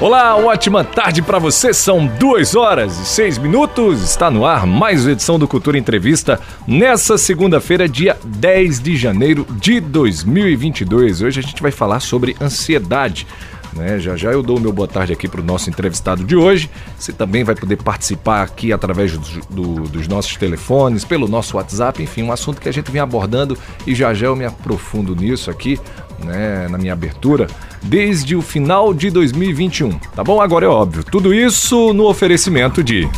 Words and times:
Olá, 0.00 0.36
ótima 0.36 0.84
tarde 0.84 1.20
para 1.20 1.40
você. 1.40 1.74
São 1.74 2.06
duas 2.06 2.54
horas 2.54 3.00
e 3.00 3.04
seis 3.04 3.36
minutos. 3.36 4.00
Está 4.00 4.30
no 4.30 4.44
ar 4.44 4.64
mais 4.64 5.04
uma 5.04 5.10
edição 5.10 5.40
do 5.40 5.48
Cultura 5.48 5.76
Entrevista 5.76 6.40
nessa 6.68 7.18
segunda-feira, 7.18 7.88
dia 7.88 8.16
10 8.24 8.78
de 8.78 8.96
janeiro 8.96 9.44
de 9.50 9.80
2022. 9.80 11.22
Hoje 11.22 11.40
a 11.40 11.42
gente 11.42 11.60
vai 11.60 11.72
falar 11.72 11.98
sobre 11.98 12.36
ansiedade. 12.40 13.26
Né? 13.72 13.98
Já 13.98 14.16
já 14.16 14.30
eu 14.30 14.40
dou 14.40 14.58
o 14.58 14.60
meu 14.60 14.72
boa 14.72 14.86
tarde 14.86 15.12
aqui 15.12 15.26
para 15.26 15.40
o 15.40 15.44
nosso 15.44 15.68
entrevistado 15.68 16.22
de 16.22 16.36
hoje. 16.36 16.70
Você 16.96 17.12
também 17.12 17.42
vai 17.42 17.56
poder 17.56 17.82
participar 17.82 18.42
aqui 18.42 18.72
através 18.72 19.18
do, 19.18 19.40
do, 19.50 19.74
dos 19.88 20.06
nossos 20.06 20.36
telefones, 20.36 21.04
pelo 21.04 21.26
nosso 21.26 21.56
WhatsApp, 21.56 22.00
enfim, 22.00 22.22
um 22.22 22.30
assunto 22.30 22.60
que 22.60 22.68
a 22.68 22.72
gente 22.72 22.88
vem 22.88 23.00
abordando 23.00 23.58
e 23.84 23.96
já 23.96 24.14
já 24.14 24.26
eu 24.26 24.36
me 24.36 24.44
aprofundo 24.44 25.16
nisso 25.16 25.50
aqui, 25.50 25.76
né, 26.24 26.68
na 26.68 26.78
minha 26.78 26.92
abertura 26.92 27.48
desde 27.82 28.36
o 28.36 28.42
final 28.42 28.92
de 28.92 29.10
2021. 29.10 29.98
Tá 30.14 30.24
bom? 30.24 30.40
Agora 30.40 30.66
é 30.66 30.68
óbvio. 30.68 31.04
Tudo 31.04 31.34
isso 31.34 31.92
no 31.92 32.06
oferecimento 32.06 32.82
de. 32.82 33.08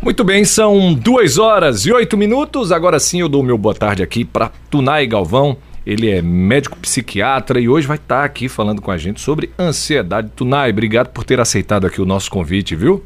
Muito 0.00 0.22
bem, 0.22 0.44
são 0.44 0.94
duas 0.94 1.36
horas 1.36 1.84
e 1.84 1.92
oito 1.92 2.16
minutos. 2.16 2.70
Agora 2.70 3.00
sim 3.00 3.20
eu 3.20 3.28
dou 3.28 3.42
meu 3.42 3.58
boa 3.58 3.74
tarde 3.74 4.02
aqui 4.02 4.24
para 4.24 4.52
Tunai 4.70 5.06
Galvão. 5.06 5.56
Ele 5.84 6.10
é 6.10 6.22
médico 6.22 6.78
psiquiatra 6.78 7.60
e 7.60 7.68
hoje 7.68 7.86
vai 7.86 7.96
estar 7.96 8.24
aqui 8.24 8.48
falando 8.48 8.80
com 8.80 8.90
a 8.90 8.96
gente 8.96 9.20
sobre 9.20 9.50
ansiedade. 9.58 10.30
Tunai, 10.34 10.70
obrigado 10.70 11.08
por 11.08 11.24
ter 11.24 11.40
aceitado 11.40 11.86
aqui 11.86 12.00
o 12.00 12.04
nosso 12.04 12.30
convite, 12.30 12.74
viu? 12.74 13.04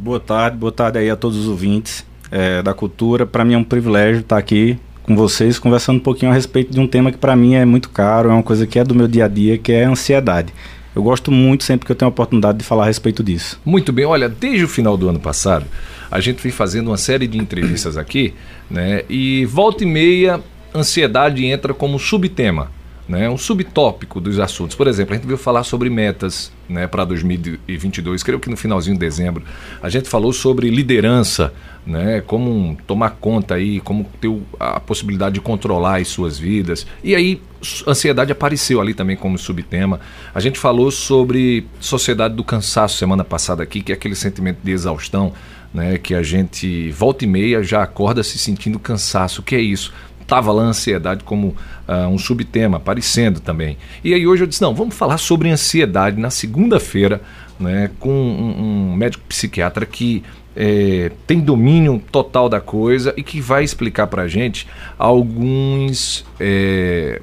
Boa 0.00 0.20
tarde, 0.20 0.56
boa 0.56 0.70
tarde 0.70 0.98
aí 0.98 1.10
a 1.10 1.16
todos 1.16 1.36
os 1.36 1.48
ouvintes 1.48 2.06
é, 2.30 2.62
da 2.62 2.72
cultura. 2.72 3.26
Para 3.26 3.44
mim 3.44 3.54
é 3.54 3.58
um 3.58 3.64
privilégio 3.64 4.20
estar 4.20 4.38
aqui 4.38 4.78
com 5.02 5.16
vocês 5.16 5.58
conversando 5.58 5.96
um 5.96 6.00
pouquinho 6.00 6.30
a 6.30 6.34
respeito 6.34 6.72
de 6.72 6.80
um 6.80 6.86
tema 6.86 7.10
que 7.10 7.18
para 7.18 7.34
mim 7.34 7.54
é 7.54 7.64
muito 7.64 7.90
caro, 7.90 8.30
é 8.30 8.32
uma 8.32 8.42
coisa 8.42 8.66
que 8.66 8.78
é 8.78 8.84
do 8.84 8.94
meu 8.94 9.08
dia 9.08 9.24
a 9.24 9.28
dia, 9.28 9.58
que 9.58 9.72
é 9.72 9.84
a 9.84 9.90
ansiedade. 9.90 10.52
Eu 10.94 11.02
gosto 11.02 11.30
muito 11.32 11.64
sempre 11.64 11.86
que 11.86 11.92
eu 11.92 11.96
tenho 11.96 12.08
a 12.08 12.10
oportunidade 12.10 12.58
de 12.58 12.64
falar 12.64 12.84
a 12.84 12.86
respeito 12.86 13.22
disso. 13.22 13.60
Muito 13.64 13.92
bem, 13.92 14.04
olha, 14.04 14.28
desde 14.28 14.64
o 14.64 14.68
final 14.68 14.96
do 14.96 15.08
ano 15.08 15.18
passado, 15.18 15.64
a 16.10 16.20
gente 16.20 16.42
vem 16.42 16.52
fazendo 16.52 16.88
uma 16.88 16.98
série 16.98 17.26
de 17.26 17.38
entrevistas 17.38 17.96
aqui, 17.96 18.34
né? 18.70 19.02
E 19.08 19.46
volta 19.46 19.84
e 19.84 19.86
meia, 19.86 20.40
ansiedade 20.74 21.44
entra 21.46 21.72
como 21.72 21.98
subtema 21.98 22.70
né, 23.08 23.28
um 23.28 23.36
subtópico 23.36 24.20
dos 24.20 24.38
assuntos. 24.38 24.76
Por 24.76 24.86
exemplo, 24.86 25.14
a 25.14 25.16
gente 25.16 25.26
veio 25.26 25.38
falar 25.38 25.64
sobre 25.64 25.90
metas 25.90 26.52
né, 26.68 26.86
para 26.86 27.04
2022, 27.04 28.22
creio 28.22 28.38
que 28.38 28.48
no 28.48 28.56
finalzinho 28.56 28.94
de 28.94 29.00
dezembro. 29.00 29.42
A 29.82 29.88
gente 29.88 30.08
falou 30.08 30.32
sobre 30.32 30.70
liderança, 30.70 31.52
né, 31.84 32.20
como 32.20 32.76
tomar 32.86 33.10
conta 33.10 33.56
aí, 33.56 33.80
como 33.80 34.08
ter 34.20 34.30
a 34.58 34.78
possibilidade 34.78 35.34
de 35.34 35.40
controlar 35.40 36.00
as 36.00 36.08
suas 36.08 36.38
vidas. 36.38 36.86
E 37.02 37.14
aí, 37.14 37.42
ansiedade 37.86 38.30
apareceu 38.30 38.80
ali 38.80 38.94
também 38.94 39.16
como 39.16 39.36
subtema. 39.36 40.00
A 40.34 40.40
gente 40.40 40.58
falou 40.58 40.90
sobre 40.90 41.66
sociedade 41.80 42.34
do 42.34 42.44
cansaço 42.44 42.96
semana 42.96 43.24
passada 43.24 43.62
aqui, 43.62 43.82
que 43.82 43.92
é 43.92 43.94
aquele 43.94 44.14
sentimento 44.14 44.58
de 44.62 44.70
exaustão. 44.70 45.32
Né, 45.74 45.96
que 45.96 46.14
a 46.14 46.22
gente 46.22 46.90
volta 46.90 47.24
e 47.24 47.26
meia 47.26 47.62
já 47.62 47.82
acorda 47.82 48.22
se 48.22 48.36
sentindo 48.36 48.78
cansaço. 48.78 49.40
O 49.40 49.42
que 49.42 49.56
é 49.56 49.58
isso? 49.58 49.90
Estava 50.22 50.52
lá 50.52 50.62
a 50.62 50.66
ansiedade 50.66 51.24
como 51.24 51.48
uh, 51.88 52.08
um 52.08 52.18
subtema, 52.18 52.78
aparecendo 52.78 53.40
também. 53.40 53.76
E 54.02 54.14
aí 54.14 54.26
hoje 54.26 54.42
eu 54.42 54.46
disse, 54.46 54.62
não, 54.62 54.74
vamos 54.74 54.94
falar 54.94 55.18
sobre 55.18 55.50
ansiedade 55.50 56.18
na 56.18 56.30
segunda-feira, 56.30 57.20
né, 57.58 57.90
com 57.98 58.10
um, 58.10 58.90
um, 58.90 58.96
médico 58.96 59.22
psiquiatra 59.28 59.86
que 59.86 60.22
é, 60.56 61.12
tem 61.26 61.40
domínio 61.40 62.02
total 62.10 62.48
da 62.48 62.60
coisa 62.60 63.14
e 63.16 63.22
que 63.22 63.40
vai 63.40 63.62
explicar 63.64 64.06
para 64.06 64.22
a 64.22 64.28
gente 64.28 64.66
alguns, 64.98 66.24
é, 66.40 67.20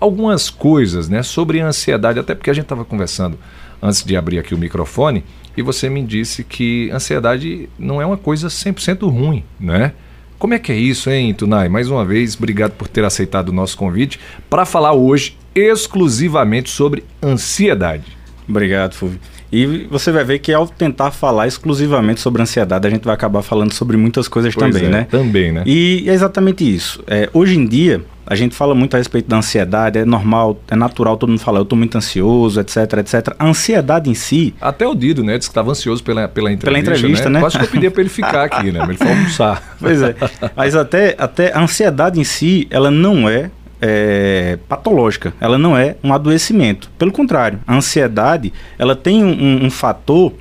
algumas 0.00 0.50
coisas 0.50 1.08
né, 1.08 1.22
sobre 1.22 1.60
a 1.60 1.66
ansiedade, 1.66 2.18
até 2.18 2.34
porque 2.34 2.50
a 2.50 2.54
gente 2.54 2.64
estava 2.64 2.84
conversando 2.84 3.38
antes 3.82 4.02
de 4.02 4.16
abrir 4.16 4.38
aqui 4.38 4.54
o 4.54 4.58
microfone 4.58 5.22
e 5.56 5.62
você 5.62 5.88
me 5.88 6.02
disse 6.02 6.42
que 6.42 6.90
ansiedade 6.90 7.68
não 7.78 8.00
é 8.00 8.06
uma 8.06 8.16
coisa 8.16 8.48
100% 8.48 9.08
ruim, 9.08 9.44
né? 9.60 9.92
Como 10.38 10.54
é 10.54 10.58
que 10.58 10.72
é 10.72 10.76
isso, 10.76 11.10
hein, 11.10 11.32
Tunai? 11.32 11.68
Mais 11.68 11.88
uma 11.88 12.04
vez, 12.04 12.36
obrigado 12.36 12.72
por 12.72 12.88
ter 12.88 13.04
aceitado 13.04 13.48
o 13.48 13.52
nosso 13.52 13.76
convite 13.76 14.20
para 14.50 14.64
falar 14.64 14.92
hoje 14.92 15.36
exclusivamente 15.54 16.70
sobre 16.70 17.04
ansiedade. 17.22 18.04
Obrigado, 18.48 18.94
Fulvio. 18.94 19.20
E 19.54 19.86
você 19.88 20.10
vai 20.10 20.24
ver 20.24 20.40
que 20.40 20.52
ao 20.52 20.66
tentar 20.66 21.12
falar 21.12 21.46
exclusivamente 21.46 22.20
sobre 22.20 22.42
ansiedade, 22.42 22.88
a 22.88 22.90
gente 22.90 23.04
vai 23.04 23.14
acabar 23.14 23.40
falando 23.40 23.72
sobre 23.72 23.96
muitas 23.96 24.26
coisas 24.26 24.52
pois 24.52 24.74
também, 24.74 24.88
é, 24.88 24.90
né? 24.90 25.06
Também, 25.08 25.52
né? 25.52 25.62
E 25.64 26.04
é 26.08 26.12
exatamente 26.12 26.64
isso. 26.64 27.00
É, 27.06 27.30
hoje 27.32 27.56
em 27.56 27.64
dia, 27.64 28.04
a 28.26 28.34
gente 28.34 28.52
fala 28.52 28.74
muito 28.74 28.94
a 28.94 28.98
respeito 28.98 29.28
da 29.28 29.36
ansiedade, 29.36 30.00
é 30.00 30.04
normal, 30.04 30.58
é 30.68 30.74
natural 30.74 31.16
todo 31.16 31.28
mundo 31.30 31.38
falar, 31.38 31.60
eu 31.60 31.62
estou 31.62 31.78
muito 31.78 31.96
ansioso, 31.96 32.60
etc, 32.60 32.94
etc. 32.94 33.34
A 33.38 33.46
ansiedade 33.46 34.10
em 34.10 34.14
si. 34.14 34.52
Até 34.60 34.88
o 34.88 34.92
Dido, 34.92 35.22
né? 35.22 35.38
Disse 35.38 35.48
que 35.48 35.52
estava 35.52 35.70
ansioso 35.70 36.02
pela, 36.02 36.26
pela 36.26 36.50
entrevista. 36.50 36.82
Pela 36.82 36.96
entrevista, 36.96 37.30
né? 37.30 37.34
né? 37.34 37.40
Quase 37.40 37.56
que 37.56 37.64
eu 37.64 37.68
pedia 37.68 37.92
para 37.92 38.00
ele 38.00 38.10
ficar 38.10 38.42
aqui, 38.42 38.72
né? 38.72 38.80
Mas 38.80 38.88
ele 38.88 38.98
foi 38.98 39.08
almoçar. 39.14 39.76
Pois 39.78 40.02
é. 40.02 40.16
Mas 40.56 40.74
até, 40.74 41.14
até 41.16 41.52
a 41.52 41.60
ansiedade 41.60 42.18
em 42.18 42.24
si, 42.24 42.66
ela 42.70 42.90
não 42.90 43.28
é, 43.28 43.52
é, 43.86 44.58
patológica, 44.66 45.34
ela 45.38 45.58
não 45.58 45.76
é 45.76 45.96
um 46.02 46.14
adoecimento. 46.14 46.90
Pelo 46.98 47.12
contrário, 47.12 47.60
a 47.66 47.76
ansiedade 47.76 48.50
ela 48.78 48.96
tem 48.96 49.22
um, 49.22 49.66
um 49.66 49.70
fator 49.70 50.32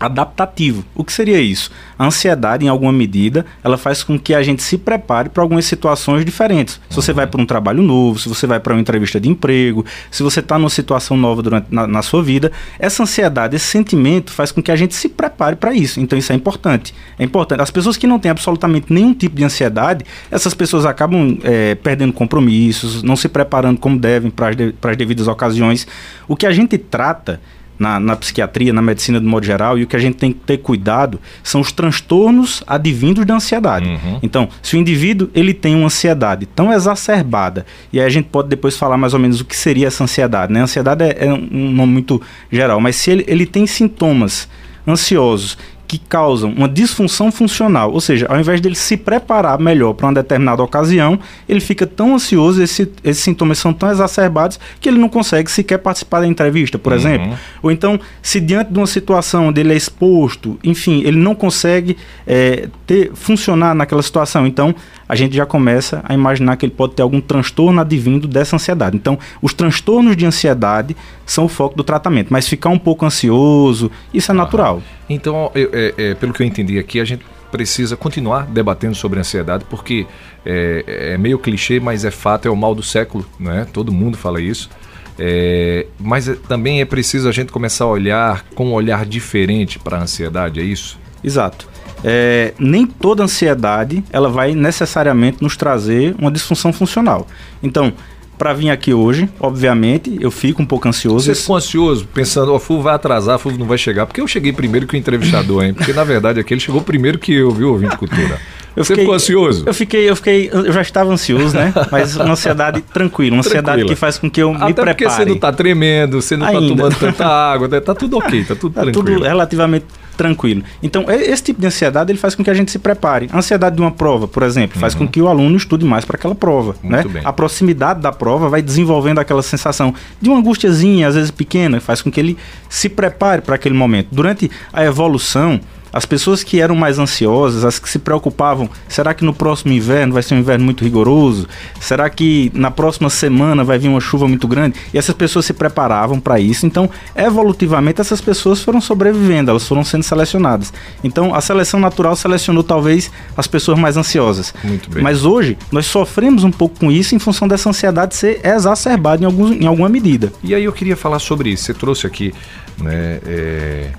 adaptativo. 0.00 0.82
O 0.94 1.04
que 1.04 1.12
seria 1.12 1.38
isso? 1.38 1.70
A 1.98 2.06
ansiedade, 2.06 2.64
em 2.64 2.68
alguma 2.68 2.92
medida, 2.92 3.44
ela 3.62 3.76
faz 3.76 4.02
com 4.02 4.18
que 4.18 4.34
a 4.34 4.42
gente 4.42 4.62
se 4.62 4.78
prepare 4.78 5.28
para 5.28 5.42
algumas 5.42 5.66
situações 5.66 6.24
diferentes. 6.24 6.80
Se 6.88 6.96
você 6.96 7.12
vai 7.12 7.26
para 7.26 7.40
um 7.40 7.44
trabalho 7.44 7.82
novo, 7.82 8.18
se 8.18 8.26
você 8.26 8.46
vai 8.46 8.58
para 8.58 8.72
uma 8.72 8.80
entrevista 8.80 9.20
de 9.20 9.28
emprego, 9.28 9.84
se 10.10 10.22
você 10.22 10.40
está 10.40 10.58
numa 10.58 10.70
situação 10.70 11.18
nova 11.18 11.42
durante, 11.42 11.66
na, 11.70 11.86
na, 11.86 12.00
sua 12.00 12.22
vida, 12.22 12.50
essa 12.78 13.02
ansiedade, 13.02 13.54
esse 13.54 13.66
sentimento 13.66 14.32
faz 14.32 14.50
com 14.50 14.62
que 14.62 14.72
a 14.72 14.76
gente 14.76 14.94
se 14.94 15.08
prepare 15.08 15.56
para 15.56 15.74
isso. 15.74 16.00
Então 16.00 16.18
isso 16.18 16.32
é 16.32 16.34
importante. 16.34 16.94
É 17.18 17.24
importante. 17.24 17.60
As 17.60 17.70
pessoas 17.70 17.98
que 17.98 18.06
não 18.06 18.18
têm 18.18 18.30
absolutamente 18.30 18.90
nenhum 18.90 19.12
tipo 19.12 19.36
de 19.36 19.44
ansiedade, 19.44 20.06
essas 20.30 20.54
pessoas 20.54 20.86
acabam 20.86 21.38
é, 21.42 21.74
perdendo 21.74 22.14
compromissos, 22.14 23.02
não 23.02 23.16
se 23.16 23.28
preparando 23.28 23.78
como 23.78 23.98
devem 23.98 24.30
para 24.30 24.48
as 24.48 24.56
de, 24.56 24.72
devidas 24.96 25.28
ocasiões. 25.28 25.86
O 26.26 26.34
que 26.34 26.46
a 26.46 26.52
gente 26.52 26.78
trata 26.78 27.38
na, 27.80 27.98
na, 27.98 28.14
psiquiatria, 28.14 28.74
na 28.74 28.82
medicina 28.82 29.18
de 29.18 29.26
modo 29.26 29.44
geral, 29.44 29.78
e 29.78 29.82
o 29.82 29.86
que 29.86 29.96
a 29.96 29.98
gente 29.98 30.16
tem 30.18 30.32
que 30.32 30.40
ter 30.40 30.58
cuidado 30.58 31.18
são 31.42 31.62
os 31.62 31.72
transtornos 31.72 32.62
advindos 32.66 33.24
da 33.24 33.34
ansiedade. 33.34 33.88
Uhum. 33.88 34.18
Então, 34.22 34.48
se 34.62 34.76
o 34.76 34.78
indivíduo 34.78 35.30
ele 35.34 35.54
tem 35.54 35.74
uma 35.74 35.86
ansiedade 35.86 36.44
tão 36.44 36.70
exacerbada, 36.70 37.64
e 37.90 37.98
aí 37.98 38.06
a 38.06 38.10
gente 38.10 38.26
pode 38.26 38.48
depois 38.48 38.76
falar 38.76 38.98
mais 38.98 39.14
ou 39.14 39.18
menos 39.18 39.40
o 39.40 39.44
que 39.46 39.56
seria 39.56 39.86
essa 39.86 40.04
ansiedade, 40.04 40.52
né? 40.52 40.60
Ansiedade 40.60 41.04
é, 41.04 41.26
é 41.26 41.32
um 41.32 41.72
nome 41.72 41.94
muito 41.94 42.20
geral, 42.52 42.78
mas 42.80 42.96
se 42.96 43.10
ele, 43.10 43.24
ele 43.26 43.46
tem 43.46 43.66
sintomas 43.66 44.46
ansiosos 44.86 45.56
que 45.90 45.98
causam 45.98 46.52
uma 46.52 46.68
disfunção 46.68 47.32
funcional, 47.32 47.90
ou 47.92 48.00
seja, 48.00 48.24
ao 48.28 48.38
invés 48.38 48.60
dele 48.60 48.76
se 48.76 48.96
preparar 48.96 49.58
melhor 49.58 49.92
para 49.92 50.06
uma 50.06 50.14
determinada 50.14 50.62
ocasião, 50.62 51.18
ele 51.48 51.58
fica 51.58 51.84
tão 51.84 52.14
ansioso, 52.14 52.62
esse, 52.62 52.88
esses 53.02 53.24
sintomas 53.24 53.58
são 53.58 53.72
tão 53.72 53.90
exacerbados 53.90 54.60
que 54.80 54.88
ele 54.88 54.98
não 54.98 55.08
consegue 55.08 55.50
sequer 55.50 55.78
participar 55.78 56.20
da 56.20 56.28
entrevista, 56.28 56.78
por 56.78 56.92
uhum. 56.92 56.98
exemplo. 56.98 57.38
Ou 57.60 57.72
então, 57.72 57.98
se 58.22 58.38
diante 58.38 58.72
de 58.72 58.78
uma 58.78 58.86
situação 58.86 59.48
onde 59.48 59.60
ele 59.60 59.72
é 59.72 59.76
exposto, 59.76 60.56
enfim, 60.62 61.02
ele 61.04 61.18
não 61.18 61.34
consegue 61.34 61.96
é, 62.24 62.68
ter, 62.86 63.10
funcionar 63.12 63.74
naquela 63.74 64.00
situação, 64.00 64.46
então 64.46 64.72
a 65.10 65.16
gente 65.16 65.34
já 65.34 65.44
começa 65.44 66.04
a 66.04 66.14
imaginar 66.14 66.56
que 66.56 66.64
ele 66.64 66.72
pode 66.72 66.94
ter 66.94 67.02
algum 67.02 67.20
transtorno 67.20 67.80
advindo 67.80 68.28
dessa 68.28 68.54
ansiedade. 68.54 68.96
Então, 68.96 69.18
os 69.42 69.52
transtornos 69.52 70.16
de 70.16 70.24
ansiedade 70.24 70.96
são 71.26 71.46
o 71.46 71.48
foco 71.48 71.76
do 71.76 71.82
tratamento, 71.82 72.28
mas 72.30 72.46
ficar 72.46 72.68
um 72.68 72.78
pouco 72.78 73.04
ansioso, 73.04 73.90
isso 74.14 74.30
é 74.30 74.34
natural. 74.34 74.80
Então, 75.08 75.50
eu, 75.52 75.68
é, 75.72 75.94
é, 75.98 76.14
pelo 76.14 76.32
que 76.32 76.40
eu 76.40 76.46
entendi 76.46 76.78
aqui, 76.78 77.00
a 77.00 77.04
gente 77.04 77.24
precisa 77.50 77.96
continuar 77.96 78.46
debatendo 78.46 78.94
sobre 78.94 79.18
ansiedade, 79.18 79.64
porque 79.68 80.06
é, 80.46 80.84
é, 80.86 81.18
meio 81.18 81.40
clichê, 81.40 81.80
mas 81.80 82.04
é 82.04 82.12
fato, 82.12 82.46
é 82.46 82.50
o 82.50 82.54
mal 82.56 82.72
do 82.72 82.82
século, 82.84 83.26
né? 83.36 83.66
Todo 83.72 83.90
mundo 83.90 84.16
fala 84.16 84.40
isso. 84.40 84.70
É, 85.18 85.86
mas 85.98 86.28
é, 86.28 86.36
também 86.36 86.80
é 86.80 86.84
preciso 86.84 87.28
a 87.28 87.32
gente 87.32 87.50
começar 87.50 87.82
a 87.82 87.88
olhar 87.88 88.44
com 88.54 88.66
um 88.66 88.72
olhar 88.74 89.04
diferente 89.04 89.76
para 89.76 89.98
a 89.98 90.02
ansiedade, 90.02 90.60
é 90.60 90.62
isso? 90.62 91.00
Exato. 91.24 91.68
É, 92.04 92.54
nem 92.58 92.86
toda 92.86 93.22
ansiedade 93.22 94.02
ela 94.10 94.28
vai 94.28 94.54
necessariamente 94.54 95.42
nos 95.42 95.56
trazer 95.56 96.14
uma 96.18 96.30
disfunção 96.30 96.72
funcional. 96.72 97.26
Então, 97.62 97.92
para 98.40 98.54
vir 98.54 98.70
aqui 98.70 98.94
hoje, 98.94 99.28
obviamente, 99.38 100.16
eu 100.18 100.30
fico 100.30 100.62
um 100.62 100.64
pouco 100.64 100.88
ansioso. 100.88 101.26
Você 101.26 101.34
ficou 101.34 101.56
ansioso, 101.56 102.08
pensando, 102.14 102.52
o 102.52 102.54
oh, 102.54 102.58
Fulvio 102.58 102.84
vai 102.84 102.94
atrasar, 102.94 103.38
Fulvio 103.38 103.60
não 103.60 103.66
vai 103.66 103.76
chegar. 103.76 104.06
Porque 104.06 104.18
eu 104.18 104.26
cheguei 104.26 104.50
primeiro 104.50 104.86
que 104.86 104.94
o 104.94 104.96
entrevistador, 104.96 105.62
hein? 105.62 105.74
Porque 105.74 105.92
na 105.92 106.04
verdade 106.04 106.40
aqui 106.40 106.54
ele 106.54 106.60
chegou 106.60 106.80
primeiro 106.80 107.18
que 107.18 107.34
eu, 107.34 107.50
viu, 107.50 107.72
ouvinte 107.72 107.98
cultura. 107.98 108.40
Eu 108.76 108.84
Você 108.84 108.92
fiquei, 108.92 109.04
ficou 109.04 109.16
ansioso? 109.16 109.64
Eu 109.66 109.74
fiquei, 109.74 110.08
eu 110.08 110.14
fiquei, 110.14 110.48
eu 110.52 110.72
já 110.72 110.80
estava 110.80 111.12
ansioso, 111.12 111.56
né? 111.56 111.74
Mas 111.90 112.14
uma 112.14 112.32
ansiedade 112.32 112.80
tranquila, 112.82 113.34
uma 113.34 113.40
ansiedade 113.40 113.64
Tranquila. 113.64 113.88
que 113.88 113.96
faz 113.96 114.16
com 114.16 114.30
que 114.30 114.40
eu 114.40 114.52
Até 114.52 114.66
me 114.66 114.74
prepare. 114.74 114.94
Porque 114.94 115.10
você 115.10 115.24
não 115.24 115.34
está 115.34 115.52
tremendo, 115.52 116.22
você 116.22 116.36
não 116.36 116.46
está 116.46 116.60
tomando 116.60 116.94
tanta 116.96 117.26
água, 117.52 117.66
né? 117.66 117.80
tá 117.80 117.96
tudo 117.96 118.18
ok, 118.18 118.44
tá 118.44 118.54
tudo 118.54 118.72
tá 118.72 118.82
tranquilo. 118.82 119.18
tudo 119.18 119.24
relativamente 119.24 119.86
tranquilo. 120.20 120.62
Então, 120.82 121.06
esse 121.08 121.44
tipo 121.44 121.62
de 121.62 121.66
ansiedade 121.66 122.12
ele 122.12 122.18
faz 122.18 122.34
com 122.34 122.44
que 122.44 122.50
a 122.50 122.54
gente 122.54 122.70
se 122.70 122.78
prepare. 122.78 123.30
A 123.32 123.38
ansiedade 123.38 123.76
de 123.76 123.80
uma 123.80 123.90
prova, 123.90 124.28
por 124.28 124.42
exemplo, 124.42 124.78
faz 124.78 124.92
uhum. 124.92 125.00
com 125.00 125.08
que 125.08 125.22
o 125.22 125.28
aluno 125.28 125.56
estude 125.56 125.82
mais 125.82 126.04
para 126.04 126.18
aquela 126.18 126.34
prova. 126.34 126.76
Muito 126.82 127.08
né? 127.08 127.14
Bem. 127.14 127.22
A 127.24 127.32
proximidade 127.32 128.02
da 128.02 128.12
prova 128.12 128.50
vai 128.50 128.60
desenvolvendo 128.60 129.18
aquela 129.18 129.42
sensação 129.42 129.94
de 130.20 130.28
uma 130.28 130.38
angustiazinha, 130.38 131.08
às 131.08 131.14
vezes 131.14 131.30
pequena, 131.30 131.80
faz 131.80 132.02
com 132.02 132.10
que 132.10 132.20
ele 132.20 132.36
se 132.68 132.90
prepare 132.90 133.40
para 133.40 133.54
aquele 133.54 133.74
momento. 133.74 134.08
Durante 134.12 134.50
a 134.70 134.84
evolução, 134.84 135.58
as 135.92 136.06
pessoas 136.06 136.42
que 136.42 136.60
eram 136.60 136.74
mais 136.74 136.98
ansiosas, 136.98 137.64
as 137.64 137.78
que 137.78 137.88
se 137.88 137.98
preocupavam, 137.98 138.68
será 138.88 139.12
que 139.14 139.24
no 139.24 139.34
próximo 139.34 139.72
inverno 139.72 140.14
vai 140.14 140.22
ser 140.22 140.34
um 140.34 140.38
inverno 140.38 140.64
muito 140.64 140.84
rigoroso? 140.84 141.48
Será 141.80 142.08
que 142.08 142.50
na 142.54 142.70
próxima 142.70 143.10
semana 143.10 143.64
vai 143.64 143.78
vir 143.78 143.88
uma 143.88 144.00
chuva 144.00 144.28
muito 144.28 144.46
grande? 144.46 144.78
E 144.92 144.98
essas 144.98 145.14
pessoas 145.14 145.46
se 145.46 145.52
preparavam 145.52 146.20
para 146.20 146.38
isso. 146.38 146.66
Então, 146.66 146.88
evolutivamente, 147.14 148.00
essas 148.00 148.20
pessoas 148.20 148.62
foram 148.62 148.80
sobrevivendo, 148.80 149.50
elas 149.50 149.66
foram 149.66 149.84
sendo 149.84 150.02
selecionadas. 150.02 150.72
Então, 151.02 151.34
a 151.34 151.40
seleção 151.40 151.80
natural 151.80 152.14
selecionou 152.14 152.62
talvez 152.62 153.10
as 153.36 153.46
pessoas 153.46 153.78
mais 153.78 153.96
ansiosas. 153.96 154.54
Muito 154.62 154.90
bem. 154.90 155.02
Mas 155.02 155.24
hoje, 155.24 155.58
nós 155.72 155.86
sofremos 155.86 156.44
um 156.44 156.50
pouco 156.50 156.78
com 156.78 156.90
isso 156.90 157.14
em 157.14 157.18
função 157.18 157.48
dessa 157.48 157.68
ansiedade 157.68 158.14
ser 158.14 158.40
exacerbada 158.44 159.22
em, 159.22 159.26
alguns, 159.26 159.50
em 159.52 159.66
alguma 159.66 159.88
medida. 159.88 160.32
E 160.42 160.54
aí 160.54 160.64
eu 160.64 160.72
queria 160.72 160.96
falar 160.96 161.18
sobre 161.18 161.50
isso. 161.50 161.64
Você 161.64 161.74
trouxe 161.74 162.06
aqui, 162.06 162.32
né? 162.78 163.20
É 163.26 163.90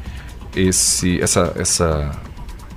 esse, 0.55 1.21
essa, 1.21 1.53
essa, 1.55 2.11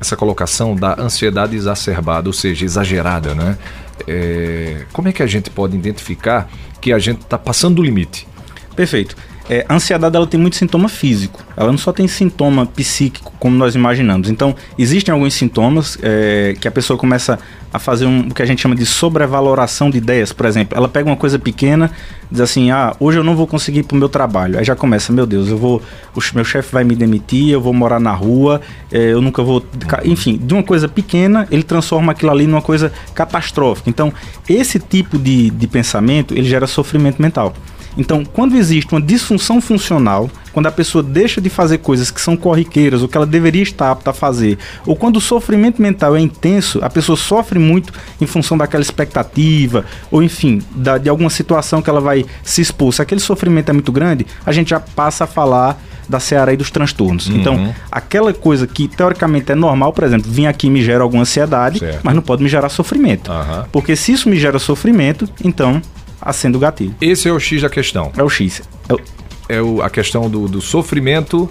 essa 0.00 0.16
colocação 0.16 0.74
da 0.74 1.00
ansiedade 1.00 1.56
exacerbada, 1.56 2.28
ou 2.28 2.32
seja, 2.32 2.64
exagerada, 2.64 3.34
né? 3.34 3.58
É, 4.06 4.84
como 4.92 5.08
é 5.08 5.12
que 5.12 5.22
a 5.22 5.26
gente 5.26 5.50
pode 5.50 5.76
identificar 5.76 6.48
que 6.80 6.92
a 6.92 6.98
gente 6.98 7.20
está 7.22 7.38
passando 7.38 7.76
do 7.76 7.82
limite? 7.82 8.26
Perfeito. 8.74 9.16
É, 9.48 9.66
a 9.68 9.74
ansiedade 9.74 10.16
ela 10.16 10.26
tem 10.26 10.40
muito 10.40 10.56
sintoma 10.56 10.88
físico, 10.88 11.44
ela 11.54 11.70
não 11.70 11.76
só 11.76 11.92
tem 11.92 12.08
sintoma 12.08 12.64
psíquico, 12.64 13.32
como 13.38 13.54
nós 13.56 13.74
imaginamos. 13.74 14.30
Então, 14.30 14.56
existem 14.78 15.12
alguns 15.12 15.34
sintomas 15.34 15.98
é, 16.02 16.56
que 16.58 16.66
a 16.66 16.70
pessoa 16.70 16.98
começa 16.98 17.38
a 17.70 17.78
fazer 17.78 18.06
um, 18.06 18.28
o 18.28 18.34
que 18.34 18.40
a 18.40 18.46
gente 18.46 18.62
chama 18.62 18.74
de 18.74 18.86
sobrevaloração 18.86 19.90
de 19.90 19.98
ideias. 19.98 20.32
Por 20.32 20.46
exemplo, 20.46 20.78
ela 20.78 20.88
pega 20.88 21.10
uma 21.10 21.16
coisa 21.16 21.38
pequena, 21.38 21.90
diz 22.30 22.40
assim: 22.40 22.70
ah, 22.70 22.96
hoje 22.98 23.18
eu 23.18 23.24
não 23.24 23.36
vou 23.36 23.46
conseguir 23.46 23.80
ir 23.80 23.82
para 23.82 23.96
o 23.96 23.98
meu 23.98 24.08
trabalho. 24.08 24.58
Aí 24.58 24.64
já 24.64 24.74
começa: 24.74 25.12
meu 25.12 25.26
Deus, 25.26 25.48
eu 25.48 25.58
vou, 25.58 25.82
o 26.14 26.20
meu 26.34 26.44
chefe 26.44 26.72
vai 26.72 26.84
me 26.84 26.94
demitir, 26.94 27.50
eu 27.50 27.60
vou 27.60 27.74
morar 27.74 28.00
na 28.00 28.12
rua, 28.12 28.62
é, 28.90 29.12
eu 29.12 29.20
nunca 29.20 29.42
vou. 29.42 29.62
Enfim, 30.04 30.38
de 30.38 30.54
uma 30.54 30.62
coisa 30.62 30.88
pequena, 30.88 31.46
ele 31.50 31.64
transforma 31.64 32.12
aquilo 32.12 32.30
ali 32.30 32.46
numa 32.46 32.62
coisa 32.62 32.90
catastrófica. 33.14 33.90
Então, 33.90 34.10
esse 34.48 34.78
tipo 34.78 35.18
de, 35.18 35.50
de 35.50 35.66
pensamento 35.66 36.32
ele 36.32 36.44
gera 36.44 36.66
sofrimento 36.66 37.20
mental. 37.20 37.52
Então, 37.96 38.24
quando 38.24 38.56
existe 38.56 38.92
uma 38.92 39.00
disfunção 39.00 39.60
funcional, 39.60 40.30
quando 40.52 40.66
a 40.66 40.72
pessoa 40.72 41.02
deixa 41.02 41.40
de 41.40 41.48
fazer 41.48 41.78
coisas 41.78 42.10
que 42.10 42.20
são 42.20 42.36
corriqueiras 42.36 43.02
ou 43.02 43.08
que 43.08 43.16
ela 43.16 43.26
deveria 43.26 43.62
estar 43.62 43.90
apta 43.90 44.10
a 44.10 44.12
fazer, 44.12 44.58
ou 44.86 44.94
quando 44.94 45.16
o 45.16 45.20
sofrimento 45.20 45.82
mental 45.82 46.16
é 46.16 46.20
intenso, 46.20 46.78
a 46.82 46.90
pessoa 46.90 47.16
sofre 47.16 47.58
muito 47.58 47.92
em 48.20 48.26
função 48.26 48.56
daquela 48.56 48.82
expectativa, 48.82 49.84
ou 50.10 50.22
enfim, 50.22 50.62
da, 50.74 50.98
de 50.98 51.08
alguma 51.08 51.30
situação 51.30 51.82
que 51.82 51.90
ela 51.90 52.00
vai 52.00 52.24
se 52.42 52.60
expor. 52.60 52.92
Se 52.92 53.02
aquele 53.02 53.20
sofrimento 53.20 53.70
é 53.70 53.72
muito 53.72 53.90
grande, 53.90 54.26
a 54.44 54.52
gente 54.52 54.70
já 54.70 54.80
passa 54.80 55.24
a 55.24 55.26
falar 55.26 55.80
da 56.08 56.20
seara 56.20 56.50
aí 56.50 56.56
dos 56.56 56.70
transtornos. 56.70 57.28
Uhum. 57.28 57.36
Então, 57.36 57.74
aquela 57.90 58.32
coisa 58.32 58.66
que 58.66 58.88
teoricamente 58.88 59.50
é 59.52 59.54
normal, 59.54 59.92
por 59.92 60.04
exemplo, 60.04 60.30
vir 60.30 60.46
aqui 60.46 60.68
me 60.68 60.82
gera 60.82 61.02
alguma 61.02 61.22
ansiedade, 61.22 61.78
certo. 61.78 62.00
mas 62.02 62.14
não 62.14 62.22
pode 62.22 62.42
me 62.42 62.48
gerar 62.48 62.68
sofrimento. 62.68 63.30
Uhum. 63.30 63.64
Porque 63.72 63.96
se 63.96 64.12
isso 64.12 64.28
me 64.28 64.36
gera 64.36 64.58
sofrimento, 64.58 65.28
então 65.42 65.80
acende 66.24 66.56
o 66.56 66.60
gatilho. 66.60 66.94
Esse 67.00 67.28
é 67.28 67.32
o 67.32 67.38
X 67.38 67.62
da 67.62 67.68
questão. 67.68 68.10
É 68.16 68.22
o 68.22 68.28
X. 68.28 68.62
É, 68.88 68.94
o... 68.94 69.00
é 69.48 69.62
o, 69.62 69.82
a 69.82 69.90
questão 69.90 70.30
do, 70.30 70.48
do 70.48 70.60
sofrimento 70.60 71.48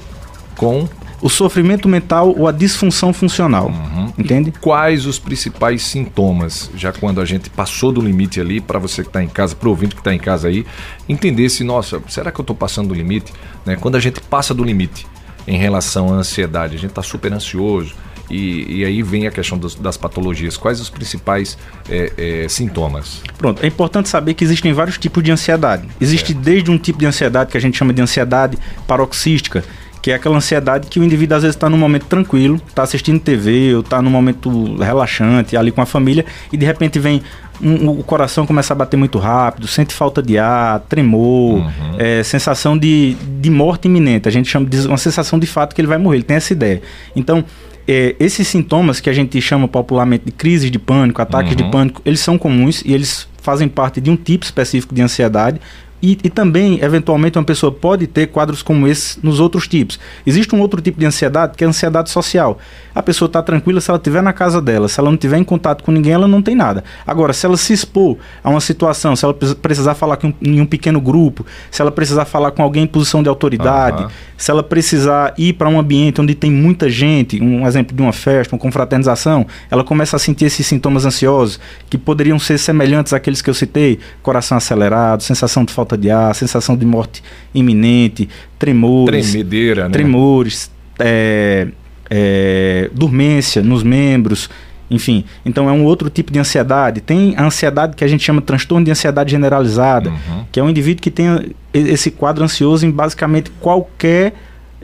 com 0.56 0.88
o 1.24 1.30
sofrimento 1.30 1.88
mental 1.88 2.36
ou 2.38 2.50
a 2.50 2.52
disfunção 2.52 3.14
funcional. 3.14 3.68
Uhum. 3.68 4.12
Entende? 4.18 4.50
E 4.50 4.52
quais 4.52 5.06
os 5.06 5.18
principais 5.18 5.82
sintomas, 5.82 6.70
já 6.76 6.92
quando 6.92 7.22
a 7.22 7.26
gente 7.26 7.50
passou 7.50 7.94
do 7.94 8.02
limite 8.02 8.42
ali, 8.42 8.60
para 8.60 8.78
você 8.78 9.04
que 9.04 9.08
está 9.08 9.24
em 9.24 9.30
casa, 9.30 9.56
para 9.56 9.68
o 9.68 9.72
ouvinte 9.72 9.96
que 9.96 10.02
está 10.02 10.14
em 10.14 10.20
casa 10.20 10.50
aí, 10.50 10.66
entender 11.08 11.48
se, 11.50 11.64
nossa, 11.64 12.02
será 12.10 12.30
que 12.30 12.42
eu 12.42 12.44
estou 12.44 12.56
passando 12.56 12.90
do 12.90 12.94
limite? 12.94 13.32
Né? 13.66 13.78
Quando 13.78 13.96
a 13.96 14.02
gente 14.02 14.20
passa 14.20 14.54
do 14.54 14.66
limite 14.66 15.08
em 15.48 15.58
relação 15.58 16.14
à 16.14 16.18
ansiedade, 16.18 16.76
a 16.76 16.80
gente 16.80 16.90
está 16.90 17.02
super 17.02 17.32
ansioso, 17.32 17.96
e, 18.30 18.80
e, 18.80 18.86
aí 18.86 19.04
vem 19.04 19.28
a 19.28 19.32
questão 19.32 19.58
dos, 19.58 19.76
das 19.76 19.98
patologias. 19.98 20.58
Quais 20.58 20.80
os 20.80 20.90
principais 20.90 21.58
é, 21.90 22.44
é, 22.44 22.48
sintomas? 22.48 23.22
Pronto, 23.38 23.64
é 23.64 23.68
importante 23.68 24.10
saber 24.10 24.34
que 24.34 24.44
existem 24.44 24.74
vários 24.74 24.98
tipos 24.98 25.24
de 25.24 25.32
ansiedade. 25.32 25.88
Existe 26.00 26.32
é. 26.32 26.36
desde 26.36 26.72
um 26.72 26.78
tipo 26.78 27.00
de 27.00 27.06
ansiedade 27.06 27.52
que 27.52 27.58
a 27.58 27.62
gente 27.62 27.78
chama 27.78 27.94
de 27.94 28.02
ansiedade 28.02 28.58
paroxística, 28.88 29.64
que 30.02 30.12
é 30.12 30.16
aquela 30.16 30.36
ansiedade 30.36 30.88
que 30.88 31.00
o 31.00 31.04
indivíduo 31.04 31.38
às 31.38 31.44
vezes 31.44 31.56
está 31.56 31.70
num 31.70 31.78
momento 31.78 32.06
tranquilo, 32.08 32.62
está 32.68 32.84
assistindo 32.84 33.20
TV 33.20 33.74
ou 33.74 33.82
está 33.82 34.02
num 34.02 34.10
momento 34.10 34.76
relaxante 34.76 35.56
ali 35.56 35.72
com 35.72 35.82
a 35.82 35.86
família 35.86 36.26
e 36.52 36.58
de 36.58 36.66
repente 36.66 37.00
vem 37.00 37.22
um, 37.62 37.90
o 37.90 38.04
coração 38.04 38.46
começa 38.46 38.74
a 38.74 38.76
bater 38.76 38.98
muito 38.98 39.18
rápido, 39.18 39.66
sente 39.68 39.94
falta 39.94 40.22
de 40.22 40.38
ar, 40.38 40.82
tremor, 40.82 41.60
uhum. 41.60 41.96
é, 41.98 42.22
sensação 42.24 42.78
de, 42.78 43.16
de 43.40 43.50
morte 43.50 43.88
iminente. 43.88 44.28
A 44.28 44.32
gente 44.32 44.50
chama 44.50 44.66
de 44.66 44.88
uma 44.88 44.98
sensação 44.98 45.40
de 45.40 45.48
fato 45.48 45.74
que 45.74 45.80
ele 45.80 45.88
vai 45.88 45.98
morrer, 45.98 46.18
ele 46.18 46.24
tem 46.24 46.36
essa 46.36 46.52
ideia. 46.52 46.82
Então, 47.16 47.46
é, 47.88 48.16
esses 48.20 48.48
sintomas 48.48 49.00
que 49.00 49.10
a 49.10 49.14
gente 49.14 49.40
chama 49.42 49.68
popularmente 49.68 50.26
de 50.26 50.32
crises 50.32 50.72
de 50.72 50.80
pânico, 50.80 51.22
ataques 51.22 51.52
uhum. 51.52 51.58
de 51.58 51.72
pânico, 51.72 52.02
eles 52.06 52.20
são 52.20 52.38
comuns 52.38 52.82
e 52.86 52.94
eles 52.94 53.28
fazem 53.42 53.68
parte 53.68 54.00
de 54.00 54.10
um 54.10 54.16
tipo 54.16 54.46
específico 54.46 54.96
de 54.96 55.02
ansiedade, 55.02 55.60
e, 56.04 56.18
e, 56.22 56.30
também, 56.30 56.84
eventualmente, 56.84 57.38
uma 57.38 57.46
pessoa 57.46 57.72
pode 57.72 58.08
ter 58.08 58.28
quadros 58.28 58.62
como 58.62 58.86
esse 58.86 59.18
nos 59.24 59.40
outros 59.40 59.70
tipos. 59.70 59.98
Existe 60.26 60.54
um 60.54 60.60
outro 60.60 60.82
tipo 60.82 61.00
de 61.00 61.06
ansiedade, 61.06 61.56
que 61.56 61.64
é 61.64 61.68
a 61.68 61.70
ansiedade 61.70 62.10
social. 62.10 62.60
A 62.94 63.02
pessoa 63.02 63.28
está 63.28 63.42
tranquila 63.42 63.80
se 63.80 63.90
ela 63.90 63.98
estiver 63.98 64.22
na 64.22 64.34
casa 64.34 64.62
dela, 64.62 64.90
se 64.90 65.00
ela 65.00 65.10
não 65.10 65.16
estiver 65.16 65.38
em 65.38 65.46
contato 65.46 65.82
com 65.82 65.94
ninguém, 65.94 66.12
ela 66.12 66.28
não 66.28 66.42
tem 66.42 66.56
nada. 66.56 66.84
Agora, 67.08 67.32
se 67.32 67.46
ela 67.46 67.56
se 67.56 67.72
expor 67.72 68.18
a 68.44 68.50
uma 68.50 68.60
situação, 68.60 69.16
se 69.16 69.24
ela 69.24 69.34
precisar 69.34 69.96
falar 69.96 70.18
com, 70.18 70.34
em 70.42 70.60
um 70.60 70.66
pequeno 70.66 71.00
grupo, 71.00 71.46
se 71.72 71.82
ela 71.82 71.90
precisar 71.90 72.26
falar 72.26 72.52
com 72.52 72.62
alguém 72.62 72.84
em 72.84 72.88
posição 72.88 73.24
de 73.24 73.30
autoridade, 73.30 74.04
uhum. 74.04 74.10
se 74.38 74.52
ela 74.52 74.62
precisar 74.62 75.34
ir 75.38 75.54
para 75.54 75.70
um 75.70 75.80
ambiente 75.80 76.20
onde 76.20 76.36
tem 76.36 76.52
muita 76.52 76.90
gente, 76.90 77.42
um 77.42 77.66
exemplo 77.66 77.96
de 77.96 78.02
uma 78.02 78.12
festa, 78.12 78.54
uma 78.54 78.60
confraternização, 78.60 79.48
ela 79.72 79.86
começa 79.86 80.18
a 80.18 80.20
sentir 80.20 80.46
esses 80.46 80.68
sintomas 80.68 81.06
ansiosos, 81.06 81.62
que 81.90 81.98
poderiam 81.98 82.38
ser 82.38 82.58
semelhantes 82.58 83.14
àqueles 83.14 83.42
que 83.42 83.50
eu 83.50 83.54
citei: 83.54 84.00
coração 84.22 84.58
acelerado, 84.58 85.24
sensação 85.24 85.64
de 85.64 85.72
falta 85.72 85.93
falta 85.94 85.98
de 85.98 86.10
ar, 86.10 86.34
sensação 86.36 86.76
de 86.76 86.86
morte 86.86 87.24
iminente, 87.54 88.28
tremores. 88.58 89.32
Tremedeira, 89.32 89.86
né? 89.86 89.90
Tremores, 89.92 90.72
é, 91.00 91.68
é, 92.10 92.90
dormência 92.94 93.62
nos 93.62 93.84
membros, 93.84 94.50
enfim. 94.90 95.24
Então 95.46 95.70
é 95.70 95.72
um 95.72 95.84
outro 95.84 96.10
tipo 96.10 96.32
de 96.32 96.40
ansiedade. 96.40 97.02
Tem 97.02 97.36
a 97.38 97.46
ansiedade 97.46 97.96
que 97.96 98.04
a 98.04 98.08
gente 98.08 98.24
chama 98.24 98.42
de 98.42 98.48
transtorno 98.48 98.86
de 98.86 98.92
ansiedade 98.92 99.32
generalizada, 99.32 100.10
uhum. 100.10 100.46
que 100.52 100.60
é 100.60 100.64
um 100.64 100.70
indivíduo 100.70 101.02
que 101.02 101.12
tem 101.12 101.54
esse 101.74 102.12
quadro 102.12 102.44
ansioso 102.44 102.86
em 102.86 102.92
basicamente 102.92 103.52
qualquer 103.60 104.34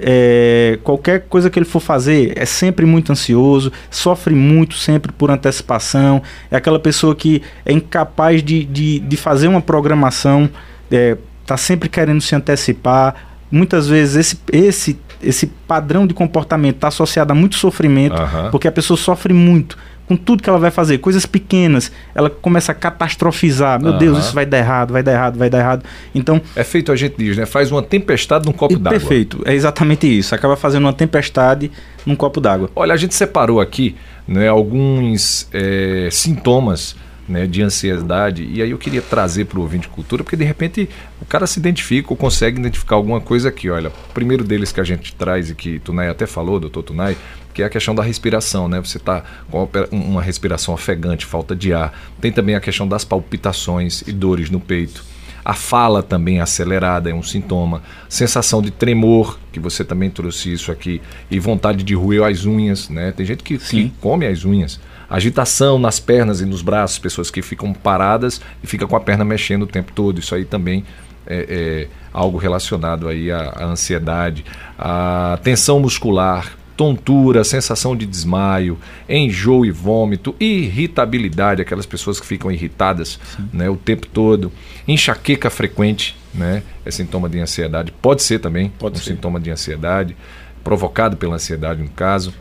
é, 0.02 0.80
qualquer 0.82 1.26
coisa 1.28 1.50
que 1.50 1.60
ele 1.60 1.66
for 1.66 1.82
fazer 1.82 2.32
é 2.38 2.46
sempre 2.46 2.86
muito 2.86 3.12
ansioso, 3.12 3.70
sofre 3.92 4.34
muito 4.34 4.76
sempre 4.76 5.12
por 5.12 5.30
antecipação, 5.30 6.24
é 6.50 6.56
aquela 6.56 6.80
pessoa 6.80 7.14
que 7.14 7.42
é 7.66 7.74
incapaz 7.74 8.42
de, 8.42 8.64
de, 8.64 9.00
de 9.00 9.18
fazer 9.18 9.50
uma 9.50 9.60
programação 9.60 10.50
é, 10.92 11.18
tá 11.46 11.58
sempre 11.58 11.90
querendo 11.90 12.22
se 12.22 12.36
antecipar. 12.36 13.16
Muitas 13.52 13.88
vezes 13.88 14.16
esse, 14.16 14.40
esse, 14.52 15.00
esse 15.22 15.48
padrão 15.48 16.06
de 16.06 16.14
comportamento 16.14 16.76
está 16.76 16.88
associado 16.90 17.32
a 17.32 17.36
muito 17.36 17.56
sofrimento, 17.56 18.22
uhum. 18.22 18.52
porque 18.52 18.68
a 18.68 18.72
pessoa 18.72 18.98
sofre 18.98 19.34
muito 19.34 19.78
com 20.10 20.18
tudo 20.18 20.42
que 20.42 20.50
ela 20.50 20.58
vai 20.58 20.72
fazer, 20.72 20.98
coisas 20.98 21.28
pequenas, 21.28 21.92
ela 22.16 22.32
começa 22.32 22.72
a 22.72 22.76
catastrofizar. 22.76 23.80
Meu 23.80 23.92
uhum. 23.92 23.98
Deus, 24.00 24.18
isso 24.18 24.34
vai 24.34 24.44
dar 24.44 24.58
errado, 24.58 24.92
vai 24.92 25.04
dar 25.04 25.12
errado, 25.12 25.38
vai 25.38 25.52
dar 25.52 25.60
errado. 25.60 25.86
Então. 26.16 26.42
É 26.56 26.64
feito, 26.64 26.92
a 26.92 26.96
gente 26.96 27.16
diz, 27.16 27.38
né? 27.38 27.46
Faz 27.46 27.72
uma 27.72 27.84
tempestade 27.84 28.48
num 28.48 28.52
copo 28.52 28.80
d'água. 28.80 28.98
Perfeito, 29.00 29.44
é 29.46 29.54
exatamente 29.54 30.08
isso. 30.08 30.34
Acaba 30.34 30.56
fazendo 30.56 30.86
uma 30.86 30.94
tempestade 30.94 31.72
num 32.08 32.16
copo 32.16 32.42
d'água. 32.42 32.72
Olha, 32.76 32.96
a 32.96 32.98
gente 32.98 33.14
separou 33.14 33.62
aqui 33.62 33.96
né, 34.28 34.48
alguns 34.48 35.48
é, 35.54 36.10
sintomas 36.12 36.96
né, 37.30 37.46
de 37.46 37.62
ansiedade. 37.62 38.44
E 38.52 38.62
aí 38.62 38.72
eu 38.72 38.78
queria 38.78 39.02
trazer 39.02 39.46
para 39.46 39.60
o 39.60 39.62
ouvinte 39.62 39.84
de 39.84 39.90
cultura, 39.90 40.24
porque 40.24 40.36
de 40.36 40.44
repente 40.44 40.90
o 41.22 41.26
cara 41.26 41.46
se 41.46 41.60
identifica 41.60 42.10
ou 42.10 42.18
consegue 42.18 42.60
identificar 42.60 42.96
alguma 42.96 43.22
coisa 43.22 43.50
aqui. 43.50 43.70
Olha, 43.70 43.90
o 43.90 44.14
primeiro 44.14 44.44
deles 44.44 44.72
que 44.72 44.82
a 44.82 44.84
gente 44.84 45.14
traz 45.14 45.50
e 45.50 45.56
que 45.56 45.80
Tunai 45.80 46.10
até 46.10 46.26
falou, 46.26 46.60
doutor 46.60 46.84
Tunai, 46.84 47.16
que 47.54 47.62
é 47.62 47.66
a 47.66 47.70
questão 47.70 47.94
da 47.94 48.04
respiração, 48.04 48.68
né? 48.68 48.80
Você 48.80 48.98
está 48.98 49.24
com 49.50 49.68
uma 49.92 50.22
respiração 50.22 50.74
ofegante, 50.74 51.26
falta 51.26 51.56
de 51.56 51.74
ar. 51.74 51.94
Tem 52.20 52.32
também 52.32 52.56
a 52.56 52.60
questão 52.60 52.88
das 52.88 53.06
palpitações 53.06 54.02
e 54.08 54.12
dores 54.12 54.50
no 54.50 54.60
peito. 54.60 55.04
A 55.44 55.54
fala 55.54 56.04
também 56.04 56.42
acelerada 56.42 57.10
é 57.10 57.14
um 57.14 57.24
sintoma. 57.24 57.82
Sensação 58.08 58.62
de 58.62 58.72
tremor, 58.72 59.40
que 59.52 59.60
você 59.60 59.84
também 59.84 60.10
trouxe 60.10 60.52
isso 60.52 60.72
aqui. 60.72 61.02
E 61.32 61.40
vontade 61.40 61.84
de 61.84 61.96
roer 61.96 62.24
as 62.24 62.46
unhas, 62.46 62.90
né? 62.90 63.12
Tem 63.12 63.26
gente 63.26 63.44
que, 63.44 63.58
que 63.58 63.92
come 64.00 64.26
as 64.28 64.44
unhas 64.46 64.80
agitação 65.10 65.80
nas 65.80 66.00
pernas 66.00 66.42
e 66.42 66.46
nos 66.46 66.62
braços, 66.62 67.00
pessoas 67.00 67.32
que 67.32 67.42
ficam 67.42 67.74
paradas 67.74 68.40
e 68.64 68.68
ficam 68.68 68.88
com 68.88 68.96
a 68.96 69.00
perna 69.00 69.26
mexendo 69.26 69.64
o 69.64 69.68
tempo 69.68 69.92
todo. 69.94 70.20
Isso 70.20 70.36
aí 70.36 70.46
também 70.46 70.86
é, 71.26 71.46
é 71.50 71.88
algo 72.14 72.38
relacionado 72.38 73.08
aí 73.08 73.32
à, 73.32 73.50
à, 73.50 73.66
ansiedade, 73.66 74.46
a 74.78 75.40
tensão 75.44 75.80
muscular, 75.80 76.58
tontura, 76.76 77.44
sensação 77.44 77.96
de 77.96 78.06
desmaio, 78.06 78.78
enjoo 79.08 79.66
e 79.66 79.72
vômito, 79.72 80.34
irritabilidade, 80.40 81.62
aquelas 81.62 81.86
pessoas 81.86 82.20
que 82.20 82.26
ficam 82.26 82.50
irritadas 82.50 83.20
né, 83.52 83.70
o 83.70 83.76
tempo 83.76 84.08
todo, 84.08 84.52
enxaqueca 84.88 85.50
frequente, 85.50 86.16
né, 86.34 86.64
é 86.86 86.92
sintoma 86.92 87.28
de 87.28 87.40
ansiedade, 87.40 87.92
pode 87.92 88.24
ser 88.24 88.40
também 88.40 88.72
pode 88.80 88.96
um 88.96 89.02
ser. 89.02 89.12
sintoma 89.12 89.40
de 89.40 89.52
ansiedade, 89.52 90.16
provocado 90.64 91.18
pela 91.18 91.36
ansiedade 91.36 91.82
no 91.82 91.90
caso, 91.90 92.34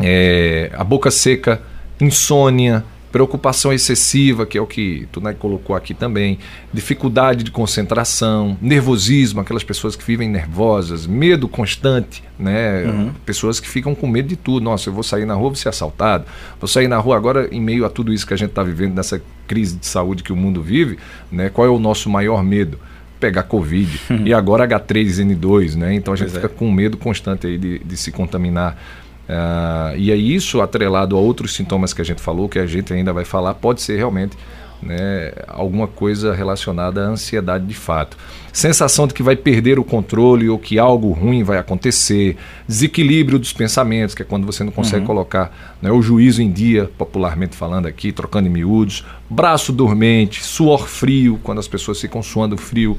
é, 0.00 0.70
a 0.74 0.82
boca 0.82 1.10
seca, 1.10 1.62
insônia, 2.00 2.84
preocupação 3.10 3.72
excessiva, 3.72 4.46
que 4.46 4.56
é 4.56 4.60
o 4.60 4.66
que 4.66 5.08
tu 5.10 5.20
né, 5.20 5.32
colocou 5.32 5.74
aqui 5.74 5.92
também, 5.92 6.38
dificuldade 6.72 7.42
de 7.42 7.50
concentração, 7.50 8.56
nervosismo, 8.60 9.40
aquelas 9.40 9.64
pessoas 9.64 9.96
que 9.96 10.04
vivem 10.04 10.28
nervosas, 10.28 11.06
medo 11.06 11.48
constante, 11.48 12.22
né? 12.38 12.84
Uhum. 12.84 13.12
Pessoas 13.26 13.58
que 13.58 13.68
ficam 13.68 13.94
com 13.94 14.06
medo 14.06 14.28
de 14.28 14.36
tudo. 14.36 14.62
Nossa, 14.62 14.88
eu 14.88 14.94
vou 14.94 15.02
sair 15.02 15.24
na 15.24 15.34
rua, 15.34 15.48
vou 15.48 15.56
ser 15.56 15.68
assaltado. 15.68 16.24
Vou 16.60 16.68
sair 16.68 16.88
na 16.88 16.98
rua 16.98 17.16
agora 17.16 17.48
em 17.50 17.60
meio 17.60 17.84
a 17.84 17.90
tudo 17.90 18.12
isso 18.12 18.26
que 18.26 18.34
a 18.34 18.36
gente 18.36 18.50
está 18.50 18.62
vivendo, 18.62 18.94
nessa 18.94 19.20
crise 19.46 19.76
de 19.76 19.86
saúde 19.86 20.22
que 20.22 20.32
o 20.32 20.36
mundo 20.36 20.62
vive, 20.62 20.98
né? 21.30 21.50
Qual 21.50 21.66
é 21.66 21.70
o 21.70 21.78
nosso 21.78 22.08
maior 22.08 22.42
medo? 22.44 22.78
Pegar 23.18 23.42
Covid. 23.42 24.00
E 24.24 24.32
agora 24.32 24.66
H3N2, 24.66 25.74
né? 25.74 25.94
Então 25.94 26.14
a 26.14 26.16
gente 26.16 26.30
pois 26.30 26.42
fica 26.42 26.54
é. 26.54 26.56
com 26.56 26.70
medo 26.70 26.96
constante 26.96 27.46
aí 27.46 27.58
de, 27.58 27.80
de 27.80 27.96
se 27.96 28.12
contaminar 28.12 28.78
Uh, 29.30 29.96
e 29.96 30.10
aí 30.10 30.34
isso 30.34 30.60
atrelado 30.60 31.16
a 31.16 31.20
outros 31.20 31.54
sintomas 31.54 31.92
que 31.92 32.02
a 32.02 32.04
gente 32.04 32.20
falou, 32.20 32.48
que 32.48 32.58
a 32.58 32.66
gente 32.66 32.92
ainda 32.92 33.12
vai 33.12 33.24
falar, 33.24 33.54
pode 33.54 33.80
ser 33.80 33.96
realmente 33.96 34.36
né, 34.82 35.32
alguma 35.46 35.86
coisa 35.86 36.34
relacionada 36.34 37.06
à 37.06 37.08
ansiedade 37.08 37.64
de 37.64 37.74
fato. 37.74 38.16
Sensação 38.52 39.06
de 39.06 39.14
que 39.14 39.22
vai 39.22 39.36
perder 39.36 39.78
o 39.78 39.84
controle 39.84 40.48
ou 40.48 40.58
que 40.58 40.80
algo 40.80 41.12
ruim 41.12 41.44
vai 41.44 41.58
acontecer, 41.58 42.36
desequilíbrio 42.66 43.38
dos 43.38 43.52
pensamentos, 43.52 44.16
que 44.16 44.22
é 44.22 44.24
quando 44.24 44.46
você 44.46 44.64
não 44.64 44.72
consegue 44.72 45.02
uhum. 45.02 45.06
colocar 45.06 45.76
né, 45.80 45.92
o 45.92 46.02
juízo 46.02 46.42
em 46.42 46.50
dia, 46.50 46.90
popularmente 46.98 47.54
falando 47.54 47.86
aqui, 47.86 48.10
trocando 48.10 48.48
em 48.48 48.50
miúdos, 48.50 49.04
braço 49.28 49.72
dormente, 49.72 50.42
suor 50.42 50.88
frio, 50.88 51.38
quando 51.44 51.60
as 51.60 51.68
pessoas 51.68 52.00
ficam 52.00 52.20
suando 52.20 52.56
frio 52.56 52.98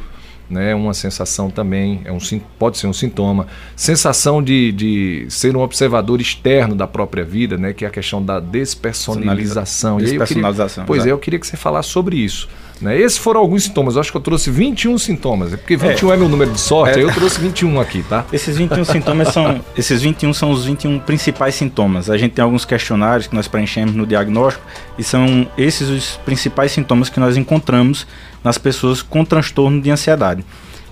né, 0.51 0.75
uma 0.75 0.93
sensação 0.93 1.49
também, 1.49 2.01
é 2.03 2.11
um, 2.11 2.19
pode 2.59 2.77
ser 2.77 2.87
um 2.87 2.93
sintoma. 2.93 3.47
Sensação 3.75 4.43
de, 4.43 4.71
de 4.71 5.25
ser 5.29 5.55
um 5.55 5.61
observador 5.61 6.19
externo 6.19 6.75
da 6.75 6.85
própria 6.85 7.23
vida, 7.23 7.57
né, 7.57 7.73
que 7.73 7.85
é 7.85 7.87
a 7.87 7.91
questão 7.91 8.23
da 8.23 8.39
despersonalização. 8.39 9.97
Despersonalização. 9.97 10.83
Queria, 10.83 10.87
pois 10.87 11.05
é, 11.05 11.11
eu 11.11 11.17
queria 11.17 11.39
que 11.39 11.47
você 11.47 11.57
falasse 11.57 11.89
sobre 11.89 12.17
isso. 12.17 12.47
Né? 12.81 12.99
Esses 12.99 13.17
foram 13.17 13.39
alguns 13.39 13.63
sintomas. 13.63 13.95
Eu 13.95 14.01
acho 14.01 14.11
que 14.11 14.17
eu 14.17 14.21
trouxe 14.21 14.49
21 14.49 14.97
sintomas. 14.97 15.53
É 15.53 15.57
porque 15.57 15.77
21 15.77 16.11
é, 16.11 16.13
é 16.13 16.17
meu 16.17 16.27
número 16.27 16.51
de 16.51 16.59
sorte, 16.59 16.97
é. 16.97 17.01
aí 17.01 17.07
eu 17.07 17.13
trouxe 17.13 17.39
21 17.39 17.79
aqui, 17.79 18.03
tá? 18.03 18.25
Esses 18.33 18.57
21 18.57 18.83
sintomas 18.83 19.27
são. 19.29 19.61
Esses 19.77 20.01
21 20.01 20.33
são 20.33 20.51
os 20.51 20.65
21 20.65 20.99
principais 20.99 21.55
sintomas. 21.55 22.09
A 22.09 22.17
gente 22.17 22.31
tem 22.31 22.43
alguns 22.43 22.65
questionários 22.65 23.27
que 23.27 23.35
nós 23.35 23.47
preenchemos 23.47 23.93
no 23.93 24.05
diagnóstico 24.07 24.65
e 24.97 25.03
são 25.03 25.47
esses 25.57 25.89
os 25.89 26.17
principais 26.25 26.71
sintomas 26.71 27.09
que 27.09 27.19
nós 27.19 27.37
encontramos 27.37 28.07
nas 28.43 28.57
pessoas 28.57 29.01
com 29.01 29.23
transtorno 29.23 29.81
de 29.81 29.91
ansiedade. 29.91 30.43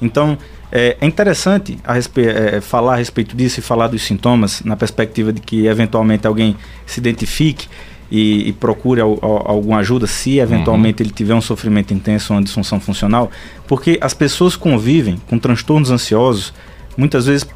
Então, 0.01 0.37
é, 0.71 0.97
é 1.01 1.05
interessante 1.05 1.77
a 1.83 1.97
é, 1.97 2.61
falar 2.61 2.93
a 2.93 2.97
respeito 2.97 3.35
disso 3.35 3.59
e 3.59 3.63
falar 3.63 3.87
dos 3.87 4.03
sintomas 4.03 4.61
na 4.63 4.75
perspectiva 4.75 5.33
de 5.33 5.41
que 5.41 5.65
eventualmente 5.65 6.27
alguém 6.27 6.55
se 6.85 6.99
identifique 6.99 7.67
e, 8.11 8.49
e 8.49 8.53
procure 8.53 9.01
al, 9.01 9.17
al, 9.21 9.43
alguma 9.47 9.79
ajuda 9.79 10.05
se 10.07 10.39
eventualmente 10.39 11.01
uhum. 11.01 11.07
ele 11.07 11.13
tiver 11.13 11.33
um 11.33 11.41
sofrimento 11.41 11.93
intenso, 11.93 12.33
uma 12.33 12.41
disfunção 12.41 12.79
funcional, 12.79 13.31
porque 13.67 13.97
as 14.01 14.13
pessoas 14.13 14.55
convivem 14.55 15.19
com 15.27 15.37
transtornos 15.39 15.91
ansiosos, 15.91 16.53
muitas 16.97 17.25
vezes 17.25 17.47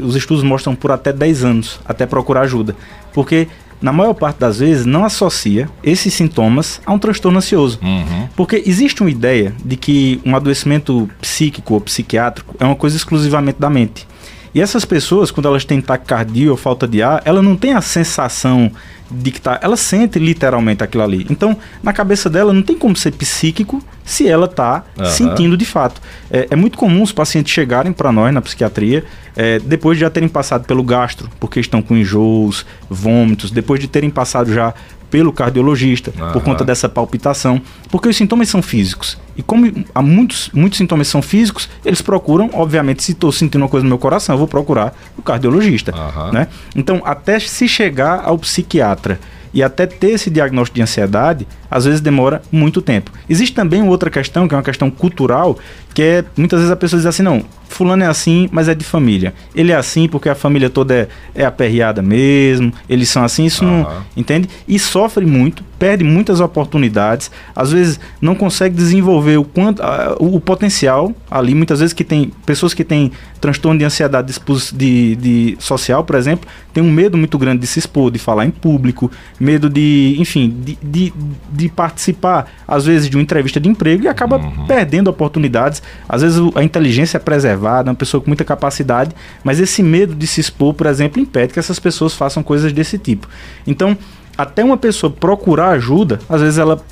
os 0.00 0.14
estudos 0.14 0.44
mostram 0.44 0.74
por 0.74 0.92
até 0.92 1.12
10 1.12 1.44
anos 1.44 1.80
até 1.84 2.06
procurar 2.06 2.42
ajuda, 2.42 2.76
porque 3.12 3.48
na 3.80 3.92
maior 3.92 4.14
parte 4.14 4.38
das 4.38 4.58
vezes 4.58 4.86
não 4.86 5.04
associa 5.04 5.68
esses 5.82 6.12
sintomas 6.14 6.80
a 6.84 6.92
um 6.92 6.98
transtorno 6.98 7.38
ansioso. 7.38 7.78
Uhum. 7.82 8.28
Porque 8.36 8.62
existe 8.66 9.02
uma 9.02 9.10
ideia 9.10 9.54
de 9.64 9.76
que 9.76 10.20
um 10.24 10.34
adoecimento 10.34 11.08
psíquico 11.20 11.74
ou 11.74 11.80
psiquiátrico 11.80 12.54
é 12.58 12.64
uma 12.64 12.76
coisa 12.76 12.96
exclusivamente 12.96 13.58
da 13.58 13.70
mente. 13.70 14.06
E 14.54 14.60
essas 14.60 14.84
pessoas, 14.84 15.30
quando 15.30 15.46
elas 15.46 15.64
têm 15.64 15.80
taquicardia 15.80 16.50
ou 16.50 16.56
falta 16.56 16.86
de 16.86 17.02
ar, 17.02 17.20
ela 17.24 17.42
não 17.42 17.56
tem 17.56 17.72
a 17.72 17.80
sensação 17.80 18.70
de 19.10 19.30
que 19.30 19.40
tá. 19.40 19.58
Ela 19.62 19.76
sente 19.76 20.18
literalmente 20.18 20.82
aquilo 20.82 21.02
ali. 21.02 21.26
Então, 21.28 21.56
na 21.82 21.92
cabeça 21.92 22.30
dela, 22.30 22.52
não 22.52 22.62
tem 22.62 22.76
como 22.76 22.96
ser 22.96 23.12
psíquico 23.12 23.82
se 24.04 24.28
ela 24.28 24.46
tá 24.46 24.84
uhum. 24.96 25.04
sentindo 25.06 25.56
de 25.56 25.64
fato. 25.64 26.00
É, 26.30 26.48
é, 26.50 26.56
muito 26.56 26.78
comum 26.78 27.02
os 27.02 27.12
pacientes 27.12 27.52
chegarem 27.52 27.92
para 27.92 28.12
nós 28.12 28.32
na 28.32 28.40
psiquiatria 28.40 29.04
é, 29.36 29.58
depois 29.58 29.98
de 29.98 30.02
já 30.02 30.10
terem 30.10 30.28
passado 30.28 30.64
pelo 30.66 30.82
gastro, 30.82 31.28
porque 31.40 31.58
estão 31.58 31.82
com 31.82 31.96
enjoos, 31.96 32.64
vômitos, 32.88 33.50
depois 33.50 33.80
de 33.80 33.88
terem 33.88 34.10
passado 34.10 34.52
já 34.52 34.72
pelo 35.14 35.32
cardiologista 35.32 36.12
uhum. 36.18 36.32
por 36.32 36.42
conta 36.42 36.64
dessa 36.64 36.88
palpitação, 36.88 37.62
porque 37.88 38.08
os 38.08 38.16
sintomas 38.16 38.48
são 38.48 38.60
físicos. 38.60 39.16
E 39.36 39.44
como 39.44 39.72
há 39.94 40.02
muitos, 40.02 40.50
muitos 40.52 40.76
sintomas 40.76 41.06
são 41.06 41.22
físicos, 41.22 41.68
eles 41.84 42.02
procuram, 42.02 42.50
obviamente, 42.52 43.00
se 43.04 43.12
estou 43.12 43.30
sentindo 43.30 43.62
uma 43.62 43.68
coisa 43.68 43.84
no 43.84 43.90
meu 43.90 43.98
coração, 43.98 44.34
eu 44.34 44.38
vou 44.40 44.48
procurar 44.48 44.92
o 45.16 45.22
cardiologista. 45.22 45.94
Uhum. 45.94 46.32
Né? 46.32 46.48
Então, 46.74 47.00
até 47.04 47.38
se 47.38 47.68
chegar 47.68 48.22
ao 48.24 48.36
psiquiatra 48.36 49.20
E 49.52 49.62
até 49.62 49.86
ter 49.86 50.10
esse 50.10 50.28
diagnóstico 50.30 50.74
de 50.74 50.82
ansiedade, 50.82 51.46
às 51.70 51.84
vezes 51.84 52.00
demora 52.00 52.42
muito 52.50 52.82
tempo. 52.82 53.12
Existe 53.30 53.54
também 53.54 53.86
outra 53.86 54.10
questão, 54.10 54.48
que 54.48 54.54
é 54.54 54.56
uma 54.56 54.64
questão 54.64 54.90
cultural, 54.90 55.56
que 55.94 56.02
é 56.02 56.24
muitas 56.36 56.58
vezes 56.58 56.72
a 56.72 56.76
pessoa 56.76 56.98
diz 56.98 57.06
assim: 57.06 57.22
não, 57.22 57.44
fulano 57.68 58.04
é 58.04 58.06
assim, 58.06 58.48
mas 58.52 58.68
é 58.68 58.74
de 58.74 58.84
família. 58.84 59.34
Ele 59.54 59.72
é 59.72 59.76
assim 59.76 60.08
porque 60.08 60.28
a 60.28 60.34
família 60.34 60.68
toda 60.68 60.94
é, 60.94 61.08
é 61.34 61.44
aperreada 61.44 62.02
mesmo, 62.02 62.72
eles 62.88 63.08
são 63.08 63.24
assim, 63.24 63.44
isso 63.44 63.64
uhum. 63.64 63.82
não. 63.82 64.04
Entende? 64.16 64.48
E 64.66 64.78
sofre 64.78 65.24
muito, 65.24 65.64
perde 65.78 66.04
muitas 66.04 66.40
oportunidades, 66.40 67.30
às 67.54 67.72
vezes 67.72 68.00
não 68.20 68.34
consegue 68.34 68.74
desenvolver 68.74 69.36
o, 69.36 69.44
quanto, 69.44 69.82
o, 70.18 70.36
o 70.36 70.40
potencial 70.40 71.12
ali, 71.30 71.54
muitas 71.54 71.80
vezes 71.80 71.92
que 71.92 72.04
tem 72.04 72.32
pessoas 72.46 72.72
que 72.72 72.84
têm 72.84 73.12
transtorno 73.40 73.78
de 73.78 73.84
ansiedade 73.84 74.32
de, 74.72 75.16
de, 75.16 75.56
social, 75.58 76.02
por 76.02 76.16
exemplo, 76.16 76.48
tem 76.72 76.82
um 76.82 76.90
medo 76.90 77.18
muito 77.18 77.36
grande 77.36 77.60
de 77.60 77.66
se 77.66 77.78
expor, 77.78 78.10
de 78.10 78.18
falar 78.18 78.46
em 78.46 78.50
público, 78.50 79.10
medo 79.38 79.68
de, 79.68 80.16
enfim, 80.18 80.48
de, 80.64 80.78
de, 80.82 81.12
de 81.52 81.68
participar, 81.68 82.50
às 82.66 82.86
vezes, 82.86 83.10
de 83.10 83.16
uma 83.16 83.22
entrevista 83.22 83.60
de 83.60 83.68
emprego 83.68 84.04
e 84.04 84.08
acaba 84.08 84.38
uhum. 84.38 84.66
perdendo 84.66 85.08
oportunidades. 85.08 85.82
Às 86.08 86.22
vezes 86.22 86.40
a 86.54 86.62
inteligência 86.62 87.16
é 87.16 87.20
preservada, 87.20 87.88
é 87.88 87.90
uma 87.90 87.96
pessoa 87.96 88.20
com 88.20 88.28
muita 88.28 88.44
capacidade, 88.44 89.14
mas 89.42 89.60
esse 89.60 89.82
medo 89.82 90.14
de 90.14 90.26
se 90.26 90.40
expor, 90.40 90.74
por 90.74 90.86
exemplo, 90.86 91.20
impede 91.20 91.52
que 91.52 91.58
essas 91.58 91.78
pessoas 91.78 92.14
façam 92.14 92.42
coisas 92.42 92.72
desse 92.72 92.98
tipo. 92.98 93.28
Então, 93.66 93.96
até 94.36 94.64
uma 94.64 94.76
pessoa 94.76 95.10
procurar 95.10 95.70
ajuda, 95.70 96.20
às 96.28 96.40
vezes 96.40 96.58
ela 96.58 96.82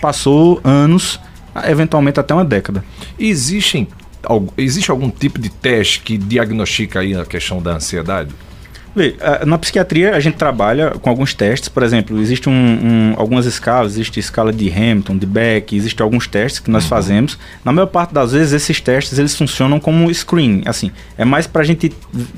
passou 0.00 0.60
anos, 0.64 1.20
eventualmente 1.66 2.20
até 2.20 2.34
uma 2.34 2.44
década. 2.44 2.84
Existem 3.18 3.88
existe 4.56 4.90
algum 4.90 5.08
tipo 5.08 5.40
de 5.40 5.48
teste 5.48 6.00
que 6.00 6.18
diagnostica 6.18 7.00
aí 7.00 7.14
a 7.14 7.24
questão 7.24 7.62
da 7.62 7.74
ansiedade? 7.76 8.30
Vê, 8.96 9.14
na 9.44 9.58
psiquiatria 9.58 10.16
a 10.16 10.20
gente 10.20 10.38
trabalha 10.38 10.92
com 11.02 11.10
alguns 11.10 11.34
testes, 11.34 11.68
por 11.68 11.82
exemplo, 11.82 12.18
existe 12.18 12.48
um, 12.48 12.52
um, 12.52 13.14
algumas 13.18 13.44
escalas, 13.44 13.92
existe 13.92 14.18
escala 14.18 14.50
de 14.50 14.70
Hamilton, 14.70 15.18
de 15.18 15.26
Beck, 15.26 15.76
existem 15.76 16.02
alguns 16.02 16.26
testes 16.26 16.60
que 16.60 16.70
nós 16.70 16.84
uhum. 16.84 16.88
fazemos. 16.88 17.38
Na 17.62 17.74
maior 17.74 17.88
parte 17.88 18.14
das 18.14 18.32
vezes 18.32 18.54
esses 18.54 18.80
testes 18.80 19.18
eles 19.18 19.36
funcionam 19.36 19.78
como 19.78 20.12
screen, 20.14 20.62
assim, 20.64 20.90
é 21.18 21.26
mais 21.26 21.46
para 21.46 21.60
a 21.60 21.64
gente 21.66 21.90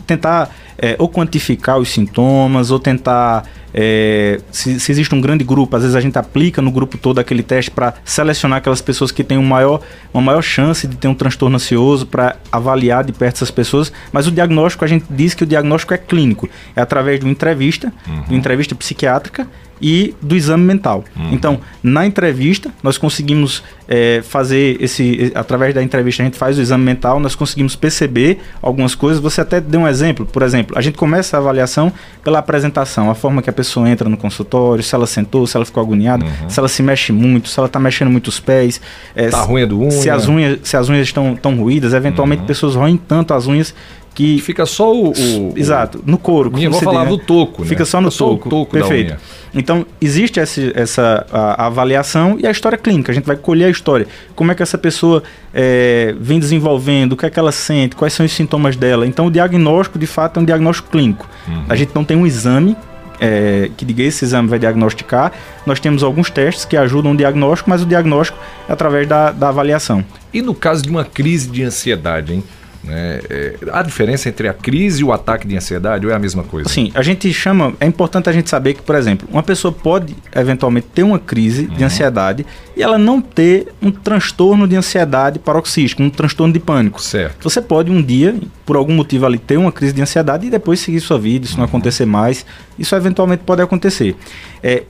tentar 0.04 0.52
é, 0.76 0.96
ou 0.98 1.08
quantificar 1.08 1.78
os 1.78 1.90
sintomas 1.90 2.72
ou 2.72 2.80
tentar 2.80 3.44
é, 3.72 4.40
se, 4.50 4.80
se, 4.80 4.92
existe 4.92 5.14
um 5.14 5.20
grande 5.20 5.44
grupo, 5.44 5.76
às 5.76 5.82
vezes 5.82 5.96
a 5.96 6.00
gente 6.00 6.18
aplica 6.18 6.62
no 6.62 6.70
grupo 6.70 6.96
todo 6.96 7.18
aquele 7.18 7.42
teste 7.42 7.70
para 7.70 7.94
selecionar 8.04 8.58
aquelas 8.58 8.80
pessoas 8.80 9.10
que 9.10 9.22
têm 9.22 9.38
um 9.38 9.44
maior, 9.44 9.80
uma 10.12 10.22
maior 10.22 10.42
chance 10.42 10.87
de 10.87 10.96
ter 10.96 11.08
um 11.08 11.14
transtorno 11.14 11.56
ansioso, 11.56 12.06
para 12.06 12.37
avaliar 12.50 13.04
de 13.04 13.12
perto 13.12 13.37
essas 13.37 13.50
pessoas. 13.50 13.92
Mas 14.12 14.26
o 14.26 14.32
diagnóstico, 14.32 14.84
a 14.84 14.88
gente 14.88 15.04
diz 15.10 15.34
que 15.34 15.42
o 15.42 15.46
diagnóstico 15.46 15.94
é 15.94 15.98
clínico, 15.98 16.48
é 16.75 16.80
através 16.80 17.20
de 17.20 17.26
uma 17.26 17.32
entrevista, 17.32 17.92
uhum. 18.06 18.22
de 18.22 18.30
uma 18.30 18.38
entrevista 18.38 18.75
psiquiátrica 18.75 19.46
e 19.80 20.14
do 20.20 20.37
exame 20.37 20.64
mental. 20.64 21.04
Uhum. 21.16 21.32
Então, 21.32 21.61
na 21.82 22.06
entrevista, 22.06 22.70
nós 22.82 22.99
conseguimos 22.99 23.62
é, 23.88 24.20
fazer 24.23 24.76
esse. 24.80 25.32
Através 25.35 25.75
da 25.75 25.82
entrevista, 25.82 26.23
a 26.23 26.26
gente 26.26 26.37
faz 26.37 26.58
o 26.58 26.61
exame 26.61 26.85
mental, 26.85 27.18
nós 27.20 27.35
conseguimos 27.35 27.75
perceber 27.75 28.38
algumas 28.61 28.94
coisas. 28.94 29.20
Você 29.20 29.40
até 29.40 29.61
deu 29.61 29.80
um 29.80 29.88
exemplo, 29.88 30.26
por 30.26 30.42
exemplo, 30.42 30.76
a 30.78 30.80
gente 30.80 30.97
começa 30.97 31.37
a 31.37 31.40
avaliação 31.40 31.92
pela 32.23 32.38
apresentação, 32.38 33.11
a 33.11 33.14
forma 33.14 33.40
que 33.40 33.50
a 33.50 33.52
pessoa 33.52 33.88
entra 33.88 34.08
no 34.08 34.16
consultório, 34.16 34.82
se 34.82 34.94
ela 34.94 35.06
sentou, 35.06 35.47
se 35.47 35.56
ela 35.56 35.64
ficou 35.64 35.82
agoniada, 35.82 36.25
uhum. 36.25 36.49
se 36.49 36.58
ela 36.58 36.68
se 36.68 36.82
mexe 36.82 37.12
muito, 37.12 37.49
se 37.49 37.58
ela 37.58 37.66
está 37.66 37.80
mexendo 37.80 38.11
muito 38.11 38.28
os 38.28 38.40
pés. 38.40 38.80
É, 39.14 39.28
tá 39.28 39.44
do 39.44 39.80
unha. 39.80 39.90
Se 39.90 40.11
as 40.11 40.28
unhas, 40.28 40.58
se 40.62 40.76
as 40.76 40.88
unhas 40.88 41.06
estão 41.06 41.35
tão 41.35 41.56
ruídas, 41.56 41.94
eventualmente 41.94 42.40
uhum. 42.40 42.47
pessoas 42.47 42.75
roem 42.75 42.97
tanto 42.97 43.32
as 43.32 43.47
unhas 43.47 43.75
que 44.18 44.40
fica 44.40 44.66
só 44.66 44.92
o, 44.92 45.12
o 45.12 45.52
exato 45.54 46.02
no 46.04 46.18
couro. 46.18 46.50
Minha 46.52 46.66
avó 46.66 46.80
falava 46.80 47.08
do 47.08 47.18
toco, 47.18 47.62
né? 47.62 47.68
Fica 47.68 47.84
só 47.84 48.00
no 48.00 48.10
fica 48.10 48.25
toco. 48.25 48.42
Só 48.42 48.50
toco 48.50 48.72
Perfeito. 48.72 49.16
Então 49.54 49.87
existe 50.00 50.40
essa, 50.40 50.60
essa 50.75 51.25
a, 51.30 51.62
a 51.62 51.66
avaliação 51.66 52.37
e 52.37 52.44
a 52.44 52.50
história 52.50 52.76
clínica. 52.76 53.12
A 53.12 53.14
gente 53.14 53.25
vai 53.25 53.37
colher 53.37 53.66
a 53.66 53.70
história. 53.70 54.08
Como 54.34 54.50
é 54.50 54.56
que 54.56 54.62
essa 54.62 54.76
pessoa 54.76 55.22
é, 55.54 56.16
vem 56.18 56.40
desenvolvendo, 56.40 57.12
o 57.12 57.16
que 57.16 57.26
é 57.26 57.30
que 57.30 57.38
ela 57.38 57.52
sente, 57.52 57.94
quais 57.94 58.12
são 58.12 58.26
os 58.26 58.33
sintomas 58.33 58.74
dela. 58.74 59.07
Então 59.07 59.26
o 59.26 59.31
diagnóstico 59.31 60.00
de 60.00 60.07
fato 60.09 60.40
é 60.40 60.42
um 60.42 60.44
diagnóstico 60.44 60.90
clínico. 60.90 61.31
Uhum. 61.46 61.66
A 61.68 61.76
gente 61.76 61.92
não 61.94 62.04
tem 62.04 62.16
um 62.16 62.26
exame 62.26 62.76
é, 63.20 63.70
que 63.76 63.85
diga 63.85 64.02
esse 64.02 64.24
exame 64.24 64.48
vai 64.48 64.59
diagnosticar. 64.59 65.31
Nós 65.64 65.78
temos 65.78 66.02
alguns 66.02 66.28
testes 66.28 66.64
que 66.64 66.76
ajudam 66.76 67.12
o 67.12 67.16
diagnóstico, 67.16 67.70
mas 67.70 67.83
o 67.83 67.87
diagnóstico 67.87 68.37
é 68.68 68.72
através 68.72 69.07
da, 69.07 69.31
da 69.31 69.48
avaliação. 69.48 70.04
E 70.35 70.42
no 70.42 70.57
caso 70.57 70.83
de 70.83 70.90
uma 70.90 71.04
crise 71.04 71.48
de 71.48 71.62
ansiedade, 71.62 72.35
hein? 72.35 72.44
Né? 72.82 73.20
É, 73.28 73.56
há 73.72 73.82
diferença 73.82 74.28
entre 74.28 74.48
a 74.48 74.54
crise 74.54 75.00
e 75.02 75.04
o 75.04 75.12
ataque 75.12 75.46
de 75.46 75.56
ansiedade 75.56 76.06
ou 76.06 76.12
é 76.12 76.14
a 76.14 76.18
mesma 76.18 76.42
coisa? 76.42 76.68
Sim, 76.68 76.90
a 76.94 77.02
gente 77.02 77.32
chama. 77.32 77.74
É 77.80 77.86
importante 77.86 78.28
a 78.28 78.32
gente 78.32 78.48
saber 78.48 78.74
que, 78.74 78.82
por 78.82 78.94
exemplo, 78.94 79.28
uma 79.30 79.42
pessoa 79.42 79.72
pode 79.72 80.16
eventualmente 80.34 80.86
ter 80.94 81.02
uma 81.02 81.18
crise 81.18 81.66
uhum. 81.66 81.74
de 81.74 81.84
ansiedade 81.84 82.46
e 82.76 82.82
ela 82.82 82.98
não 82.98 83.20
ter 83.20 83.68
um 83.82 83.90
transtorno 83.90 84.66
de 84.66 84.76
ansiedade 84.76 85.38
paroxístico, 85.38 86.02
um 86.02 86.10
transtorno 86.10 86.52
de 86.52 86.60
pânico. 86.60 87.02
Certo. 87.02 87.42
Você 87.42 87.60
pode 87.60 87.90
um 87.90 88.02
dia, 88.02 88.36
por 88.64 88.76
algum 88.76 88.94
motivo 88.94 89.26
ali, 89.26 89.38
ter 89.38 89.56
uma 89.56 89.72
crise 89.72 89.92
de 89.92 90.00
ansiedade 90.00 90.46
e 90.46 90.50
depois 90.50 90.80
seguir 90.80 91.00
sua 91.00 91.18
vida, 91.18 91.44
isso 91.44 91.54
uhum. 91.54 91.60
não 91.60 91.66
acontecer 91.66 92.06
mais. 92.06 92.46
Isso 92.78 92.94
eventualmente 92.94 93.42
pode 93.44 93.60
acontecer. 93.60 94.16
É, 94.62 94.84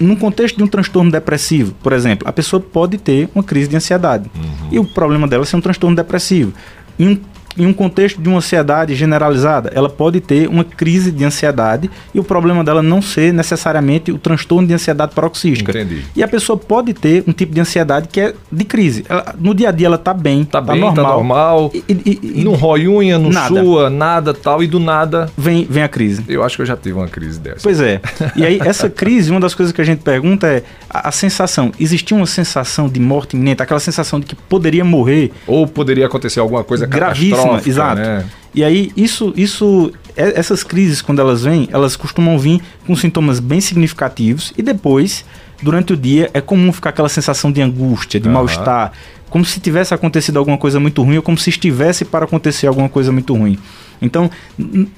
num 0.00 0.14
contexto 0.14 0.56
de 0.56 0.62
um 0.62 0.66
transtorno 0.66 1.10
depressivo, 1.10 1.74
por 1.82 1.92
exemplo, 1.92 2.28
a 2.28 2.32
pessoa 2.32 2.60
pode 2.60 2.98
ter 2.98 3.28
uma 3.34 3.42
crise 3.42 3.68
de 3.68 3.76
ansiedade. 3.76 4.30
Uhum. 4.34 4.68
E 4.70 4.78
o 4.78 4.84
problema 4.84 5.26
dela 5.26 5.42
é 5.42 5.46
ser 5.46 5.56
um 5.56 5.60
transtorno 5.60 5.96
depressivo. 5.96 6.52
Um 6.98 7.37
em 7.56 7.66
um 7.66 7.72
contexto 7.72 8.20
de 8.20 8.28
uma 8.28 8.38
ansiedade 8.38 8.94
generalizada, 8.94 9.70
ela 9.74 9.88
pode 9.88 10.20
ter 10.20 10.48
uma 10.48 10.64
crise 10.64 11.10
de 11.10 11.24
ansiedade 11.24 11.90
e 12.14 12.20
o 12.20 12.24
problema 12.24 12.62
dela 12.62 12.82
não 12.82 13.02
ser 13.02 13.32
necessariamente 13.32 14.12
o 14.12 14.18
transtorno 14.18 14.66
de 14.66 14.74
ansiedade 14.74 15.14
paroxística. 15.14 15.70
Entendi. 15.70 16.04
E 16.14 16.22
a 16.22 16.28
pessoa 16.28 16.56
pode 16.56 16.94
ter 16.94 17.24
um 17.26 17.32
tipo 17.32 17.52
de 17.52 17.60
ansiedade 17.60 18.08
que 18.08 18.20
é 18.20 18.34
de 18.50 18.64
crise. 18.64 19.04
Ela, 19.08 19.34
no 19.38 19.54
dia 19.54 19.70
a 19.70 19.72
dia 19.72 19.86
ela 19.86 19.96
está 19.96 20.14
bem, 20.14 20.42
está 20.42 20.62
tá 20.62 20.72
bem, 20.72 20.80
normal. 20.80 21.04
Tá 21.04 21.12
normal 21.12 21.70
e, 21.74 21.84
e, 21.88 22.20
e, 22.40 22.44
não 22.44 22.54
rói 22.54 22.88
unha, 22.88 23.18
não 23.18 23.30
nada. 23.30 23.48
sua, 23.60 23.90
nada 23.90 24.32
tal, 24.32 24.62
e 24.62 24.66
do 24.66 24.78
nada... 24.78 25.30
Vem, 25.36 25.66
vem 25.68 25.82
a 25.82 25.88
crise. 25.88 26.24
Eu 26.28 26.42
acho 26.44 26.56
que 26.56 26.62
eu 26.62 26.66
já 26.66 26.76
tive 26.76 26.96
uma 26.98 27.08
crise 27.08 27.40
dessa. 27.40 27.60
Pois 27.62 27.80
é. 27.80 28.00
E 28.36 28.44
aí, 28.44 28.58
essa 28.64 28.88
crise, 28.88 29.30
uma 29.30 29.40
das 29.40 29.54
coisas 29.54 29.72
que 29.72 29.80
a 29.80 29.84
gente 29.84 30.02
pergunta 30.02 30.46
é 30.46 30.62
a, 30.88 31.08
a 31.08 31.12
sensação. 31.12 31.72
Existia 31.78 32.16
uma 32.16 32.26
sensação 32.26 32.88
de 32.88 33.00
morte 33.00 33.36
iminente, 33.36 33.62
aquela 33.62 33.80
sensação 33.80 34.20
de 34.20 34.26
que 34.26 34.34
poderia 34.34 34.84
morrer. 34.84 35.32
Ou 35.46 35.66
poderia 35.66 36.06
acontecer 36.06 36.40
alguma 36.40 36.62
coisa 36.62 36.86
gravíssima 36.86 37.47
exato. 37.56 38.00
Né? 38.00 38.24
E 38.54 38.64
aí, 38.64 38.90
isso, 38.96 39.32
isso, 39.36 39.92
é, 40.16 40.38
essas 40.38 40.64
crises, 40.64 41.02
quando 41.02 41.20
elas 41.20 41.44
vêm, 41.44 41.68
elas 41.70 41.94
costumam 41.96 42.38
vir 42.38 42.60
com 42.86 42.96
sintomas 42.96 43.40
bem 43.40 43.60
significativos 43.60 44.52
e 44.56 44.62
depois, 44.62 45.24
durante 45.62 45.92
o 45.92 45.96
dia, 45.96 46.30
é 46.32 46.40
comum 46.40 46.72
ficar 46.72 46.90
aquela 46.90 47.08
sensação 47.08 47.52
de 47.52 47.60
angústia, 47.60 48.18
de 48.18 48.26
uhum. 48.26 48.34
mal-estar, 48.34 48.92
como 49.30 49.44
se 49.44 49.60
tivesse 49.60 49.92
acontecido 49.92 50.38
alguma 50.38 50.56
coisa 50.56 50.80
muito 50.80 51.02
ruim 51.02 51.16
ou 51.16 51.22
como 51.22 51.36
se 51.36 51.50
estivesse 51.50 52.04
para 52.04 52.24
acontecer 52.24 52.66
alguma 52.66 52.88
coisa 52.88 53.12
muito 53.12 53.34
ruim. 53.34 53.58
Então, 54.00 54.30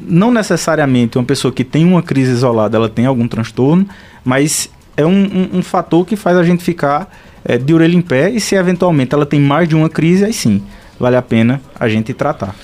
não 0.01 0.33
necessariamente 0.33 1.19
uma 1.19 1.25
pessoa 1.25 1.53
que 1.53 1.65
tem 1.65 1.85
uma 1.85 2.03
crise 2.03 2.31
isolada, 2.31 2.77
ela 2.77 2.89
tem 2.89 3.07
algum 3.07 3.27
transtorno, 3.27 3.87
mas 4.25 4.71
é 4.97 5.05
um, 5.05 5.11
um, 5.11 5.59
um 5.59 5.63
fator 5.63 6.07
que 6.07 6.17
faz 6.17 6.37
a 6.37 6.45
gente 6.45 6.63
ficar 6.63 7.11
é, 7.45 7.59
de 7.59 7.75
orelha 7.75 7.97
em 7.97 8.03
pé 8.03 8.31
e 8.31 8.41
se 8.41 8.55
eventualmente 8.55 9.15
ela 9.15 9.27
tem 9.27 9.41
mais 9.41 9.69
de 9.69 9.75
uma 9.75 9.89
crise, 9.89 10.25
aí 10.25 10.33
sim 10.33 10.63
vale 11.01 11.17
a 11.17 11.23
pena 11.23 11.61
a 11.79 11.89
gente 11.89 12.15
tratar. 12.15 12.55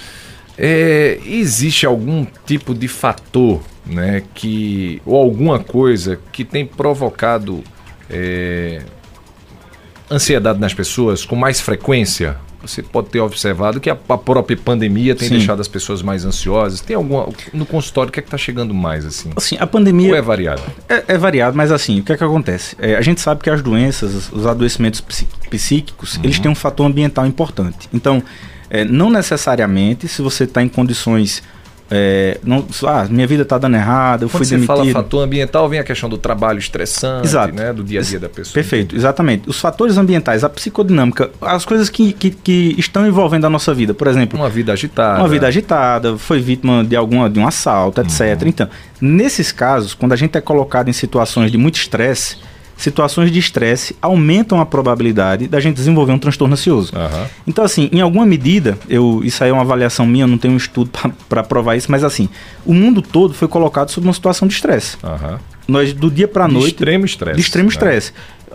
É, 0.58 1.18
existe 1.26 1.84
algum 1.86 2.26
tipo 2.46 2.74
de 2.74 2.86
fator, 2.86 3.60
né, 3.84 4.22
que 4.34 5.02
ou 5.04 5.16
alguma 5.16 5.58
coisa 5.58 6.18
que 6.30 6.44
tem 6.44 6.64
provocado 6.64 7.64
é, 8.08 8.82
ansiedade 10.10 10.60
nas 10.60 10.72
pessoas 10.72 11.24
com 11.24 11.34
mais 11.34 11.60
frequência? 11.60 12.38
Você 12.66 12.82
pode 12.82 13.08
ter 13.08 13.20
observado 13.20 13.80
que 13.80 13.90
a, 13.90 13.96
a 14.08 14.18
própria 14.18 14.56
pandemia 14.56 15.14
tem 15.14 15.28
Sim. 15.28 15.36
deixado 15.36 15.60
as 15.60 15.68
pessoas 15.68 16.02
mais 16.02 16.24
ansiosas. 16.24 16.80
Tem 16.80 16.96
alguma 16.96 17.28
no 17.52 17.66
consultório 17.66 18.10
o 18.10 18.12
que 18.12 18.20
é 18.20 18.22
que 18.22 18.28
está 18.28 18.38
chegando 18.38 18.74
mais 18.74 19.04
assim? 19.04 19.30
Assim, 19.36 19.56
a 19.58 19.66
pandemia 19.66 20.10
ou 20.10 20.16
é 20.16 20.22
variado? 20.22 20.62
É, 20.88 21.04
é, 21.08 21.18
variado, 21.18 21.56
mas 21.56 21.70
assim, 21.72 22.00
o 22.00 22.02
que 22.02 22.12
é 22.12 22.16
que 22.16 22.24
acontece? 22.24 22.76
É, 22.78 22.96
a 22.96 23.02
gente 23.02 23.20
sabe 23.20 23.42
que 23.42 23.50
as 23.50 23.62
doenças, 23.62 24.30
os 24.32 24.46
adoecimentos 24.46 25.02
psíquicos, 25.50 26.16
uhum. 26.16 26.24
eles 26.24 26.38
têm 26.38 26.50
um 26.50 26.54
fator 26.54 26.86
ambiental 26.86 27.26
importante. 27.26 27.88
Então, 27.92 28.22
é, 28.68 28.84
não 28.84 29.10
necessariamente 29.10 30.08
se 30.08 30.22
você 30.22 30.44
está 30.44 30.62
em 30.62 30.68
condições 30.68 31.42
é, 31.88 32.40
não, 32.42 32.66
ah, 32.84 33.06
minha 33.08 33.26
vida 33.26 33.44
está 33.44 33.58
dando 33.58 33.76
errado, 33.76 34.22
eu 34.22 34.28
Quando 34.28 34.38
fui 34.38 34.44
você 34.44 34.56
demitido. 34.56 34.76
fala 34.76 34.90
fator 34.90 35.22
ambiental, 35.22 35.68
vem 35.68 35.78
a 35.78 35.84
questão 35.84 36.08
do 36.08 36.18
trabalho 36.18 36.58
estressante, 36.58 37.26
Exato. 37.26 37.54
né, 37.54 37.72
do 37.72 37.84
dia 37.84 38.00
a 38.00 38.02
dia 38.02 38.18
da 38.18 38.28
pessoa. 38.28 38.54
Perfeito, 38.54 38.96
exatamente. 38.96 39.48
Os 39.48 39.60
fatores 39.60 39.96
ambientais, 39.96 40.42
a 40.42 40.48
psicodinâmica, 40.48 41.30
as 41.40 41.64
coisas 41.64 41.88
que, 41.88 42.12
que, 42.12 42.30
que, 42.30 42.74
estão 42.76 43.06
envolvendo 43.06 43.46
a 43.46 43.50
nossa 43.50 43.72
vida. 43.72 43.94
Por 43.94 44.08
exemplo, 44.08 44.38
uma 44.38 44.48
vida 44.48 44.72
agitada. 44.72 45.20
Uma 45.20 45.28
vida 45.28 45.46
agitada, 45.46 46.18
foi 46.18 46.40
vítima 46.40 46.84
de 46.84 46.96
alguma 46.96 47.30
de 47.30 47.38
um 47.38 47.46
assalto, 47.46 48.00
etc. 48.00 48.42
Uhum. 48.42 48.48
Então, 48.48 48.68
nesses 49.00 49.52
casos, 49.52 49.94
quando 49.94 50.12
a 50.12 50.16
gente 50.16 50.36
é 50.36 50.40
colocado 50.40 50.88
em 50.88 50.92
situações 50.92 51.52
de 51.52 51.58
muito 51.58 51.76
estresse, 51.76 52.36
situações 52.76 53.30
de 53.30 53.38
estresse 53.38 53.96
aumentam 54.02 54.60
a 54.60 54.66
probabilidade 54.66 55.48
da 55.48 55.58
gente 55.60 55.76
desenvolver 55.76 56.12
um 56.12 56.18
transtorno 56.18 56.54
ansioso. 56.54 56.92
Uhum. 56.94 57.26
Então, 57.46 57.64
assim, 57.64 57.88
em 57.92 58.00
alguma 58.00 58.26
medida, 58.26 58.78
eu, 58.88 59.20
isso 59.24 59.42
aí 59.42 59.50
é 59.50 59.52
uma 59.52 59.62
avaliação 59.62 60.06
minha, 60.06 60.26
não 60.26 60.38
tenho 60.38 60.54
um 60.54 60.58
estudo 60.58 60.90
para 61.28 61.42
provar 61.42 61.76
isso, 61.76 61.90
mas 61.90 62.04
assim, 62.04 62.28
o 62.64 62.74
mundo 62.74 63.00
todo 63.00 63.32
foi 63.32 63.48
colocado 63.48 63.90
sob 63.90 64.06
uma 64.06 64.12
situação 64.12 64.46
de 64.46 64.54
estresse. 64.54 64.96
Uhum. 65.02 65.38
nós 65.66 65.92
do 65.92 66.10
dia 66.10 66.28
para 66.28 66.46
noite. 66.46 66.64
De 66.64 66.70
extremo 66.70 67.04
estresse. 67.06 67.36
De 67.36 67.42
extremo 67.42 67.68
né? 67.68 67.72
estresse. 67.72 68.12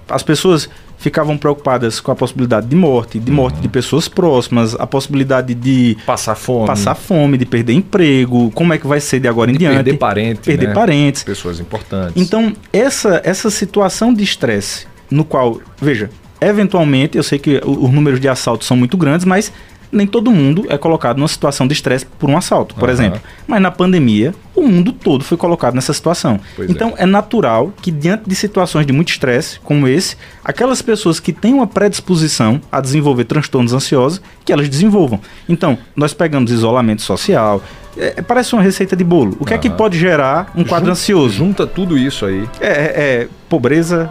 As 0.08 0.24
pessoas 0.24 0.70
ficavam 1.02 1.36
preocupadas 1.36 2.00
com 2.00 2.12
a 2.12 2.16
possibilidade 2.16 2.68
de 2.68 2.76
morte, 2.76 3.20
de 3.20 3.32
morte 3.32 3.56
uhum. 3.56 3.62
de 3.62 3.68
pessoas 3.68 4.08
próximas, 4.08 4.76
a 4.76 4.86
possibilidade 4.86 5.56
de 5.56 5.98
passar 6.06 6.36
fome, 6.36 6.68
passar 6.68 6.94
fome, 6.94 7.38
de 7.40 7.46
perder 7.46 7.74
emprego, 7.74 8.52
como 8.52 8.72
é 8.72 8.78
que 8.78 8.86
vai 8.86 9.00
ser 9.00 9.20
de 9.20 9.28
agora 9.28 9.50
em 9.50 9.58
diante, 9.58 9.76
perder 9.76 9.98
parentes, 9.98 10.46
perder 10.46 10.68
né? 10.68 10.74
parentes, 10.74 11.24
pessoas 11.24 11.60
importantes. 11.60 12.14
Então 12.16 12.54
essa 12.72 13.20
essa 13.24 13.50
situação 13.50 14.14
de 14.14 14.24
estresse 14.24 14.86
no 15.10 15.26
qual, 15.26 15.60
veja, 15.82 16.10
eventualmente 16.40 17.18
eu 17.18 17.24
sei 17.24 17.40
que 17.40 17.60
os 17.66 17.92
números 17.92 18.20
de 18.20 18.30
assaltos 18.30 18.68
são 18.68 18.78
muito 18.78 18.96
grandes, 18.96 19.26
mas 19.26 19.52
nem 19.92 20.08
todo 20.08 20.32
mundo 20.32 20.66
é 20.70 20.78
colocado 20.78 21.18
numa 21.18 21.28
situação 21.28 21.68
de 21.68 21.74
estresse 21.74 22.06
por 22.06 22.30
um 22.30 22.38
assalto, 22.38 22.76
por 22.76 22.88
uhum. 22.88 22.94
exemplo. 22.94 23.22
Mas 23.46 23.62
na 23.62 23.70
pandemia, 23.70 24.34
o 24.56 24.62
mundo 24.62 24.94
todo 24.94 25.24
foi 25.24 25.38
colocado 25.38 25.76
nessa 25.76 25.94
situação. 25.94 26.40
Pois 26.56 26.70
é. 26.70 26.72
então 26.72 26.94
é. 26.98 27.04
é. 27.04 27.06
natural 27.06 27.74
que, 27.82 27.92
diante 27.92 28.24
de 28.28 28.36
situações 28.36 28.86
de 28.86 28.94
muito 28.94 29.10
estresse, 29.10 29.60
como 29.60 29.88
esse, 29.88 30.16
aquelas 30.44 30.82
pessoas 30.82 31.20
que 31.20 31.34
têm 31.34 31.54
uma 31.54 31.68
predisposição 31.68 32.62
a 32.72 32.80
desenvolver 32.80 33.26
transtornos 33.26 33.74
ansiosos, 33.74 34.22
que 34.46 34.54
elas 34.54 34.70
desenvolvam. 34.70 35.20
Então, 35.50 35.78
nós 35.96 36.14
pegamos 36.14 36.52
isolamento 36.52 37.02
social. 37.02 37.62
É, 37.98 38.14
é 38.18 38.22
parece 38.22 38.54
uma 38.54 38.62
receita 38.62 38.96
de 38.96 39.04
bolo. 39.04 39.36
O 39.40 39.46
que 39.46 39.52
uhum. 39.52 39.60
é 39.60 39.62
que 39.62 39.70
pode 39.70 40.00
gerar 40.00 40.52
um 40.56 40.64
quadro 40.64 40.88
junta, 40.88 40.92
ansioso? 40.92 41.36
Junta 41.36 41.68
tudo 41.68 41.98
isso 41.98 42.26
aí. 42.26 42.48
É, 42.62 42.68
é, 42.68 42.72
é 42.72 43.28
pobreza, 43.50 44.10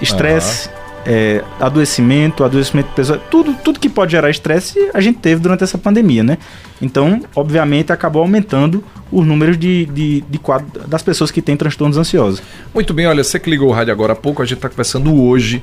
estresse, 0.00 0.68
uhum 0.68 0.79
é, 1.06 1.42
adoecimento, 1.58 2.44
adoecimento 2.44 2.88
de 2.88 2.94
pessoas, 2.94 3.20
tudo, 3.30 3.54
tudo 3.54 3.80
que 3.80 3.88
pode 3.88 4.12
gerar 4.12 4.30
estresse 4.30 4.90
a 4.92 5.00
gente 5.00 5.18
teve 5.18 5.40
durante 5.40 5.64
essa 5.64 5.78
pandemia, 5.78 6.22
né? 6.22 6.38
Então, 6.80 7.22
obviamente, 7.34 7.92
acabou 7.92 8.22
aumentando 8.22 8.84
os 9.10 9.26
números 9.26 9.58
de, 9.58 9.86
de, 9.86 10.20
de 10.22 10.38
quadro, 10.38 10.86
das 10.86 11.02
pessoas 11.02 11.30
que 11.30 11.42
têm 11.42 11.56
transtornos 11.56 11.96
ansiosos. 11.96 12.42
Muito 12.74 12.92
bem, 12.94 13.06
olha, 13.06 13.24
você 13.24 13.38
que 13.38 13.50
ligou 13.50 13.68
o 13.68 13.72
rádio 13.72 13.92
agora 13.92 14.12
há 14.12 14.16
pouco, 14.16 14.42
a 14.42 14.44
gente 14.44 14.58
está 14.58 14.68
conversando 14.68 15.14
hoje 15.22 15.62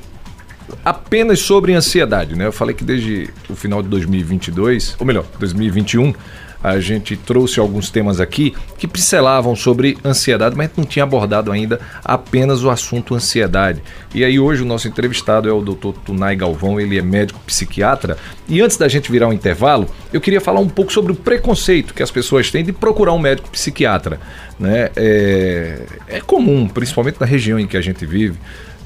apenas 0.84 1.40
sobre 1.40 1.72
ansiedade, 1.74 2.36
né? 2.36 2.46
Eu 2.46 2.52
falei 2.52 2.74
que 2.74 2.84
desde 2.84 3.30
o 3.48 3.54
final 3.54 3.82
de 3.82 3.88
2022, 3.88 4.96
ou 4.98 5.06
melhor, 5.06 5.24
2021, 5.38 6.12
a 6.62 6.80
gente 6.80 7.16
trouxe 7.16 7.60
alguns 7.60 7.90
temas 7.90 8.20
aqui 8.20 8.54
que 8.76 8.86
pincelavam 8.86 9.54
sobre 9.54 9.96
ansiedade, 10.04 10.56
mas 10.56 10.70
não 10.76 10.84
tinha 10.84 11.04
abordado 11.04 11.52
ainda 11.52 11.80
apenas 12.04 12.64
o 12.64 12.70
assunto 12.70 13.14
ansiedade. 13.14 13.82
E 14.14 14.24
aí 14.24 14.38
hoje 14.38 14.62
o 14.62 14.66
nosso 14.66 14.88
entrevistado 14.88 15.48
é 15.48 15.52
o 15.52 15.60
Dr. 15.60 15.92
Tunai 16.04 16.34
Galvão, 16.34 16.80
ele 16.80 16.98
é 16.98 17.02
médico 17.02 17.40
psiquiatra. 17.46 18.16
E 18.48 18.60
antes 18.60 18.76
da 18.76 18.88
gente 18.88 19.10
virar 19.10 19.28
um 19.28 19.32
intervalo, 19.32 19.88
eu 20.12 20.20
queria 20.20 20.40
falar 20.40 20.60
um 20.60 20.68
pouco 20.68 20.92
sobre 20.92 21.12
o 21.12 21.14
preconceito 21.14 21.94
que 21.94 22.02
as 22.02 22.10
pessoas 22.10 22.50
têm 22.50 22.64
de 22.64 22.72
procurar 22.72 23.12
um 23.12 23.18
médico 23.18 23.50
psiquiatra. 23.50 24.20
Né? 24.58 24.90
É, 24.96 25.82
é 26.08 26.20
comum, 26.20 26.66
principalmente 26.66 27.20
na 27.20 27.26
região 27.26 27.58
em 27.58 27.66
que 27.66 27.76
a 27.76 27.80
gente 27.80 28.04
vive, 28.04 28.38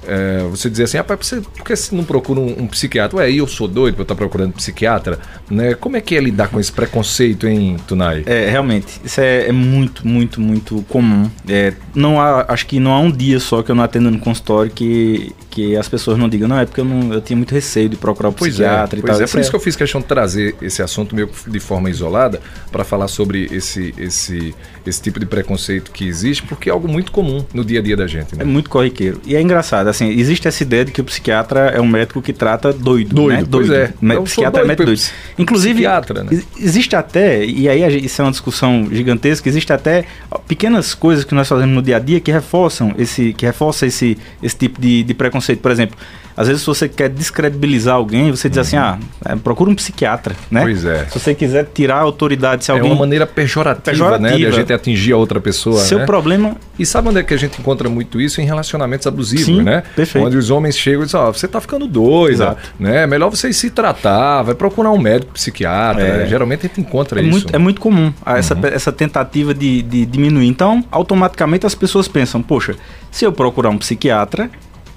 é, 0.07 0.47
você 0.51 0.69
dizer 0.69 0.85
assim, 0.85 0.97
rapaz, 0.97 1.27
você, 1.27 1.41
por 1.41 1.65
que 1.65 1.77
você 1.77 1.95
não 1.95 2.05
procura 2.05 2.41
um, 2.41 2.63
um 2.63 2.67
psiquiatra? 2.67 3.19
Ué, 3.19 3.31
eu 3.31 3.47
sou 3.47 3.69
doido 3.69 3.95
pra 3.95 4.03
estar 4.03 4.15
procurando 4.15 4.51
um 4.51 4.53
psiquiatra? 4.53 5.19
Né? 5.51 5.75
Como 5.75 5.97
é 5.97 6.01
que 6.01 6.17
é 6.17 6.21
lidar 6.21 6.49
com 6.49 6.59
esse 6.59 6.73
preconceito, 6.73 7.47
hein, 7.47 7.77
Tunai? 7.87 8.23
É, 8.27 8.49
realmente, 8.51 9.01
isso 9.05 9.21
é, 9.21 9.49
é 9.49 9.53
muito, 9.53 10.07
muito, 10.07 10.41
muito 10.41 10.85
comum. 10.89 11.31
É, 11.49 11.73
não 11.95 12.21
há, 12.21 12.45
acho 12.49 12.67
que 12.67 12.81
não 12.81 12.93
há 12.93 13.01
um 13.01 13.11
dia 13.11 13.39
só 13.39 13.63
que 13.63 13.71
eu 13.71 13.75
não 13.75 13.85
atendo 13.85 14.11
no 14.11 14.19
consultório 14.19 14.71
que, 14.71 15.33
que 15.53 15.77
as 15.77 15.87
pessoas 15.87 16.17
não 16.17 16.31
digam, 16.31 16.49
não, 16.49 16.59
é 16.59 16.65
porque 16.65 16.81
eu, 16.81 16.85
não, 16.85 17.13
eu 17.13 17.21
tinha 17.21 17.37
muito 17.37 17.55
receio 17.55 17.87
de 17.87 17.97
procurar 17.97 18.31
um 18.31 18.33
pois 18.33 18.59
é, 18.59 18.65
psiquiatra 18.65 18.99
é, 18.99 19.01
e 19.01 19.03
tal. 19.03 19.21
É, 19.21 19.27
por 19.27 19.39
isso 19.39 19.51
que 19.51 19.57
eu 19.57 19.61
fiz 19.61 19.77
questão 19.77 20.01
de 20.01 20.07
trazer 20.07 20.57
esse 20.63 20.83
assunto 20.83 21.15
meio 21.15 21.29
de 21.47 21.61
forma 21.61 21.91
isolada 21.91 22.41
para 22.71 22.85
falar 22.85 23.07
sobre 23.07 23.49
esse, 23.53 23.95
esse, 23.99 24.55
esse 24.87 25.03
tipo 25.03 25.21
de 25.21 25.27
preconceito 25.27 25.93
que 25.93 26.09
existe, 26.09 26.43
porque 26.43 26.71
é 26.71 26.73
algo 26.73 26.89
muito 26.89 27.13
comum 27.13 27.45
no 27.53 27.63
dia 27.63 27.81
a 27.81 27.83
dia 27.83 27.95
da 27.95 28.07
gente. 28.07 28.35
Né? 28.35 28.43
É 28.43 28.45
muito 28.47 28.71
corriqueiro. 28.71 29.21
E 29.27 29.37
é 29.37 29.43
engraçado, 29.43 29.89
assim, 29.89 30.09
existe 30.09 30.49
essa 30.49 30.63
ideia 30.63 30.87
de 30.87 30.91
que 30.91 31.03
o 31.03 31.05
psiquiatra 31.05 31.69
é 31.69 31.81
um 31.81 31.87
médico 31.87 32.23
que 32.23 32.33
trata 32.33 32.73
doido, 32.73 33.15
doido, 33.15 33.41
né? 33.41 33.45
Doido. 33.45 33.75
é. 33.75 33.93
O 34.19 34.23
psiquiatra 34.23 34.63
é 34.63 34.65
médico 34.65 34.87
doido. 34.87 35.03
Inclusive, 35.39 35.75
psiquiatra, 35.75 36.25
né? 36.25 36.43
existe 36.59 36.97
até, 36.97 37.45
e 37.45 37.69
aí 37.69 38.05
isso 38.07 38.23
é 38.23 38.25
uma 38.25 38.31
discussão 38.31 38.89
gigantesca, 38.91 39.47
existe 39.47 39.71
até 39.71 40.07
pequenas 40.49 40.95
coisas 40.95 41.25
que 41.27 41.35
nós 41.35 41.47
fazemos 41.47 41.75
no 41.75 41.83
dia 41.83 41.97
a 41.97 42.01
dia 42.01 42.21
que 42.21 42.33
reforçam 42.33 42.95
esse, 42.97 43.35
que 43.35 43.45
reforça 43.45 43.87
esse, 43.87 44.17
esse 44.43 44.57
tipo 44.57 44.81
de, 44.81 45.03
de 45.03 45.13
preconceito. 45.13 45.42
Por 45.61 45.71
exemplo, 45.71 45.97
às 46.37 46.49
vezes, 46.49 46.63
se 46.63 46.67
você 46.67 46.89
quer 46.89 47.09
descredibilizar 47.09 47.95
alguém, 47.95 48.31
você 48.31 48.49
diz 48.49 48.59
assim, 48.59 48.77
uhum. 48.77 48.83
assim: 48.83 49.05
ah, 49.25 49.33
é, 49.33 49.37
procura 49.37 49.71
um 49.71 49.75
psiquiatra, 49.75 50.35
né? 50.51 50.63
Pois 50.63 50.85
é. 50.85 51.05
Se 51.07 51.19
você 51.19 51.35
quiser 51.35 51.69
tirar 51.73 51.97
a 51.97 52.01
autoridade, 52.01 52.65
se 52.65 52.71
alguém. 52.71 52.91
É 52.91 52.93
uma 52.93 52.99
maneira 52.99 53.27
pejorativa, 53.27 53.83
pejorativa. 53.83 54.31
né? 54.31 54.37
De 54.37 54.47
a 54.47 54.51
gente 54.51 54.73
atingir 54.73 55.13
a 55.13 55.17
outra 55.17 55.41
pessoa. 55.41 55.81
Seu 55.81 55.99
né? 55.99 56.07
problema. 56.07 56.57
E 56.79 56.87
sabe 56.87 57.09
onde 57.09 57.19
é 57.19 57.23
que 57.23 57.35
a 57.35 57.37
gente 57.37 57.61
encontra 57.61 57.89
muito 57.89 58.21
isso? 58.21 58.41
Em 58.41 58.45
relacionamentos 58.45 59.07
abusivos, 59.07 59.45
Sim, 59.45 59.63
né? 59.63 59.83
Perfeito. 59.95 60.27
Onde 60.27 60.37
os 60.37 60.51
homens 60.51 60.77
chegam 60.77 61.03
e 61.03 61.05
dizem: 61.05 61.21
ó, 61.21 61.29
oh, 61.29 61.33
você 61.35 61.47
tá 61.47 61.61
ficando 61.61 61.87
doido, 61.87 62.35
Exato. 62.35 62.73
né? 62.79 63.03
É 63.03 63.07
melhor 63.07 63.29
você 63.29 63.53
se 63.53 63.69
tratar, 63.69 64.43
vai 64.43 64.55
procurar 64.55 64.91
um 64.91 64.99
médico 64.99 65.33
psiquiatra. 65.33 66.03
É. 66.03 66.27
Geralmente 66.27 66.61
a 66.61 66.69
gente 66.69 66.81
encontra 66.81 67.21
é 67.21 67.25
isso. 67.25 67.31
Muito, 67.31 67.55
é 67.55 67.59
muito 67.59 67.81
comum 67.81 68.13
essa, 68.25 68.55
uhum. 68.55 68.67
essa 68.67 68.91
tentativa 68.91 69.53
de, 69.53 69.83
de 69.83 70.07
diminuir. 70.07 70.47
Então, 70.47 70.83
automaticamente 70.91 71.67
as 71.67 71.75
pessoas 71.75 72.09
pensam: 72.09 72.41
poxa, 72.43 72.75
se 73.11 73.27
eu 73.27 73.33
procurar 73.33 73.69
um 73.69 73.77
psiquiatra, 73.77 74.51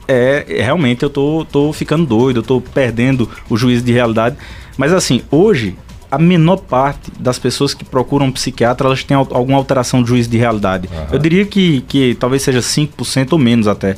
é 0.08 0.46
realmente 0.64 1.04
eu 1.04 1.10
tô, 1.10 1.46
tô 1.52 1.72
ficando 1.74 2.06
doido, 2.06 2.40
eu 2.40 2.44
tô 2.44 2.62
perdendo 2.62 3.30
o 3.50 3.58
juízo 3.58 3.84
de 3.84 3.92
realidade. 3.92 4.38
Mas 4.78 4.94
assim, 4.94 5.22
hoje 5.32 5.76
a 6.10 6.18
menor 6.18 6.58
parte 6.58 7.12
das 7.20 7.38
pessoas 7.38 7.74
que 7.74 7.84
procuram 7.84 8.28
um 8.28 8.32
psiquiatra, 8.32 8.88
elas 8.88 9.04
têm 9.04 9.18
alguma 9.18 9.58
alteração 9.58 10.02
de 10.02 10.10
juízo 10.10 10.30
de 10.30 10.38
realidade. 10.38 10.88
Uhum. 10.92 11.08
Eu 11.14 11.20
diria 11.20 11.46
que, 11.46 11.82
que 11.82 12.16
talvez 12.16 12.42
seja 12.42 12.60
5% 12.60 13.34
ou 13.34 13.40
menos 13.40 13.68
até. 13.68 13.98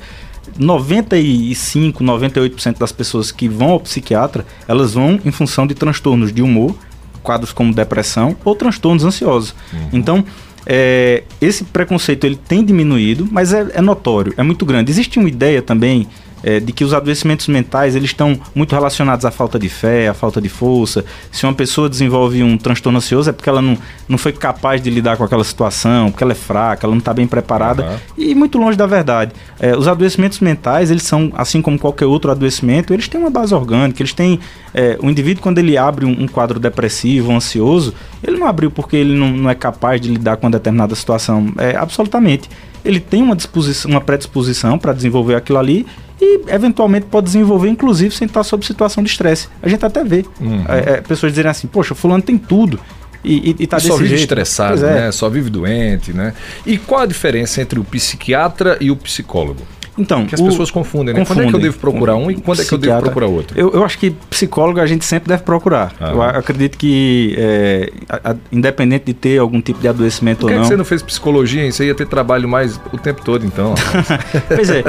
95, 0.58 2.04
98% 2.04 2.80
das 2.80 2.92
pessoas 2.92 3.32
que 3.32 3.48
vão 3.48 3.72
ao 3.72 3.80
psiquiatra, 3.80 4.46
elas 4.68 4.94
vão 4.94 5.20
em 5.24 5.32
função 5.32 5.68
de 5.68 5.76
transtornos 5.76 6.34
de 6.34 6.42
humor, 6.42 6.76
quadros 7.22 7.52
como 7.52 7.74
depressão 7.74 8.36
ou 8.44 8.56
transtornos 8.56 9.04
ansiosos. 9.04 9.54
Uhum. 9.72 9.90
Então, 9.94 10.26
é, 10.70 11.24
esse 11.40 11.64
preconceito 11.64 12.26
ele 12.26 12.36
tem 12.36 12.64
diminuído, 12.64 13.26
mas 13.32 13.54
é, 13.54 13.68
é 13.74 13.82
notório, 13.82 14.34
é 14.36 14.44
muito 14.44 14.66
grande. 14.66 14.92
Existe 14.92 15.18
uma 15.18 15.30
ideia 15.30 15.62
também 15.62 16.08
é, 16.44 16.60
de 16.60 16.72
que 16.72 16.84
os 16.84 16.94
adoecimentos 16.94 17.48
mentais 17.48 17.96
eles 17.96 18.10
estão 18.10 18.40
muito 18.54 18.74
relacionados 18.74 19.26
à 19.26 19.32
falta 19.32 19.58
de 19.58 19.70
fé, 19.70 20.08
à 20.08 20.14
falta 20.14 20.42
de 20.42 20.50
força. 20.50 21.04
Se 21.32 21.46
uma 21.46 21.54
pessoa 21.54 21.90
desenvolve 21.90 22.44
um 22.44 22.58
transtorno 22.58 22.98
ansioso 22.98 23.30
é 23.30 23.34
porque 23.34 23.50
ela 23.50 23.62
não, 23.62 23.78
não 24.08 24.18
foi 24.18 24.32
capaz 24.32 24.82
de 24.82 24.90
lidar 24.90 25.18
com 25.18 25.24
aquela 25.24 25.44
situação, 25.44 26.12
porque 26.12 26.24
ela 26.24 26.34
é 26.34 26.36
fraca, 26.36 26.86
ela 26.86 26.94
não 26.94 27.00
está 27.00 27.14
bem 27.14 27.28
preparada 27.28 27.84
uhum. 27.84 27.98
e 28.18 28.36
muito 28.36 28.58
longe 28.58 28.78
da 28.78 28.86
verdade. 28.86 29.32
É, 29.60 29.76
os 29.76 29.88
adoecimentos 29.88 30.40
mentais 30.40 30.92
eles 30.92 31.04
são 31.04 31.32
assim 31.36 31.62
como 31.62 31.78
qualquer 31.78 32.06
outro 32.06 32.32
adoecimento, 32.32 32.94
eles 32.94 33.08
têm 33.08 33.20
uma 33.20 33.30
base 33.30 33.54
orgânica, 33.54 34.02
eles 34.02 34.14
têm 34.14 34.40
é, 34.74 34.98
o 35.02 35.10
indivíduo 35.10 35.42
quando 35.42 35.58
ele 35.58 35.78
abre 35.78 36.06
um, 36.06 36.24
um, 36.24 36.28
quadro 36.28 36.60
depressivo, 36.60 37.32
ansioso, 37.32 37.94
ele 38.24 38.38
não 38.38 38.48
abriu 38.48 38.70
porque 38.70 38.96
ele 38.96 39.16
não, 39.16 39.32
não 39.32 39.50
é 39.50 39.56
capaz 39.56 40.00
de 40.00 40.10
lidar 40.10 40.38
com 40.38 40.50
determinada 40.50 40.94
situação, 40.96 41.52
é 41.58 41.76
absolutamente 41.76 42.50
ele 42.86 43.00
tem 43.02 43.22
uma, 43.22 43.36
disposição, 43.36 43.92
uma 43.92 44.00
predisposição 44.00 44.80
para 44.80 44.94
desenvolver 44.94 45.36
aquilo 45.36 45.60
ali 45.60 45.86
e 46.20 46.42
eventualmente 46.48 47.06
pode 47.06 47.26
desenvolver, 47.26 47.70
inclusive, 47.70 48.14
sem 48.14 48.26
estar 48.26 48.44
sob 48.44 48.66
situação 48.66 49.04
de 49.04 49.10
estresse. 49.10 49.48
A 49.62 49.70
gente 49.70 49.86
até 49.86 50.04
vê 50.04 50.26
uhum. 50.40 50.64
é, 50.68 50.94
é, 50.94 51.02
pessoas 51.02 51.32
dizerem 51.32 51.52
assim, 51.52 51.68
poxa, 51.68 51.94
fulano 51.94 52.24
tem 52.24 52.38
tudo. 52.38 52.80
E, 53.24 53.52
e, 53.52 53.64
e 53.64 53.68
tá 53.68 53.78
e 53.78 53.82
só 53.82 53.98
vive 53.98 54.10
jeito. 54.10 54.22
estressado, 54.22 54.86
é. 54.86 54.94
né? 54.94 55.12
Só 55.12 55.30
vive 55.30 55.50
doente, 55.50 56.14
né? 56.14 56.34
E 56.66 56.78
qual 56.78 57.02
a 57.02 57.06
diferença 57.06 57.62
entre 57.62 57.80
o 57.80 57.84
psiquiatra 57.84 58.78
e 58.80 58.90
o 58.90 58.96
psicólogo? 58.96 59.62
Então, 59.98 60.26
que 60.26 60.36
as 60.36 60.42
pessoas 60.42 60.70
confundem, 60.70 61.14
né? 61.14 61.20
Confundem. 61.22 61.46
Quando 61.46 61.48
é 61.48 61.50
que 61.50 61.56
eu 61.56 61.72
devo 61.72 61.80
procurar 61.80 62.16
um 62.16 62.30
e 62.30 62.36
quando 62.36 62.62
é 62.62 62.66
que 62.66 62.74
eu 62.74 62.78
devo 62.78 63.00
procurar 63.02 63.28
outro? 63.28 63.60
Eu, 63.60 63.74
eu 63.74 63.84
acho 63.84 63.98
que 63.98 64.12
psicólogo 64.30 64.80
a 64.80 64.86
gente 64.86 65.04
sempre 65.06 65.30
deve 65.30 65.44
procurar. 65.44 65.94
Ah. 66.00 66.12
Eu 66.12 66.22
acredito 66.22 66.78
que, 66.78 67.36
é, 67.38 67.92
a, 68.08 68.32
a, 68.32 68.36
independente 68.52 69.06
de 69.06 69.14
ter 69.14 69.40
algum 69.40 69.60
tipo 69.60 69.80
de 69.80 69.88
adoecimento 69.88 70.42
Por 70.42 70.48
que 70.48 70.54
ou 70.54 70.60
não. 70.60 70.64
Por 70.64 70.70
que 70.70 70.74
você 70.74 70.78
não 70.78 70.86
fez 70.86 71.02
psicologia? 71.02 71.72
Você 71.72 71.86
ia 71.86 71.96
ter 71.96 72.08
trabalho 72.08 72.48
mais 72.48 72.80
o 72.92 72.98
tempo 72.98 73.22
todo, 73.24 73.46
então. 73.46 73.74
pois 74.48 74.70
é, 74.70 74.84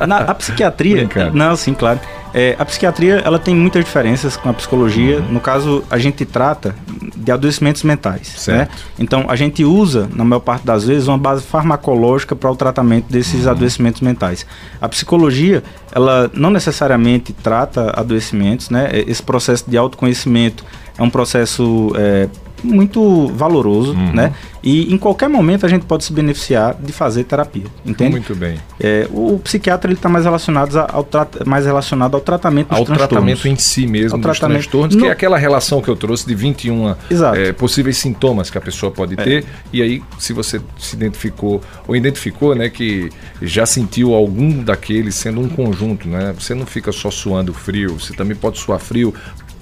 a, 0.00 0.06
na, 0.06 0.18
a 0.18 0.34
psiquiatria. 0.34 0.96
Brincando. 0.96 1.36
Não, 1.36 1.54
sim, 1.56 1.74
claro. 1.74 2.00
É, 2.34 2.56
a 2.58 2.64
psiquiatria 2.64 3.22
ela 3.24 3.38
tem 3.38 3.54
muitas 3.54 3.84
diferenças 3.84 4.36
com 4.36 4.48
a 4.48 4.52
psicologia. 4.52 5.20
Uhum. 5.20 5.34
No 5.34 5.40
caso, 5.40 5.84
a 5.88 5.98
gente 5.98 6.24
trata 6.24 6.74
de 7.16 7.30
adoecimentos 7.30 7.84
mentais. 7.84 8.28
Né? 8.28 8.38
Certo. 8.38 8.70
Né? 8.70 8.78
Então, 8.98 9.26
a 9.28 9.36
gente 9.36 9.64
usa, 9.64 10.08
na 10.12 10.24
maior 10.24 10.40
parte 10.40 10.66
das 10.66 10.84
vezes, 10.84 11.06
uma 11.06 11.16
base 11.16 11.44
farmacológica 11.44 12.34
para 12.34 12.50
o 12.50 12.56
tratamento 12.56 13.06
desses 13.08 13.44
uhum. 13.44 13.52
adoecimentos 13.52 14.00
mentais. 14.00 14.44
A 14.80 14.88
psicologia, 14.88 15.62
ela 15.92 16.28
não 16.34 16.50
necessariamente 16.50 17.32
trata 17.32 17.92
adoecimentos, 17.94 18.68
né? 18.68 18.90
Esse 18.92 19.22
processo 19.22 19.70
de 19.70 19.76
autoconhecimento 19.76 20.64
é 20.98 21.02
um 21.02 21.10
processo 21.10 21.92
é, 21.96 22.28
muito 22.64 23.28
valoroso, 23.28 23.92
uhum. 23.92 24.12
né? 24.12 24.32
E 24.62 24.92
em 24.92 24.96
qualquer 24.96 25.28
momento 25.28 25.66
a 25.66 25.68
gente 25.68 25.84
pode 25.84 26.04
se 26.04 26.12
beneficiar 26.12 26.74
de 26.80 26.90
fazer 26.90 27.24
terapia, 27.24 27.64
entende? 27.84 28.12
Muito 28.12 28.34
bem. 28.34 28.58
É, 28.80 29.06
o, 29.12 29.38
psiquiatra 29.38 29.90
ele 29.90 29.98
está 29.98 30.08
mais 30.08 30.24
relacionado 30.24 30.74
ao 30.78 31.06
mais 31.44 31.66
relacionado 31.66 32.14
ao 32.14 32.20
tratamento 32.20 32.68
dos 32.68 32.78
ao 32.78 32.84
tratamento 32.84 33.46
em 33.46 33.56
si 33.56 33.86
mesmo 33.86 34.16
ao 34.16 34.18
dos 34.18 34.22
tratamento 34.22 34.62
transtornos, 34.62 34.94
no... 34.94 35.02
que 35.02 35.08
é 35.08 35.10
aquela 35.10 35.36
relação 35.36 35.82
que 35.82 35.88
eu 35.88 35.96
trouxe 35.96 36.26
de 36.26 36.34
21 36.34 36.94
é, 37.34 37.52
possíveis 37.52 37.98
sintomas 37.98 38.48
que 38.48 38.56
a 38.56 38.60
pessoa 38.60 38.90
pode 38.90 39.14
é. 39.14 39.22
ter. 39.22 39.44
E 39.70 39.82
aí, 39.82 40.02
se 40.18 40.32
você 40.32 40.60
se 40.78 40.96
identificou 40.96 41.60
ou 41.86 41.94
identificou, 41.94 42.54
né, 42.54 42.70
que 42.70 43.10
já 43.42 43.66
sentiu 43.66 44.14
algum 44.14 44.62
daqueles 44.62 45.14
sendo 45.14 45.40
um 45.40 45.48
conjunto, 45.48 46.08
né? 46.08 46.34
Você 46.38 46.54
não 46.54 46.64
fica 46.64 46.90
só 46.90 47.10
suando 47.10 47.52
frio, 47.52 47.98
você 48.00 48.14
também 48.14 48.36
pode 48.36 48.58
suar 48.58 48.78
frio 48.78 49.12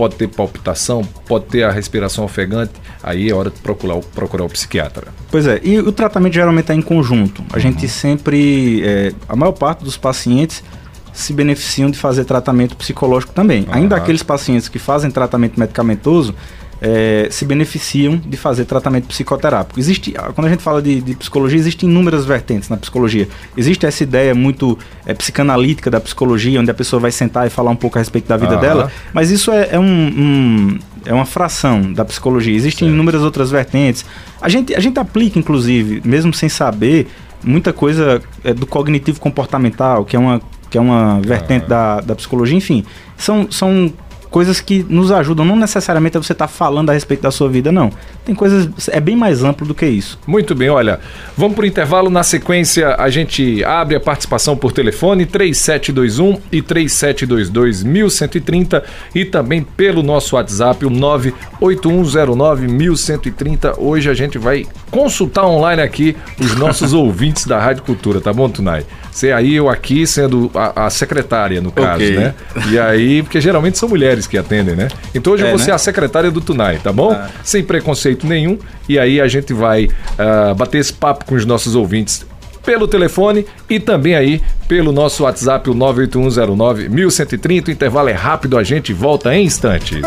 pode 0.03 0.17
ter 0.17 0.27
palpitação, 0.27 1.05
pode 1.29 1.45
ter 1.45 1.63
a 1.63 1.71
respiração 1.71 2.25
ofegante, 2.25 2.73
aí 3.05 3.31
é 3.31 3.33
hora 3.33 3.51
de 3.51 3.61
procurar, 3.61 4.01
procurar 4.13 4.43
o 4.43 4.49
psiquiatra. 4.49 5.07
Pois 5.31 5.47
é, 5.47 5.61
e 5.63 5.79
o 5.79 5.93
tratamento 5.93 6.33
geralmente 6.33 6.73
é 6.73 6.75
em 6.75 6.83
conjunto. 6.83 7.41
A 7.53 7.55
uhum. 7.55 7.63
gente 7.63 7.87
sempre, 7.87 8.83
é, 8.85 9.13
a 9.29 9.37
maior 9.37 9.53
parte 9.53 9.85
dos 9.85 9.97
pacientes 9.97 10.65
se 11.13 11.33
beneficiam 11.33 11.89
de 11.89 11.97
fazer 11.97 12.25
tratamento 12.25 12.77
psicológico 12.77 13.33
também. 13.33 13.63
Uhum. 13.63 13.75
Ainda 13.75 13.95
aqueles 13.95 14.25
pacientes 14.25 14.69
que 14.69 14.81
fazem 14.81 15.09
tratamento 15.09 15.61
medicamentoso, 15.61 16.35
é, 16.83 17.29
se 17.31 17.45
beneficiam 17.45 18.17
de 18.17 18.37
fazer 18.37 18.65
tratamento 18.65 19.07
psicoterápico. 19.07 19.79
Existe, 19.79 20.13
quando 20.35 20.49
a 20.49 20.51
gente 20.51 20.65
fala 20.65 20.83
de, 20.83 21.01
de, 21.01 21.15
psicologia, 21.15 21.57
existem 21.57 21.89
inúmeras 21.89 22.25
vertentes 22.25 22.69
na 22.69 22.77
psicologia. 22.77 23.29
Existe 23.57 23.87
essa 23.87 24.03
ideia 24.03 24.35
muito 24.35 24.77
é, 25.07 25.15
psicanalítica 25.15 25.89
da 25.89 26.01
psicologia, 26.01 26.61
onde 26.61 26.73
a 26.73 26.75
pessoa 26.75 26.99
vai 26.99 27.13
sentar 27.13 27.47
e 27.47 27.51
falar 27.51 27.71
um 27.71 27.77
pouco 27.77 27.99
a 27.99 28.01
respeito 28.01 28.27
da 28.27 28.37
vida 28.37 28.57
dela, 28.57 28.91
mas 29.15 29.31
isso 29.31 29.53
é, 29.53 29.69
é 29.71 29.79
um, 29.79 29.85
um, 29.85 30.79
é 31.07 31.15
uma 31.15 31.25
fração 31.25 31.93
da 31.93 32.05
psicologia. 32.05 32.55
Existem 32.55 32.89
certo. 32.89 32.95
inúmeras 32.95 33.23
outras 33.23 33.49
vertentes. 33.53 34.05
A 34.41 34.49
gente, 34.49 34.75
a 34.75 34.81
gente 34.81 34.99
aplica, 34.99 35.39
inclusive, 35.39 36.03
mesmo 36.05 36.35
sem 36.35 36.49
saber, 36.49 37.07
muita 37.45 37.73
coisa 37.73 38.21
é, 38.43 38.53
do 38.53 38.67
cognitivo 38.67 39.21
comportamental, 39.21 40.05
que 40.05 40.17
é 40.17 40.19
uma 40.19 40.43
que 40.73 40.79
é 40.79 40.81
uma 40.81 41.21
vertente 41.21 41.67
da, 41.67 42.01
da 42.01 42.15
psicologia, 42.15 42.57
enfim, 42.57 42.83
são, 43.15 43.47
são 43.53 43.93
coisas 44.33 44.63
que 44.63 44.85
nos 44.89 45.13
ajudam, 45.13 45.45
não 45.45 45.55
necessariamente 45.55 46.17
a 46.17 46.23
você 46.23 46.33
estar 46.33 46.49
tá 46.49 46.53
falando 46.53 46.89
a 46.89 46.93
respeito 46.95 47.21
da 47.21 47.31
sua 47.31 47.51
vida, 47.51 47.71
não. 47.71 47.93
Tem 48.25 48.35
coisas, 48.35 48.89
é 48.89 48.99
bem 48.99 49.15
mais 49.15 49.45
amplo 49.45 49.67
do 49.67 49.75
que 49.75 49.87
isso. 49.87 50.19
Muito 50.27 50.55
bem, 50.55 50.71
olha, 50.71 50.99
vamos 51.37 51.55
para 51.55 51.65
o 51.65 51.67
intervalo, 51.67 52.09
na 52.09 52.23
sequência 52.23 52.97
a 52.97 53.11
gente 53.11 53.63
abre 53.63 53.95
a 53.95 54.01
participação 54.01 54.57
por 54.57 54.73
telefone 54.73 55.27
3721 55.27 56.41
e 56.51 56.63
3722 56.63 57.83
1130 57.83 58.83
e 59.15 59.25
também 59.27 59.63
pelo 59.63 60.03
nosso 60.03 60.35
WhatsApp, 60.35 60.87
o 60.87 60.91
98109 60.91 62.69
1130. 62.69 63.79
Hoje 63.79 64.09
a 64.09 64.15
gente 64.15 64.39
vai 64.39 64.65
consultar 64.91 65.47
online 65.47 65.83
aqui 65.83 66.17
os 66.41 66.57
nossos 66.57 66.95
ouvintes 66.95 67.45
da 67.45 67.61
Rádio 67.61 67.83
Cultura, 67.83 68.19
tá 68.19 68.33
bom, 68.33 68.49
Tunai? 68.49 68.87
Você 69.13 69.31
aí, 69.31 69.55
eu 69.55 69.69
aqui, 69.69 70.07
sendo 70.07 70.51
a, 70.55 70.87
a 70.87 70.91
secretária, 70.91 71.61
no 71.61 71.71
caso, 71.71 72.03
okay. 72.03 72.17
né? 72.17 72.35
E 72.71 72.79
aí, 72.79 73.23
porque 73.23 73.43
geralmente 73.43 73.77
são 73.77 73.87
mulheres 73.87 74.27
que 74.27 74.39
atendem, 74.39 74.75
né? 74.75 74.89
Então 75.15 75.35
hoje 75.35 75.43
é, 75.43 75.47
eu 75.47 75.51
vou 75.51 75.59
né? 75.59 75.65
ser 75.67 75.73
a 75.73 75.79
secretária 75.79 76.31
do 76.31 76.41
Tunai, 76.41 76.79
tá 76.83 76.91
bom? 76.91 77.13
Ah. 77.13 77.29
Sem 77.45 77.63
preconceito 77.63 78.27
nenhum. 78.27 78.59
E 78.89 78.99
aí 78.99 79.21
a 79.21 79.29
gente 79.29 79.53
vai 79.53 79.85
uh, 79.85 80.55
bater 80.55 80.79
esse 80.79 80.95
papo 80.95 81.27
com 81.27 81.35
os 81.35 81.45
nossos 81.45 81.75
ouvintes 81.75 82.25
pelo 82.65 82.89
telefone 82.89 83.45
e 83.69 83.79
também 83.79 84.15
aí 84.15 84.41
pelo 84.67 84.93
nosso 84.93 85.25
WhatsApp, 85.25 85.69
o 85.69 85.75
98109 85.75 86.89
1130. 86.89 87.71
O 87.71 87.75
intervalo 87.75 88.09
é 88.09 88.13
rápido, 88.13 88.57
a 88.57 88.63
gente 88.63 88.95
volta 88.95 89.35
em 89.35 89.45
instantes. 89.45 90.07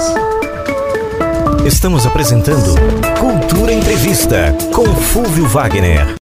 Estamos 1.63 2.05
apresentando 2.05 2.75
Cultura 3.19 3.71
Entrevista 3.71 4.55
com 4.73 4.85
Fúvio 4.85 5.47
Wagner. 5.47 6.24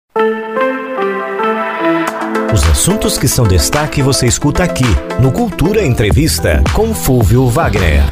Os 2.53 2.63
assuntos 2.65 3.17
que 3.17 3.27
são 3.27 3.47
destaque 3.47 3.99
você 4.03 4.27
escuta 4.27 4.63
aqui 4.63 4.85
no 5.19 5.31
Cultura 5.31 5.83
Entrevista 5.83 6.63
com 6.71 6.93
Fúvio 6.93 7.47
Wagner. 7.47 8.03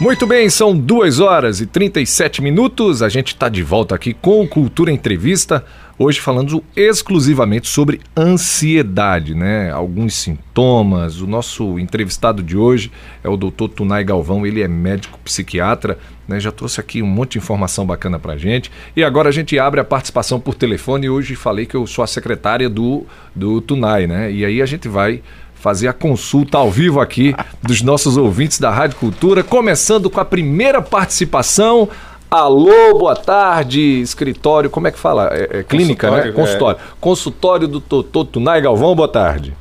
Muito 0.00 0.26
bem, 0.26 0.50
são 0.50 0.76
2 0.76 1.20
horas 1.20 1.60
e 1.60 1.66
37 1.66 2.42
minutos. 2.42 3.02
A 3.02 3.08
gente 3.08 3.28
está 3.28 3.48
de 3.48 3.62
volta 3.62 3.94
aqui 3.94 4.12
com 4.12 4.42
o 4.42 4.48
Cultura 4.48 4.90
Entrevista. 4.90 5.64
Hoje 5.98 6.20
falando 6.20 6.64
exclusivamente 6.74 7.68
sobre 7.68 8.00
ansiedade, 8.16 9.34
né? 9.34 9.70
Alguns 9.70 10.14
sintomas. 10.14 11.20
O 11.20 11.26
nosso 11.26 11.78
entrevistado 11.78 12.42
de 12.42 12.56
hoje 12.56 12.90
é 13.22 13.28
o 13.28 13.36
Dr. 13.36 13.68
Tunai 13.68 14.02
Galvão, 14.02 14.46
ele 14.46 14.62
é 14.62 14.68
médico 14.68 15.18
psiquiatra, 15.22 15.98
né? 16.26 16.40
Já 16.40 16.50
trouxe 16.50 16.80
aqui 16.80 17.02
um 17.02 17.06
monte 17.06 17.32
de 17.32 17.38
informação 17.38 17.84
bacana 17.86 18.18
pra 18.18 18.38
gente. 18.38 18.70
E 18.96 19.04
agora 19.04 19.28
a 19.28 19.32
gente 19.32 19.58
abre 19.58 19.80
a 19.80 19.84
participação 19.84 20.40
por 20.40 20.54
telefone. 20.54 21.10
Hoje 21.10 21.36
falei 21.36 21.66
que 21.66 21.74
eu 21.74 21.86
sou 21.86 22.02
a 22.02 22.06
secretária 22.06 22.70
do, 22.70 23.06
do 23.36 23.60
Tunai, 23.60 24.06
né? 24.06 24.32
E 24.32 24.44
aí 24.44 24.62
a 24.62 24.66
gente 24.66 24.88
vai 24.88 25.22
fazer 25.54 25.86
a 25.86 25.92
consulta 25.92 26.58
ao 26.58 26.68
vivo 26.72 27.00
aqui 27.00 27.32
dos 27.62 27.82
nossos 27.82 28.16
ouvintes 28.16 28.58
da 28.58 28.68
Rádio 28.68 28.96
Cultura, 28.96 29.44
começando 29.44 30.10
com 30.10 30.18
a 30.18 30.24
primeira 30.24 30.82
participação. 30.82 31.88
Alô, 32.32 32.98
boa 32.98 33.14
tarde, 33.14 34.00
escritório, 34.00 34.70
como 34.70 34.88
é 34.88 34.90
que 34.90 34.98
fala? 34.98 35.28
É, 35.34 35.58
é 35.58 35.62
clínica, 35.62 36.10
né? 36.10 36.32
Consultório. 36.32 36.80
É. 36.80 36.82
Consultório 36.98 37.68
do 37.68 37.78
Totô 37.78 38.24
Tunai 38.24 38.58
Galvão, 38.58 38.96
boa 38.96 39.06
tarde. 39.06 39.54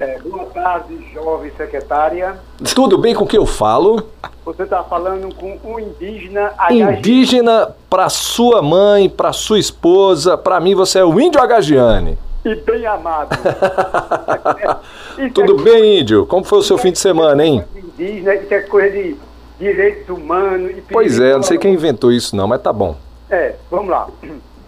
É, 0.00 0.18
boa 0.20 0.46
tarde. 0.46 1.06
jovem 1.12 1.52
secretária. 1.54 2.36
Tudo 2.74 2.96
bem 2.96 3.14
com 3.14 3.24
o 3.24 3.26
que 3.26 3.36
eu 3.36 3.44
falo? 3.44 4.06
Você 4.42 4.62
está 4.62 4.82
falando 4.82 5.34
com 5.34 5.58
um 5.66 5.78
indígena 5.78 6.50
Indígena 6.70 7.74
para 7.90 8.08
sua 8.08 8.62
mãe, 8.62 9.06
para 9.06 9.30
sua 9.34 9.58
esposa, 9.58 10.38
para 10.38 10.58
mim 10.60 10.74
você 10.74 11.00
é 11.00 11.04
o 11.04 11.20
índio 11.20 11.42
Agagiane. 11.42 12.16
E 12.42 12.54
bem 12.54 12.86
amado. 12.86 13.36
Tudo 15.34 15.60
é 15.60 15.62
bem, 15.62 16.00
índio? 16.00 16.24
Como 16.24 16.42
foi 16.42 16.60
o 16.60 16.62
seu 16.62 16.78
fim 16.78 16.90
de 16.90 16.98
semana, 16.98 17.44
hein? 17.44 17.62
Indígena, 17.76 18.34
isso 18.34 18.54
é 18.54 18.60
coisa 18.60 18.90
de 18.96 19.14
direitos 19.58 20.08
humanos. 20.08 20.70
E 20.76 20.80
pois 20.82 21.18
é, 21.18 21.34
não 21.34 21.42
sei 21.42 21.58
quem 21.58 21.74
inventou 21.74 22.12
isso 22.12 22.34
não, 22.36 22.46
mas 22.46 22.60
tá 22.60 22.72
bom. 22.72 22.96
É, 23.30 23.54
vamos 23.70 23.88
lá. 23.88 24.08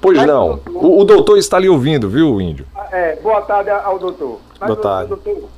Pois 0.00 0.18
mas, 0.18 0.26
não. 0.26 0.60
Doutor, 0.64 0.84
o, 0.84 1.00
o, 1.00 1.04
doutor 1.04 1.38
está 1.38 1.58
lhe 1.58 1.68
ouvindo, 1.68 2.08
viu, 2.08 2.40
índio? 2.40 2.66
É, 2.92 3.16
boa 3.16 3.40
tarde 3.42 3.70
ao 3.70 3.98
doutor. 3.98 4.40
Mas, 4.60 4.68
boa 4.68 4.80
tarde. 4.80 5.08
Doutor, 5.08 5.48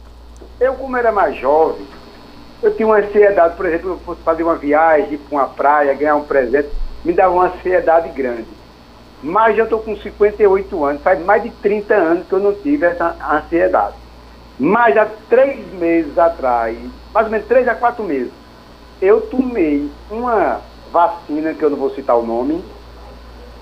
eu, 0.60 0.74
como 0.74 0.96
era 0.96 1.12
mais 1.12 1.36
jovem, 1.36 1.86
eu 2.62 2.74
tinha 2.74 2.86
uma 2.86 2.98
ansiedade, 2.98 3.56
por 3.56 3.66
exemplo, 3.66 3.90
eu 3.90 3.98
fosse 3.98 4.20
fazer 4.22 4.42
uma 4.42 4.56
viagem, 4.56 5.14
ir 5.14 5.18
para 5.18 5.38
uma 5.38 5.48
praia, 5.48 5.94
ganhar 5.94 6.16
um 6.16 6.24
presente, 6.24 6.68
me 7.04 7.12
dava 7.12 7.32
uma 7.32 7.46
ansiedade 7.46 8.08
grande. 8.10 8.46
Mas 9.22 9.56
já 9.56 9.64
estou 9.64 9.80
com 9.80 9.96
58 9.96 10.84
anos, 10.84 11.02
faz 11.02 11.20
mais 11.24 11.42
de 11.42 11.50
30 11.50 11.94
anos 11.94 12.26
que 12.26 12.32
eu 12.32 12.40
não 12.40 12.54
tive 12.54 12.86
essa 12.86 13.16
ansiedade. 13.30 13.94
Mas 14.58 14.96
há 14.96 15.06
três 15.28 15.64
meses 15.74 16.18
atrás, 16.18 16.76
mais 17.12 17.26
ou 17.26 17.30
menos 17.30 17.46
três 17.46 17.68
a 17.68 17.74
quatro 17.74 18.02
meses, 18.02 18.32
eu 19.00 19.20
tomei 19.22 19.90
uma 20.10 20.60
vacina, 20.92 21.54
que 21.54 21.62
eu 21.62 21.70
não 21.70 21.76
vou 21.76 21.90
citar 21.90 22.16
o 22.16 22.26
nome, 22.26 22.64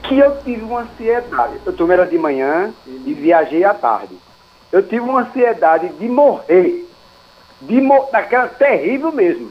que 0.03 0.19
eu 0.19 0.39
tive 0.43 0.63
uma 0.63 0.81
ansiedade. 0.81 1.61
Eu 1.65 1.73
tomei 1.73 1.97
ela 1.97 2.07
de 2.07 2.19
manhã 2.19 2.73
e 2.87 3.13
viajei 3.13 3.65
à 3.65 3.75
tarde. 3.75 4.17
Eu 4.73 4.83
tive 4.83 5.01
uma 5.01 5.23
ansiedade 5.23 5.89
de 5.89 6.09
morrer. 6.09 6.89
De 7.61 7.81
mor 7.81 8.09
daquela 8.13 8.49
terrível 8.49 9.11
mesmo. 9.11 9.51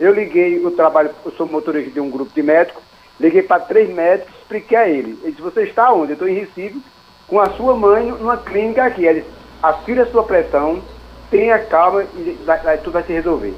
Eu 0.00 0.12
liguei, 0.12 0.64
o 0.64 0.70
trabalho, 0.70 1.10
eu 1.24 1.30
sou 1.32 1.46
motorista 1.46 1.90
de 1.90 2.00
um 2.00 2.10
grupo 2.10 2.32
de 2.34 2.42
médicos, 2.42 2.82
liguei 3.20 3.42
para 3.42 3.60
três 3.60 3.88
médicos, 3.88 4.34
expliquei 4.40 4.76
a 4.76 4.88
ele. 4.88 5.18
Ele 5.22 5.30
disse, 5.30 5.42
você 5.42 5.62
está 5.62 5.92
onde? 5.92 6.12
Eu 6.12 6.14
estou 6.14 6.28
em 6.28 6.34
Recife, 6.34 6.82
com 7.28 7.38
a 7.38 7.50
sua 7.50 7.76
mãe, 7.76 8.06
numa 8.06 8.36
clínica 8.36 8.84
aqui. 8.84 9.04
Ele 9.04 9.20
disse, 9.20 9.32
afira 9.62 10.02
a 10.02 10.06
sua 10.06 10.24
pressão, 10.24 10.82
tenha 11.30 11.58
calma 11.58 12.02
e 12.02 12.38
tudo 12.82 12.92
vai 12.92 13.02
se 13.04 13.12
resolver. 13.12 13.54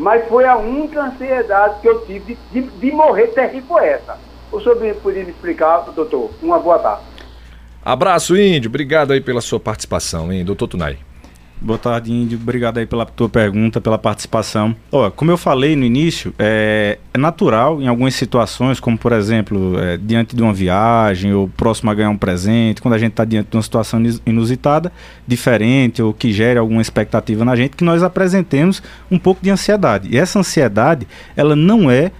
Mas 0.00 0.26
foi 0.28 0.46
a 0.46 0.56
única 0.56 1.02
ansiedade 1.02 1.82
que 1.82 1.88
eu 1.88 2.00
tive 2.06 2.38
de, 2.50 2.62
de, 2.62 2.90
morrer 2.90 3.26
terrível 3.28 3.78
essa. 3.78 4.16
O 4.50 4.58
senhor 4.58 4.76
poderia 5.02 5.24
me 5.24 5.30
explicar, 5.30 5.80
doutor? 5.94 6.30
Uma 6.42 6.58
boa 6.58 6.78
tarde. 6.78 7.02
Abraço, 7.84 8.34
Índio. 8.34 8.70
Obrigado 8.70 9.12
aí 9.12 9.20
pela 9.20 9.42
sua 9.42 9.60
participação, 9.60 10.32
hein, 10.32 10.42
doutor 10.42 10.68
Tunai. 10.68 10.98
Boa 11.62 11.78
tarde, 11.78 12.10
Índio. 12.10 12.38
Obrigado 12.40 12.78
aí 12.78 12.86
pela 12.86 13.04
tua 13.04 13.28
pergunta, 13.28 13.82
pela 13.82 13.98
participação. 13.98 14.74
Ó, 14.90 15.10
como 15.10 15.30
eu 15.30 15.36
falei 15.36 15.76
no 15.76 15.84
início, 15.84 16.32
é, 16.38 16.98
é 17.12 17.18
natural 17.18 17.82
em 17.82 17.86
algumas 17.86 18.14
situações, 18.14 18.80
como 18.80 18.96
por 18.96 19.12
exemplo, 19.12 19.78
é, 19.78 19.98
diante 19.98 20.34
de 20.34 20.42
uma 20.42 20.54
viagem 20.54 21.34
ou 21.34 21.48
próximo 21.48 21.90
a 21.90 21.94
ganhar 21.94 22.08
um 22.08 22.16
presente, 22.16 22.80
quando 22.80 22.94
a 22.94 22.98
gente 22.98 23.10
está 23.10 23.26
diante 23.26 23.50
de 23.50 23.56
uma 23.58 23.62
situação 23.62 24.02
inusitada, 24.24 24.90
diferente 25.26 26.02
ou 26.02 26.14
que 26.14 26.32
gere 26.32 26.58
alguma 26.58 26.80
expectativa 26.80 27.44
na 27.44 27.54
gente, 27.54 27.76
que 27.76 27.84
nós 27.84 28.02
apresentemos 28.02 28.82
um 29.10 29.18
pouco 29.18 29.42
de 29.42 29.50
ansiedade. 29.50 30.08
E 30.10 30.16
essa 30.16 30.38
ansiedade, 30.38 31.06
ela 31.36 31.54
não 31.54 31.90
é 31.90 32.10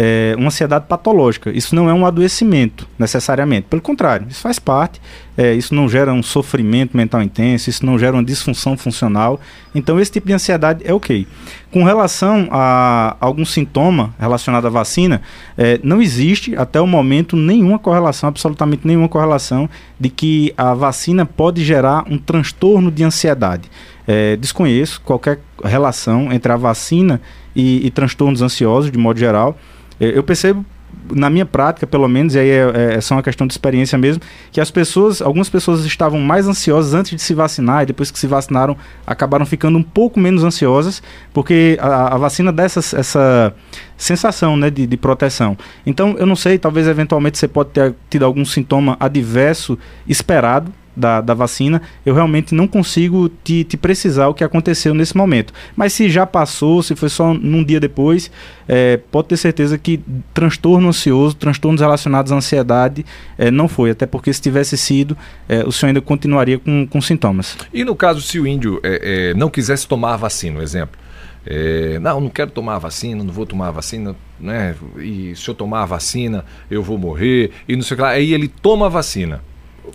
é, 0.00 0.32
uma 0.38 0.46
ansiedade 0.46 0.86
patológica. 0.86 1.50
Isso 1.50 1.74
não 1.74 1.90
é 1.90 1.92
um 1.92 2.06
adoecimento, 2.06 2.86
necessariamente. 2.96 3.66
Pelo 3.68 3.82
contrário, 3.82 4.28
isso 4.30 4.40
faz 4.40 4.56
parte, 4.56 5.00
é, 5.36 5.54
isso 5.54 5.74
não 5.74 5.88
gera 5.88 6.12
um 6.12 6.22
sofrimento 6.22 6.96
mental 6.96 7.20
intenso, 7.20 7.68
isso 7.68 7.84
não 7.84 7.98
gera 7.98 8.14
uma 8.14 8.22
disfunção 8.22 8.76
funcional. 8.76 9.40
Então, 9.74 9.98
esse 9.98 10.12
tipo 10.12 10.28
de 10.28 10.32
ansiedade 10.32 10.84
é 10.86 10.94
ok. 10.94 11.26
Com 11.72 11.82
relação 11.82 12.46
a 12.52 13.16
algum 13.20 13.44
sintoma 13.44 14.14
relacionado 14.20 14.68
à 14.68 14.70
vacina, 14.70 15.20
é, 15.56 15.80
não 15.82 16.00
existe 16.00 16.54
até 16.54 16.80
o 16.80 16.86
momento 16.86 17.36
nenhuma 17.36 17.78
correlação, 17.78 18.28
absolutamente 18.28 18.86
nenhuma 18.86 19.08
correlação, 19.08 19.68
de 19.98 20.08
que 20.08 20.54
a 20.56 20.74
vacina 20.74 21.26
pode 21.26 21.64
gerar 21.64 22.04
um 22.08 22.18
transtorno 22.18 22.88
de 22.88 23.02
ansiedade. 23.02 23.68
É, 24.06 24.36
desconheço 24.36 25.00
qualquer 25.00 25.40
relação 25.64 26.32
entre 26.32 26.52
a 26.52 26.56
vacina 26.56 27.20
e, 27.54 27.84
e 27.84 27.90
transtornos 27.90 28.42
ansiosos, 28.42 28.92
de 28.92 28.96
modo 28.96 29.18
geral. 29.18 29.58
É, 30.00 30.16
eu 30.16 30.22
percebo 30.22 30.64
na 31.10 31.30
minha 31.30 31.46
prática, 31.46 31.86
pelo 31.86 32.06
menos, 32.06 32.34
e 32.34 32.38
aí 32.38 32.50
é, 32.50 32.94
é, 32.94 33.00
só 33.00 33.14
uma 33.14 33.22
questão 33.22 33.46
de 33.46 33.52
experiência 33.52 33.96
mesmo, 33.98 34.22
que 34.52 34.60
as 34.60 34.70
pessoas, 34.70 35.22
algumas 35.22 35.48
pessoas 35.48 35.84
estavam 35.84 36.20
mais 36.20 36.46
ansiosas 36.46 36.94
antes 36.94 37.14
de 37.14 37.22
se 37.22 37.34
vacinar 37.34 37.82
e 37.82 37.86
depois 37.86 38.10
que 38.10 38.18
se 38.18 38.26
vacinaram 38.26 38.76
acabaram 39.06 39.46
ficando 39.46 39.78
um 39.78 39.82
pouco 39.82 40.20
menos 40.20 40.44
ansiosas, 40.44 41.02
porque 41.32 41.78
a, 41.80 42.14
a 42.14 42.18
vacina 42.18 42.52
dá 42.52 42.62
essa, 42.64 42.80
essa 42.98 43.54
sensação 43.96 44.56
né, 44.56 44.70
de, 44.70 44.86
de, 44.86 44.96
proteção. 44.96 45.56
Então, 45.86 46.16
eu 46.18 46.26
não 46.26 46.36
sei, 46.36 46.58
talvez 46.58 46.86
eventualmente 46.86 47.38
você 47.38 47.48
pode 47.48 47.70
ter 47.70 47.94
tido 48.10 48.24
algum 48.24 48.44
sintoma 48.44 48.96
adverso 49.00 49.78
esperado 50.06 50.72
da, 50.98 51.20
da 51.20 51.32
vacina, 51.32 51.80
eu 52.04 52.14
realmente 52.14 52.54
não 52.54 52.66
consigo 52.66 53.28
te, 53.28 53.64
te 53.64 53.76
precisar 53.76 54.28
o 54.28 54.34
que 54.34 54.42
aconteceu 54.42 54.92
nesse 54.92 55.16
momento. 55.16 55.52
Mas 55.76 55.92
se 55.92 56.10
já 56.10 56.26
passou, 56.26 56.82
se 56.82 56.96
foi 56.96 57.08
só 57.08 57.32
num 57.32 57.62
dia 57.62 57.78
depois, 57.78 58.30
é, 58.66 58.96
pode 58.96 59.28
ter 59.28 59.36
certeza 59.36 59.78
que 59.78 60.00
transtorno 60.34 60.88
ansioso, 60.88 61.36
transtornos 61.36 61.80
relacionados 61.80 62.32
à 62.32 62.36
ansiedade, 62.36 63.06
é, 63.38 63.50
não 63.50 63.68
foi. 63.68 63.90
Até 63.90 64.06
porque 64.06 64.32
se 64.32 64.42
tivesse 64.42 64.76
sido, 64.76 65.16
é, 65.48 65.64
o 65.64 65.70
senhor 65.70 65.88
ainda 65.88 66.00
continuaria 66.00 66.58
com, 66.58 66.86
com 66.86 67.00
sintomas. 67.00 67.56
E 67.72 67.84
no 67.84 67.94
caso, 67.94 68.20
se 68.20 68.40
o 68.40 68.46
índio 68.46 68.80
é, 68.82 69.30
é, 69.30 69.34
não 69.34 69.48
quisesse 69.48 69.86
tomar 69.86 70.14
a 70.14 70.16
vacina, 70.16 70.58
um 70.58 70.62
exemplo? 70.62 70.98
É, 71.46 71.98
não, 72.00 72.20
não 72.20 72.28
quero 72.28 72.50
tomar 72.50 72.74
a 72.74 72.78
vacina, 72.78 73.22
não 73.22 73.32
vou 73.32 73.46
tomar 73.46 73.68
a 73.68 73.70
vacina, 73.70 74.14
né? 74.38 74.74
E 74.98 75.34
se 75.34 75.48
eu 75.48 75.54
tomar 75.54 75.82
a 75.82 75.86
vacina, 75.86 76.44
eu 76.70 76.82
vou 76.82 76.98
morrer, 76.98 77.52
e 77.66 77.74
não 77.74 77.82
sei 77.82 77.94
o 77.94 77.96
que 77.96 78.02
lá. 78.02 78.10
Aí 78.10 78.34
ele 78.34 78.48
toma 78.48 78.86
a 78.86 78.88
vacina 78.88 79.40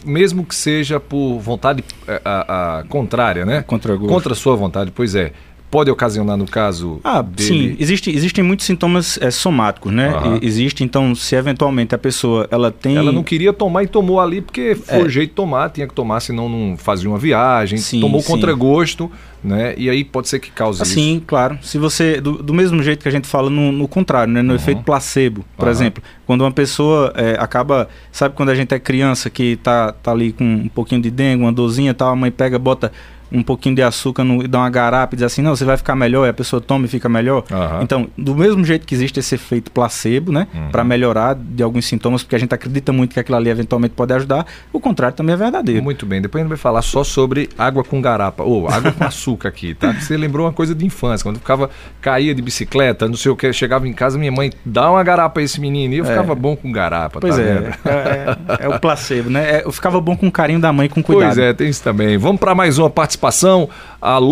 mesmo 0.05 0.45
que 0.45 0.55
seja 0.55 0.99
por 0.99 1.39
vontade 1.39 1.83
a, 2.07 2.11
é, 2.11 2.21
a, 2.23 2.79
a 2.79 2.83
contrária, 2.83 3.45
né? 3.45 3.61
Contra, 3.61 3.97
Contra 3.97 4.33
a 4.33 4.35
sua 4.35 4.55
vontade, 4.55 4.91
pois 4.91 5.15
é 5.15 5.33
pode 5.73 5.89
ocasionar 5.89 6.37
no 6.37 6.45
caso 6.45 6.99
ah, 7.03 7.23
dele... 7.23 7.47
sim 7.47 7.75
existe, 7.79 8.11
existem 8.11 8.43
muitos 8.43 8.63
sintomas 8.63 9.17
é, 9.19 9.31
somáticos 9.31 9.91
né 9.91 10.15
uhum. 10.15 10.37
existe 10.39 10.83
então 10.83 11.15
se 11.15 11.35
eventualmente 11.35 11.95
a 11.95 11.97
pessoa 11.97 12.47
ela 12.51 12.69
tem 12.69 12.95
ela 12.95 13.11
não 13.11 13.23
queria 13.23 13.51
tomar 13.51 13.81
e 13.81 13.87
tomou 13.87 14.19
ali 14.19 14.39
porque 14.39 14.75
foi 14.75 15.07
é. 15.07 15.09
jeito 15.09 15.29
de 15.29 15.35
tomar 15.35 15.71
tinha 15.71 15.87
que 15.87 15.93
tomar 15.95 16.19
senão 16.19 16.47
não 16.47 16.77
fazia 16.77 17.09
uma 17.09 17.17
viagem 17.17 17.79
sim, 17.79 17.99
tomou 17.99 18.21
sim. 18.21 18.27
contra 18.27 18.53
gosto 18.53 19.09
né 19.43 19.73
e 19.75 19.89
aí 19.89 20.03
pode 20.03 20.29
ser 20.29 20.37
que 20.37 20.51
cause 20.51 20.79
assim, 20.79 20.91
isso 20.91 20.99
sim 20.99 21.23
claro 21.25 21.57
se 21.59 21.79
você 21.79 22.21
do, 22.21 22.43
do, 22.43 22.53
mesmo 22.53 22.83
jeito 22.83 23.01
que 23.01 23.09
a 23.09 23.11
gente 23.11 23.27
fala 23.27 23.49
no, 23.49 23.71
no 23.71 23.87
contrário 23.87 24.31
né 24.31 24.43
no 24.43 24.49
uhum. 24.49 24.55
efeito 24.55 24.83
placebo 24.83 25.43
por 25.57 25.65
uhum. 25.65 25.71
exemplo 25.71 26.03
quando 26.27 26.41
uma 26.41 26.51
pessoa 26.51 27.11
é, 27.15 27.35
acaba 27.39 27.89
sabe 28.11 28.35
quando 28.35 28.49
a 28.49 28.55
gente 28.55 28.75
é 28.75 28.79
criança 28.79 29.27
que 29.27 29.55
tá, 29.55 29.91
tá 29.91 30.11
ali 30.11 30.33
com 30.33 30.43
um 30.43 30.69
pouquinho 30.69 31.01
de 31.01 31.09
dengue 31.09 31.41
uma 31.41 31.51
dorzinha 31.51 31.95
tal 31.95 32.09
a 32.09 32.15
mãe 32.15 32.29
pega 32.29 32.59
bota 32.59 32.91
um 33.33 33.41
pouquinho 33.41 33.75
de 33.75 33.81
açúcar 33.81 34.23
no, 34.23 34.43
e 34.43 34.47
dá 34.47 34.59
uma 34.59 34.69
garapa 34.69 35.15
e 35.15 35.17
diz 35.17 35.23
assim, 35.23 35.41
não, 35.41 35.55
você 35.55 35.65
vai 35.65 35.75
ficar 35.75 35.95
melhor, 35.95 36.27
e 36.27 36.29
a 36.29 36.33
pessoa 36.33 36.61
toma 36.61 36.85
e 36.85 36.87
fica 36.87 37.09
melhor. 37.09 37.43
Uhum. 37.49 37.81
Então, 37.81 38.07
do 38.15 38.35
mesmo 38.35 38.63
jeito 38.63 38.85
que 38.85 38.93
existe 38.93 39.19
esse 39.19 39.33
efeito 39.33 39.71
placebo, 39.71 40.31
né, 40.31 40.47
uhum. 40.53 40.69
para 40.69 40.83
melhorar 40.83 41.35
de 41.35 41.63
alguns 41.63 41.85
sintomas, 41.85 42.21
porque 42.21 42.35
a 42.35 42.39
gente 42.39 42.53
acredita 42.53 42.93
muito 42.93 43.13
que 43.13 43.19
aquilo 43.19 43.35
ali 43.35 43.49
eventualmente 43.49 43.95
pode 43.95 44.13
ajudar, 44.13 44.45
o 44.71 44.79
contrário 44.79 45.17
também 45.17 45.33
é 45.33 45.37
verdadeiro. 45.37 45.83
Muito 45.83 46.05
bem, 46.05 46.21
depois 46.21 46.41
a 46.41 46.43
gente 46.43 46.49
vai 46.49 46.57
falar 46.57 46.83
só 46.83 47.03
sobre 47.03 47.49
água 47.57 47.83
com 47.83 47.99
garapa, 47.99 48.43
ou 48.43 48.69
água 48.69 48.91
com 48.91 49.03
açúcar 49.03 49.49
aqui, 49.49 49.73
tá? 49.73 49.91
Você 49.93 50.15
lembrou 50.15 50.45
uma 50.45 50.53
coisa 50.53 50.75
de 50.75 50.85
infância, 50.85 51.23
quando 51.23 51.37
eu 51.37 51.41
ficava, 51.41 51.71
caía 52.01 52.35
de 52.35 52.41
bicicleta, 52.41 53.07
não 53.07 53.15
sei 53.15 53.31
o 53.31 53.35
que, 53.35 53.51
chegava 53.51 53.87
em 53.87 53.93
casa, 53.93 54.17
minha 54.17 54.31
mãe, 54.31 54.51
dá 54.63 54.91
uma 54.91 55.03
garapa 55.03 55.39
a 55.39 55.43
esse 55.43 55.59
menino, 55.59 55.95
e 55.95 55.97
eu 55.97 56.05
é. 56.05 56.07
ficava 56.07 56.35
bom 56.35 56.55
com 56.55 56.71
garapa, 56.71 57.19
pois 57.19 57.35
tá 57.35 57.41
é, 57.41 57.45
é, 57.45 57.89
é, 57.89 58.65
é, 58.65 58.69
o 58.69 58.79
placebo, 58.79 59.29
né? 59.29 59.57
É, 59.57 59.65
eu 59.65 59.71
ficava 59.71 59.99
bom 59.99 60.15
com 60.15 60.27
o 60.27 60.31
carinho 60.31 60.59
da 60.59 60.71
mãe, 60.71 60.87
com 60.87 61.01
cuidado. 61.01 61.35
Pois 61.35 61.37
é, 61.37 61.53
tem 61.53 61.67
isso 61.67 61.81
também. 61.81 62.15
Vamos 62.17 62.39
para 62.39 62.53
mais 62.53 62.77
uma 62.77 62.89
participação 62.89 63.22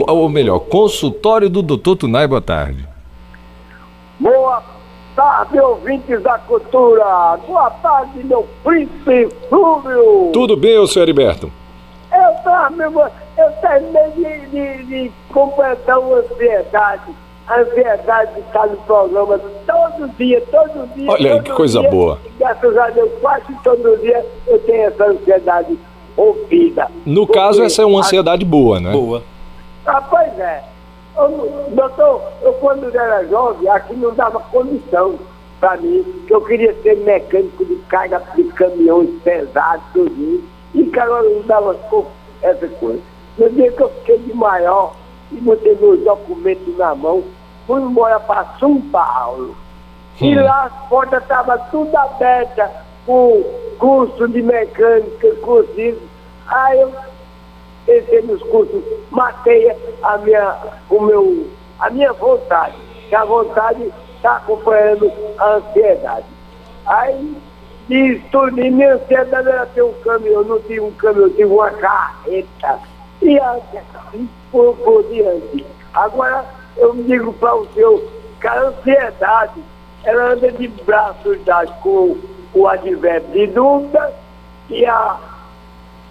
ou 0.08 0.30
melhor, 0.30 0.60
consultório 0.60 1.50
do 1.50 1.62
Doutor 1.62 1.96
Tunai, 1.96 2.28
boa 2.28 2.42
tarde. 2.42 2.88
Boa 4.20 4.62
tarde, 5.16 5.60
ouvintes 5.60 6.22
da 6.22 6.38
cultura. 6.40 7.38
Boa 7.48 7.70
tarde, 7.82 8.24
meu 8.24 8.48
príncipe 8.64 9.30
Flúvio. 9.50 10.32
Tudo 10.34 10.56
bem, 10.56 10.78
senhor 10.88 11.06
Heriberto? 11.06 11.52
Eu, 12.12 12.72
meu, 12.72 13.02
eu 13.38 13.52
terminei 13.62 14.12
de, 14.12 14.50
de, 14.50 14.84
de 14.86 15.12
completar 15.30 16.00
uma 16.00 16.18
ansiedade. 16.18 17.12
A 17.48 17.60
ansiedade 17.60 18.34
de 18.36 18.40
estar 18.42 18.68
no 18.68 18.78
programa 18.78 19.40
todo 19.66 20.08
dia, 20.18 20.42
todo 20.52 20.88
dia. 20.96 21.12
Olha 21.12 21.34
aí, 21.34 21.42
que 21.42 21.52
coisa 21.52 21.80
dia, 21.80 21.90
boa. 21.90 22.20
Graças 22.38 22.78
a 22.78 22.90
Deus, 22.92 23.12
quase 23.20 23.54
todo 23.64 23.98
dia 24.02 24.26
eu 24.48 24.60
tenho 24.60 24.84
essa 24.84 25.06
ansiedade 25.06 25.78
ouvida. 26.16 26.90
No 27.06 27.28
caso, 27.28 27.64
essa 27.64 27.82
é 27.82 27.86
uma 27.86 28.00
ansiedade 28.00 28.46
a... 28.46 28.48
boa, 28.48 28.80
né? 28.80 28.92
Boa. 28.92 29.24
Ah, 29.86 30.02
pois 30.02 30.40
é. 30.40 30.64
Eu, 31.18 31.70
doutor, 31.72 32.22
eu 32.42 32.54
quando 32.54 32.96
era 32.96 33.26
jovem, 33.28 33.68
aqui 33.70 33.96
não 33.96 34.14
dava 34.14 34.40
condição 34.40 35.20
para 35.60 35.78
mim, 35.78 36.04
que 36.26 36.34
eu 36.34 36.42
queria 36.42 36.74
ser 36.82 36.98
mecânico 36.98 37.64
de 37.66 37.76
carga 37.88 38.22
de 38.36 38.44
caminhões 38.46 39.10
pesados, 39.24 39.84
tudo 39.94 40.44
E 40.74 40.92
agora 41.00 41.30
não 41.30 41.42
dava 41.42 41.78
essa 42.42 42.68
coisa. 42.68 43.02
No 43.38 43.50
dia 43.52 43.72
que 43.72 43.82
eu 43.82 43.90
fiquei 43.90 44.18
de 44.20 44.34
maior, 44.34 44.96
e 45.32 45.36
botei 45.36 45.76
meus 45.76 46.00
documentos 46.04 46.78
na 46.78 46.94
mão, 46.96 47.24
fui 47.66 47.82
embora 47.82 48.20
para 48.20 48.46
São 48.60 48.82
Paulo. 48.82 49.56
Hum. 50.22 50.26
E 50.26 50.36
lá 50.36 50.66
as 50.66 50.90
portas 50.90 51.22
estavam 51.22 51.58
tudo 51.72 51.96
abertas, 51.96 52.70
com 53.12 53.44
curso 53.78 54.26
de 54.30 54.42
mecânica, 54.42 55.36
cursivo. 55.42 56.00
Aí 56.48 56.80
eu 56.80 56.94
pensei 57.86 58.22
nos 58.22 58.42
cursos, 58.44 58.82
matei 59.10 59.70
a 60.02 60.18
minha, 60.20 60.56
o 60.90 61.02
meu, 61.02 61.48
a 61.80 61.90
minha 61.90 62.14
vontade, 62.14 62.76
que 63.10 63.16
a 63.16 63.26
vontade 63.26 63.92
está 64.16 64.38
acompanhando 64.38 65.12
a 65.38 65.56
ansiedade. 65.56 66.26
Aí 66.86 67.36
disse 67.90 68.24
tudo, 68.32 68.58
e 68.62 68.72
minha 68.72 68.96
ansiedade 68.96 69.50
era 69.50 69.66
ter 69.66 69.84
um 69.84 69.94
caminhão, 70.06 70.46
não 70.46 70.62
tinha 70.62 70.82
um 70.82 70.92
caminhão, 70.92 71.30
tive 71.32 71.46
uma 71.46 71.70
carreta. 71.70 72.80
E 73.22 73.38
assim 73.40 74.30
por, 74.54 74.78
por 74.78 75.04
diante. 75.10 75.66
Agora 75.94 76.46
eu 76.78 76.94
digo 76.96 77.34
para 77.34 77.56
o 77.56 77.68
senhor 77.74 78.02
que 78.40 78.48
a 78.48 78.62
ansiedade, 78.62 79.62
ela 80.06 80.32
anda 80.32 80.50
de 80.50 80.68
braços 80.70 81.44
dados 81.44 81.74
com 81.82 82.16
o 82.54 82.68
advérbio 82.68 83.32
de 83.32 83.48
dúvida 83.48 84.14
e 84.70 84.86
a 84.86 85.18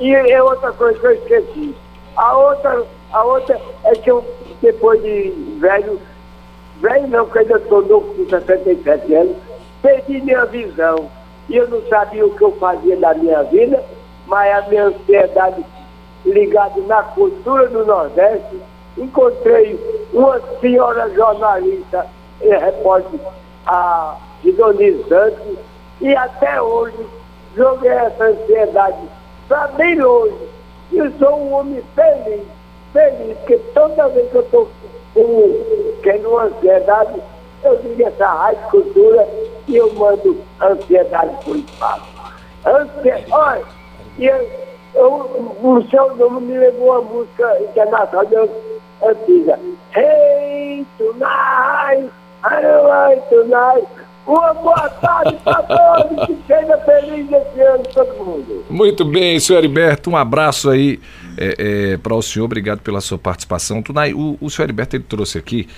e 0.00 0.14
é 0.14 0.42
outra 0.42 0.72
coisa 0.72 0.98
que 0.98 1.06
eu 1.06 1.12
esqueci. 1.12 1.74
A 2.16 2.36
outra, 2.36 2.84
a 3.12 3.22
outra 3.22 3.60
é 3.84 3.92
que 3.92 4.10
eu, 4.10 4.24
depois 4.62 5.00
de 5.02 5.30
velho, 5.60 6.00
velho 6.80 7.06
não, 7.08 7.26
porque 7.26 7.40
ainda 7.40 7.58
estou 7.58 7.82
novo 7.84 8.14
com 8.14 8.26
77 8.26 9.14
anos, 9.14 9.36
perdi 9.82 10.22
minha 10.22 10.46
visão. 10.46 11.10
E 11.50 11.56
eu 11.56 11.68
não 11.68 11.82
sabia 11.88 12.24
o 12.24 12.34
que 12.34 12.42
eu 12.42 12.52
fazia 12.52 12.96
da 12.96 13.12
minha 13.12 13.42
vida, 13.42 13.84
mas 14.26 14.54
a 14.54 14.68
minha 14.68 14.84
ansiedade 14.84 15.62
ligada 16.24 16.80
na 16.86 17.02
cultura 17.02 17.68
do 17.68 17.84
Nordeste, 17.84 18.58
encontrei 18.96 19.78
uma 20.14 20.40
senhora 20.60 21.10
jornalista 21.10 22.06
e 22.40 22.48
repórter, 22.48 23.20
a 23.66 24.16
idonizante, 24.44 25.58
e 26.00 26.16
até 26.16 26.60
hoje 26.60 27.06
joguei 27.56 27.90
essa 27.90 28.24
ansiedade 28.24 29.08
para 29.48 29.68
bem 29.68 29.96
longe. 29.96 30.48
Eu 30.92 31.10
sou 31.18 31.36
um 31.40 31.52
homem 31.52 31.82
feliz, 31.94 32.46
feliz, 32.92 33.36
porque 33.38 33.58
toda 33.74 34.08
vez 34.08 34.30
que 34.30 34.36
eu 34.36 34.42
estou 34.42 34.68
com 35.14 36.28
uma 36.28 36.44
ansiedade, 36.44 37.20
eu 37.62 37.76
digo 37.76 38.02
essa 38.02 38.26
rádio 38.26 38.62
cultura 38.70 39.28
e 39.68 39.76
eu 39.76 39.92
mando 39.94 40.40
ansiedade 40.60 41.44
por 41.44 41.56
espaço. 41.56 42.08
Ansiedade, 42.66 43.26
olha, 43.30 43.64
e 44.18 44.26
eu, 44.26 44.50
eu, 44.94 45.56
o 45.62 45.86
seu 45.90 46.16
nome 46.16 46.40
me 46.40 46.58
levou 46.58 46.92
a 46.92 47.02
música 47.02 47.62
internacional 47.62 48.48
antiga. 49.02 49.58
Hey, 49.94 50.86
tonight, 50.98 52.10
I 52.42 52.62
don't 52.62 52.88
like 52.88 53.28
tonight. 53.28 53.86
Uma 54.26 54.54
boa 54.54 54.88
tarde 54.88 55.36
para 55.42 55.62
todos, 55.62 56.26
que 56.26 56.38
seja 56.46 56.78
feliz 56.78 57.26
esse 57.32 57.60
ano 57.60 57.82
todo 57.92 58.24
mundo. 58.24 58.64
Muito 58.70 59.04
bem, 59.04 59.40
senhor 59.40 59.58
Heriberto, 59.58 60.10
um 60.10 60.16
abraço 60.16 60.70
aí 60.70 61.00
é, 61.36 61.54
é, 61.92 61.96
para 61.96 62.14
o 62.14 62.22
senhor, 62.22 62.44
obrigado 62.44 62.80
pela 62.80 63.00
sua 63.00 63.18
participação. 63.18 63.82
Tunai, 63.82 64.12
o, 64.12 64.36
o 64.40 64.50
senhor 64.50 64.66
Heriberto 64.66 64.96
ele 64.96 65.04
trouxe 65.04 65.38
aqui 65.38 65.68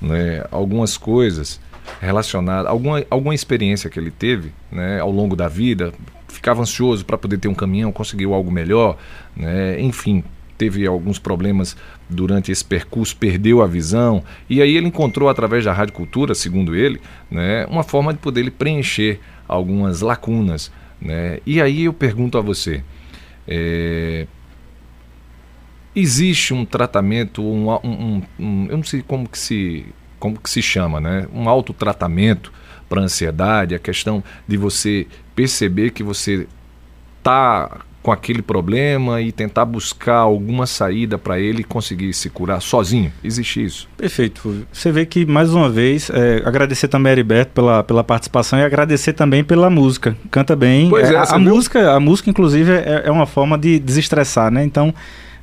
né, 0.00 0.44
algumas 0.50 0.96
coisas 0.96 1.60
relacionadas, 2.00 2.70
alguma, 2.70 3.04
alguma 3.10 3.34
experiência 3.34 3.90
que 3.90 3.98
ele 3.98 4.10
teve 4.10 4.52
né, 4.70 5.00
ao 5.00 5.10
longo 5.10 5.34
da 5.34 5.48
vida, 5.48 5.92
ficava 6.28 6.62
ansioso 6.62 7.04
para 7.04 7.18
poder 7.18 7.38
ter 7.38 7.48
um 7.48 7.54
caminhão, 7.54 7.90
conseguiu 7.90 8.34
algo 8.34 8.50
melhor, 8.50 8.96
né, 9.36 9.80
enfim, 9.80 10.22
teve 10.56 10.86
alguns 10.86 11.18
problemas 11.18 11.76
durante 12.08 12.50
esse 12.50 12.64
percurso, 12.64 13.16
perdeu 13.16 13.62
a 13.62 13.66
visão, 13.66 14.22
e 14.48 14.62
aí 14.62 14.76
ele 14.76 14.86
encontrou 14.86 15.28
através 15.28 15.64
da 15.64 15.72
Rádio 15.72 15.94
Cultura, 15.94 16.34
segundo 16.34 16.74
ele, 16.74 17.00
né, 17.30 17.66
uma 17.66 17.82
forma 17.82 18.12
de 18.12 18.18
poder 18.18 18.40
ele 18.40 18.50
preencher 18.50 19.20
algumas 19.46 20.00
lacunas. 20.00 20.72
Né? 21.00 21.40
E 21.46 21.60
aí 21.60 21.84
eu 21.84 21.92
pergunto 21.92 22.38
a 22.38 22.40
você, 22.40 22.82
é, 23.46 24.26
existe 25.94 26.54
um 26.54 26.64
tratamento, 26.64 27.42
um, 27.42 27.70
um, 27.84 28.22
um, 28.38 28.66
eu 28.68 28.76
não 28.76 28.84
sei 28.84 29.02
como 29.02 29.28
que 29.28 29.38
se, 29.38 29.86
como 30.18 30.38
que 30.40 30.50
se 30.50 30.62
chama, 30.62 31.00
né? 31.00 31.28
um 31.32 31.48
autotratamento 31.48 32.52
para 32.88 33.02
ansiedade, 33.02 33.74
a 33.74 33.78
questão 33.78 34.24
de 34.46 34.56
você 34.56 35.06
perceber 35.34 35.90
que 35.90 36.02
você 36.02 36.48
está 37.18 37.82
com 38.08 38.12
aquele 38.12 38.40
problema 38.40 39.20
e 39.20 39.30
tentar 39.30 39.66
buscar 39.66 40.16
alguma 40.16 40.66
saída 40.66 41.18
para 41.18 41.38
ele 41.38 41.62
conseguir 41.62 42.14
se 42.14 42.30
curar 42.30 42.62
sozinho. 42.62 43.12
Existe 43.22 43.62
isso? 43.62 43.86
Perfeito. 43.98 44.66
Você 44.72 44.90
vê 44.90 45.04
que, 45.04 45.26
mais 45.26 45.52
uma 45.52 45.68
vez, 45.68 46.08
é, 46.08 46.40
agradecer 46.42 46.88
também 46.88 47.10
a 47.10 47.12
Heriberto 47.12 47.52
pela, 47.52 47.84
pela 47.84 48.02
participação 48.02 48.58
e 48.58 48.62
agradecer 48.62 49.12
também 49.12 49.44
pela 49.44 49.68
música. 49.68 50.16
Canta 50.30 50.56
bem. 50.56 50.88
Pois 50.88 51.10
é, 51.10 51.12
é 51.12 51.16
a, 51.18 51.22
a 51.24 51.38
música, 51.38 51.92
a 51.92 52.00
música, 52.00 52.30
inclusive, 52.30 52.72
é, 52.72 53.02
é 53.04 53.10
uma 53.10 53.26
forma 53.26 53.58
de 53.58 53.78
desestressar, 53.78 54.50
né? 54.50 54.64
Então 54.64 54.94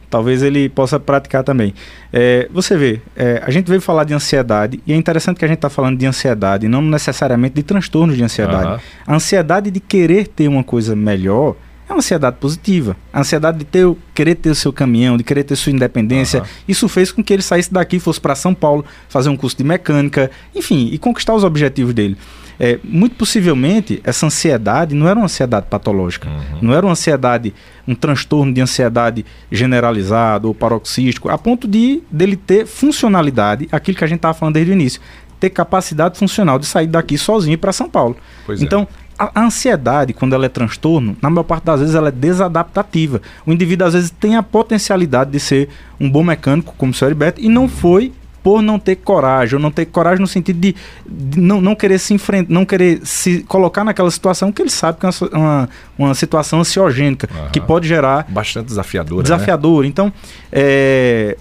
talvez 0.10 0.42
ele 0.42 0.68
possa 0.70 1.00
praticar 1.00 1.44
também. 1.44 1.72
É, 2.12 2.48
você 2.52 2.76
vê, 2.78 3.02
é, 3.16 3.44
a 3.46 3.52
gente 3.52 3.68
veio 3.68 3.82
falar 3.82 4.06
de 4.06 4.14
ansiedade 4.14 4.80
e 4.88 4.94
é 4.94 4.96
interessante 4.96 5.38
que 5.38 5.46
a 5.46 5.48
gente 5.48 5.58
está 5.58 5.70
falando 5.70 6.00
de 6.00 6.06
ansiedade, 6.06 6.68
não 6.68 6.82
necessariamente 6.82 7.54
de 7.56 7.64
transtornos 7.64 8.16
de 8.16 8.24
ansiedade. 8.24 8.70
Uhum. 8.72 8.80
A 9.06 9.16
ansiedade 9.16 9.70
de 9.70 9.80
querer 9.80 10.28
ter 10.28 10.48
uma 10.48 10.64
coisa 10.64 10.96
melhor 10.96 11.56
é 11.88 11.94
uma 11.94 12.00
ansiedade 12.00 12.38
positiva. 12.40 12.98
A 13.14 13.20
ansiedade 13.20 13.60
de 13.60 13.66
ter, 13.66 13.96
querer 14.14 14.36
ter 14.36 14.50
o 14.50 14.56
seu 14.56 14.74
caminhão, 14.74 15.18
de 15.18 15.24
querer 15.24 15.44
ter 15.44 15.56
sua 15.56 15.72
independência. 15.72 16.42
Uhum. 16.42 16.48
Isso 16.68 16.88
fez 16.90 17.12
com 17.12 17.24
que 17.24 17.32
ele 17.32 17.44
saísse 17.44 17.72
daqui, 17.72 18.00
fosse 18.00 18.20
para 18.20 18.36
São 18.36 18.54
Paulo, 18.54 18.84
fazer 19.08 19.30
um 19.30 19.38
curso 19.38 19.58
de 19.58 19.64
mecânica, 19.64 20.32
enfim, 20.54 20.90
e 20.92 20.98
conquistar 20.98 21.34
os 21.34 21.44
objetivos 21.44 21.94
dele. 21.94 22.18
É, 22.60 22.80
muito 22.84 23.16
possivelmente, 23.16 24.02
essa 24.04 24.26
ansiedade 24.26 24.96
não 24.96 25.08
era 25.08 25.20
uma 25.20 25.26
ansiedade 25.26 25.68
patológica. 25.70 26.30
Uhum. 26.30 26.60
Não 26.62 26.74
era 26.74 26.86
uma 26.86 26.94
ansiedade, 26.94 27.54
um 27.88 27.94
transtorno 27.94 28.54
de 28.54 28.62
ansiedade 28.62 29.26
generalizado 29.52 30.48
ou 30.48 30.56
paroxístico, 30.56 31.30
a 31.30 31.38
ponto 31.38 31.68
de 31.68 32.02
dele 32.10 32.36
ter 32.36 32.66
funcionalidade, 32.66 33.68
aquilo 33.72 33.98
que 33.98 34.04
a 34.04 34.08
gente 34.08 34.20
estava 34.20 34.34
falando 34.34 34.56
desde 34.56 34.72
o 34.72 34.74
início. 34.74 35.02
Ter 35.40 35.50
capacidade 35.50 36.18
funcional 36.18 36.58
de 36.58 36.66
sair 36.66 36.88
daqui 36.88 37.18
sozinho 37.18 37.58
para 37.58 37.74
São 37.74 37.90
Paulo. 37.90 38.16
Pois 38.46 38.62
é. 38.62 38.64
então, 38.64 38.88
é 39.05 39.05
a, 39.18 39.42
ansiedade, 39.42 40.14
quando 40.14 40.34
ela 40.34 40.46
é 40.46 40.50
transtorno, 40.50 41.16
na 41.22 41.30
maior 41.30 41.44
parte 41.44 41.64
das 41.64 41.80
vezes 41.80 41.96
ela 41.96 42.10
é 42.10 42.12
desadaptativa. 42.12 43.22
O 43.46 43.52
indivíduo 43.52 43.88
às 43.88 43.94
vezes 43.94 44.10
tem 44.12 44.36
a 44.36 44.44
potencialidade 44.44 45.32
de 45.32 45.40
ser 45.40 45.70
um 46.00 46.10
bom 46.10 46.24
mecânico, 46.24 46.74
como 46.78 46.92
o 46.92 46.96
senhor 46.96 47.10
Heriberto, 47.10 47.42
e 47.42 47.50
não 47.50 47.68
foi 47.68 48.12
por 48.44 48.62
não 48.62 48.78
ter 48.78 48.98
coragem, 48.98 49.56
ou 49.56 49.60
não 49.60 49.72
ter 49.72 49.86
coragem 49.86 50.22
no 50.22 50.28
sentido 50.28 50.60
de, 50.60 50.76
de 51.04 51.42
não, 51.42 51.60
não 51.60 51.74
querer 51.74 51.98
se 51.98 52.14
enfrentar, 52.14 52.54
não 52.54 52.64
querer 52.64 53.00
se 53.04 53.42
colocar 53.48 53.84
naquela 53.84 54.12
situação 54.12 54.52
que 54.52 54.62
ele 54.62 54.70
sabe 54.70 55.00
que 55.00 55.06
é 55.08 55.10
uma, 55.10 55.30
uma, 55.34 55.70
uma 55.98 56.14
situação 56.14 56.60
ansiogênica, 56.60 57.28
uhum. 57.34 57.50
que 57.50 57.60
pode 57.60 57.88
gerar... 57.88 58.28
Bastante 58.30 58.68
desafiadora, 58.68 59.24
Desafiador. 59.24 59.82
Né? 59.82 59.90
Então, 59.90 60.14
é, 60.52 61.36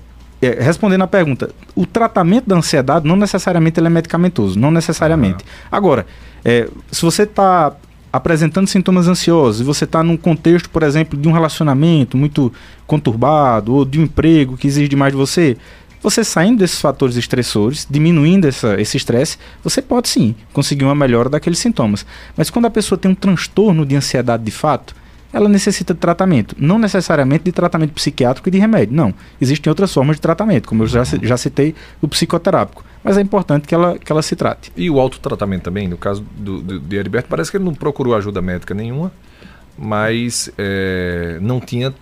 é, 0.45 0.61
respondendo 0.61 1.03
à 1.03 1.07
pergunta, 1.07 1.51
o 1.75 1.87
tratamento 1.87 2.49
da 2.49 2.57
ansiedade 2.57 3.07
não 3.07 3.17
necessariamente 3.17 3.81
é 3.81 3.89
medicamentoso, 3.89 4.59
não 4.59 4.71
necessariamente. 4.71 5.45
Agora, 5.71 6.07
é, 6.45 6.69
se 6.91 7.03
você 7.03 7.23
está 7.23 7.75
apresentando 8.13 8.69
sintomas 8.69 9.09
ansiosos 9.09 9.61
e 9.61 9.65
você 9.65 9.85
está 9.85 10.03
num 10.03 10.17
contexto, 10.17 10.71
por 10.71 10.83
exemplo, 10.83 11.19
de 11.19 11.29
um 11.29 11.33
relacionamento 11.33 12.17
muito 12.17 12.53
conturbado 12.87 13.75
ou 13.75 13.85
de 13.85 13.99
um 13.99 14.05
emprego 14.05 14.57
que 14.57 14.69
exige 14.69 14.89
demais 14.89 15.13
de 15.13 15.17
você, 15.17 15.57
você 16.01 16.23
saindo 16.23 16.59
desses 16.59 16.81
fatores 16.81 17.17
estressores, 17.17 17.87
diminuindo 17.91 18.47
essa, 18.47 18.81
esse 18.81 18.97
estresse, 18.97 19.39
você 19.65 19.81
pode 19.81 20.09
sim 20.09 20.35
conseguir 20.53 20.85
uma 20.85 20.95
melhora 20.95 21.31
daqueles 21.31 21.59
sintomas. 21.59 22.05
Mas 22.37 22.51
quando 22.51 22.67
a 22.67 22.71
pessoa 22.71 22.99
tem 22.99 23.11
um 23.11 23.15
transtorno 23.15 23.87
de 23.87 23.97
ansiedade 23.97 24.45
de 24.45 24.51
fato, 24.51 24.95
ela 25.35 25.49
necessita 25.49 25.93
de 25.93 25.99
tratamento. 25.99 26.55
Não 26.57 26.79
necessariamente 26.79 27.45
de 27.45 27.53
tratamento 27.53 27.93
psiquiátrico 27.93 28.49
e 28.49 28.53
de 28.53 28.59
remédio, 28.59 28.95
não. 28.95 29.13
Existem 29.41 29.69
outras 29.69 29.93
formas 29.93 30.17
de 30.17 30.23
tratamento, 30.23 30.69
como 30.69 30.85
eu 30.85 30.87
já, 30.87 31.03
já 31.05 31.37
citei, 31.37 31.75
o 32.01 32.07
psicoterápico. 32.07 32.85
Mas 33.03 33.19
é 33.19 33.21
importante 33.21 33.67
que 33.67 33.75
ela, 33.75 33.99
que 33.99 34.11
ela 34.13 34.23
se 34.23 34.37
trate. 34.37 34.73
E 34.77 34.89
o 34.89 35.01
autotratamento 35.01 35.65
também, 35.65 35.89
no 35.89 35.99
caso 35.99 36.25
do, 36.37 36.63
do, 36.63 36.79
de 36.79 36.97
Heriberto, 36.97 37.29
parece 37.29 37.51
que 37.51 37.57
ele 37.57 37.65
não 37.65 37.75
procurou 37.75 38.15
ajuda 38.15 38.41
médica 38.41 38.73
nenhuma, 38.75 39.13
mas 39.77 40.51
é, 40.57 41.39
não 41.43 41.61
tinha 41.61 41.93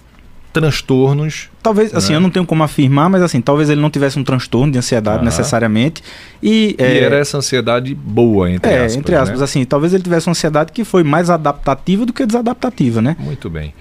transtornos. 0.53 1.49
Talvez, 1.63 1.95
assim, 1.95 2.11
né? 2.11 2.17
eu 2.17 2.21
não 2.21 2.31
tenho 2.31 2.45
como 2.45 2.63
afirmar, 2.63 3.09
mas 3.09 3.23
assim, 3.23 3.41
talvez 3.41 3.71
ele 3.71 3.81
não 3.81 3.91
tivesse 3.91 4.19
um 4.19 4.25
transtorno 4.25 4.73
de 4.73 4.79
ansiedade 4.79 5.25
necessariamente. 5.25 6.03
E, 6.43 6.77
e 6.79 6.83
é, 6.83 6.99
era 6.99 7.17
essa 7.17 7.39
ansiedade 7.39 7.95
boa, 7.95 8.51
entre 8.51 8.71
é, 8.71 8.79
aspas. 8.79 8.97
Entre 8.97 9.15
aspas, 9.15 9.39
né? 9.39 9.45
assim, 9.45 9.65
talvez 9.65 9.95
ele 9.95 10.03
tivesse 10.03 10.27
uma 10.27 10.33
ansiedade 10.33 10.73
que 10.73 10.85
foi 10.85 11.03
mais 11.03 11.31
adaptativa 11.31 12.05
do 12.05 12.13
que 12.13 12.27
desadaptativa, 12.27 13.01
né? 13.01 13.17
Muito 13.19 13.49
bem. 13.49 13.73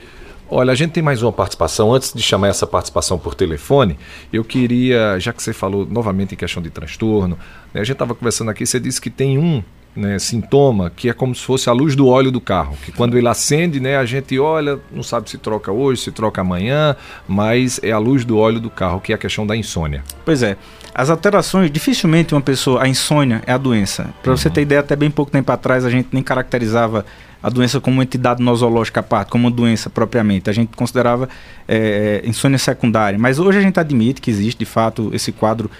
Olha, 0.53 0.73
a 0.73 0.75
gente 0.75 0.91
tem 0.91 1.01
mais 1.01 1.23
uma 1.23 1.31
participação. 1.31 1.93
Antes 1.93 2.13
de 2.13 2.21
chamar 2.21 2.49
essa 2.49 2.67
participação 2.67 3.17
por 3.17 3.33
telefone, 3.33 3.97
eu 4.33 4.43
queria, 4.43 5.17
já 5.17 5.31
que 5.31 5.41
você 5.41 5.53
falou 5.53 5.87
novamente 5.89 6.33
em 6.33 6.37
questão 6.37 6.61
de 6.61 6.69
transtorno, 6.69 7.37
né, 7.73 7.79
a 7.79 7.83
gente 7.85 7.93
estava 7.93 8.13
conversando 8.13 8.51
aqui, 8.51 8.65
você 8.65 8.77
disse 8.77 8.99
que 8.99 9.09
tem 9.09 9.37
um 9.37 9.63
né, 9.95 10.17
sintoma 10.19 10.89
que 10.89 11.09
é 11.09 11.13
como 11.13 11.35
se 11.35 11.43
fosse 11.43 11.69
a 11.69 11.73
luz 11.73 11.95
do 11.95 12.07
óleo 12.07 12.31
do 12.31 12.39
carro, 12.39 12.77
que 12.83 12.91
quando 12.91 13.17
ele 13.17 13.27
acende, 13.27 13.79
né, 13.79 13.97
a 13.97 14.05
gente 14.05 14.37
olha, 14.39 14.79
não 14.91 15.03
sabe 15.03 15.29
se 15.29 15.37
troca 15.37 15.71
hoje, 15.71 16.01
se 16.01 16.11
troca 16.11 16.41
amanhã, 16.41 16.95
mas 17.27 17.79
é 17.83 17.91
a 17.91 17.97
luz 17.97 18.23
do 18.23 18.37
óleo 18.37 18.59
do 18.59 18.69
carro, 18.69 18.99
que 19.01 19.11
é 19.11 19.15
a 19.15 19.17
questão 19.17 19.45
da 19.45 19.55
insônia. 19.55 20.03
Pois 20.25 20.43
é. 20.43 20.57
As 20.93 21.09
alterações, 21.09 21.71
dificilmente 21.71 22.33
uma 22.33 22.41
pessoa, 22.41 22.83
a 22.83 22.87
insônia 22.87 23.41
é 23.45 23.53
a 23.53 23.57
doença. 23.57 24.09
Para 24.21 24.31
uhum. 24.31 24.37
você 24.37 24.49
ter 24.49 24.61
ideia, 24.61 24.81
até 24.81 24.95
bem 24.95 25.09
pouco 25.09 25.31
tempo 25.31 25.49
atrás 25.51 25.85
a 25.85 25.89
gente 25.89 26.09
nem 26.11 26.21
caracterizava 26.21 27.05
a 27.41 27.49
doença 27.49 27.79
como 27.79 27.97
uma 27.97 28.03
entidade 28.03 28.43
nosológica 28.43 28.99
à 28.99 29.03
parte, 29.03 29.29
como 29.29 29.47
uma 29.47 29.51
doença 29.51 29.89
propriamente. 29.89 30.49
A 30.49 30.53
gente 30.53 30.75
considerava 30.75 31.27
é, 31.67 32.21
insônia 32.25 32.57
secundária. 32.57 33.17
Mas 33.17 33.39
hoje 33.39 33.57
a 33.57 33.61
gente 33.61 33.79
admite 33.79 34.21
que 34.21 34.29
existe, 34.29 34.59
de 34.59 34.65
fato, 34.65 35.09
esse 35.13 35.31
quadro 35.31 35.71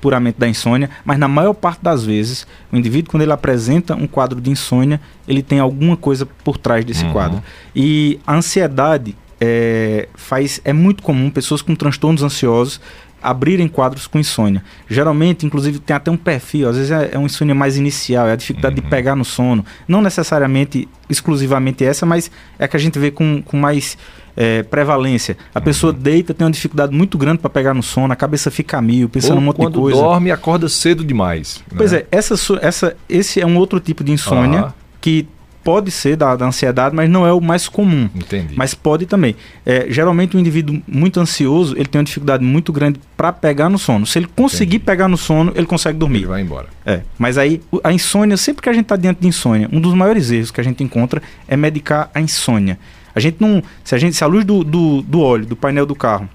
puramente 0.00 0.38
da 0.38 0.48
insônia, 0.48 0.90
mas 1.04 1.18
na 1.18 1.28
maior 1.28 1.54
parte 1.54 1.82
das 1.82 2.04
vezes, 2.04 2.46
o 2.72 2.76
indivíduo, 2.76 3.10
quando 3.10 3.22
ele 3.22 3.32
apresenta 3.32 3.94
um 3.94 4.06
quadro 4.06 4.40
de 4.40 4.50
insônia, 4.50 5.00
ele 5.26 5.42
tem 5.42 5.58
alguma 5.58 5.96
coisa 5.96 6.26
por 6.26 6.58
trás 6.58 6.84
desse 6.84 7.04
uhum. 7.04 7.12
quadro. 7.12 7.42
E 7.74 8.20
a 8.26 8.34
ansiedade 8.34 9.16
é, 9.40 10.08
faz, 10.14 10.60
é 10.64 10.72
muito 10.72 11.02
comum 11.02 11.30
pessoas 11.30 11.62
com 11.62 11.74
transtornos 11.74 12.22
ansiosos 12.22 12.80
abrirem 13.22 13.66
quadros 13.66 14.06
com 14.06 14.18
insônia. 14.18 14.62
Geralmente, 14.88 15.44
inclusive, 15.44 15.78
tem 15.78 15.96
até 15.96 16.10
um 16.10 16.16
perfil, 16.16 16.68
às 16.68 16.76
vezes 16.76 16.92
é, 16.92 17.10
é 17.12 17.18
uma 17.18 17.26
insônia 17.26 17.54
mais 17.54 17.76
inicial, 17.76 18.28
é 18.28 18.32
a 18.32 18.36
dificuldade 18.36 18.76
uhum. 18.76 18.82
de 18.82 18.88
pegar 18.88 19.16
no 19.16 19.24
sono. 19.24 19.64
Não 19.88 20.00
necessariamente 20.00 20.88
exclusivamente 21.08 21.84
essa, 21.84 22.06
mas 22.06 22.30
é 22.58 22.68
que 22.68 22.76
a 22.76 22.80
gente 22.80 22.98
vê 22.98 23.10
com, 23.10 23.42
com 23.42 23.56
mais 23.56 23.98
é, 24.36 24.62
prevalência. 24.62 25.36
A 25.54 25.58
uhum. 25.58 25.64
pessoa 25.64 25.92
deita, 25.92 26.34
tem 26.34 26.44
uma 26.44 26.50
dificuldade 26.50 26.94
muito 26.94 27.16
grande 27.16 27.38
para 27.38 27.48
pegar 27.48 27.72
no 27.72 27.82
sono, 27.82 28.12
a 28.12 28.16
cabeça 28.16 28.50
fica 28.50 28.80
mil, 28.82 29.08
pensando 29.08 29.34
Ou 29.34 29.38
um 29.38 29.44
monte 29.44 29.58
de 29.58 29.70
coisa. 29.70 30.00
Dorme, 30.00 30.30
acorda 30.30 30.68
cedo 30.68 31.04
demais. 31.04 31.62
Pois 31.74 31.92
né? 31.92 31.98
é, 31.98 32.06
essa, 32.10 32.34
essa, 32.60 32.96
esse 33.08 33.40
é 33.40 33.46
um 33.46 33.56
outro 33.56 33.80
tipo 33.80 34.04
de 34.04 34.12
insônia 34.12 34.64
uhum. 34.64 34.72
que 35.00 35.26
pode 35.66 35.90
ser 35.90 36.14
da, 36.14 36.36
da, 36.36 36.46
ansiedade, 36.46 36.94
mas 36.94 37.10
não 37.10 37.26
é 37.26 37.32
o 37.32 37.40
mais 37.40 37.68
comum. 37.68 38.08
Entendi. 38.14 38.54
Mas 38.56 38.72
pode 38.72 39.04
também. 39.04 39.34
É, 39.64 39.86
geralmente, 39.88 40.36
um 40.36 40.40
indivíduo 40.40 40.80
muito 40.86 41.18
ansioso, 41.18 41.74
ele 41.76 41.86
tem 41.86 41.98
uma 41.98 42.04
dificuldade 42.04 42.44
muito 42.44 42.72
grande 42.72 43.00
para 43.16 43.32
pegar 43.32 43.68
no 43.68 43.76
sono. 43.76 44.06
Se 44.06 44.16
ele 44.16 44.28
conseguir 44.28 44.76
Entendi. 44.76 44.86
pegar 44.86 45.08
no 45.08 45.16
sono, 45.16 45.52
ele 45.56 45.66
consegue 45.66 45.98
dormir. 45.98 46.18
Ele 46.18 46.26
vai 46.26 46.40
embora. 46.40 46.68
É. 46.84 47.00
Mas 47.18 47.36
aí, 47.36 47.60
a 47.82 47.92
insônia, 47.92 48.36
sempre 48.36 48.62
que 48.62 48.68
a 48.68 48.72
gente 48.72 48.84
está 48.84 48.94
diante 48.94 49.20
de 49.20 49.26
insônia, 49.26 49.68
um 49.72 49.80
dos 49.80 49.92
maiores 49.92 50.30
erros 50.30 50.52
que 50.52 50.60
a 50.60 50.64
gente 50.64 50.84
encontra 50.84 51.20
é 51.48 51.56
medicar 51.56 52.12
a 52.14 52.20
insônia. 52.20 52.78
A 53.16 53.20
gente 53.20 53.38
não. 53.40 53.62
Se 53.82 53.94
a 53.94 53.98
gente, 53.98 54.14
se 54.14 54.22
a 54.22 54.26
luz 54.26 54.44
do, 54.44 54.62
do, 54.62 55.00
do 55.00 55.20
óleo, 55.22 55.46
do 55.46 55.56
painel 55.56 55.86
do 55.86 55.94
carro, 55.94 56.28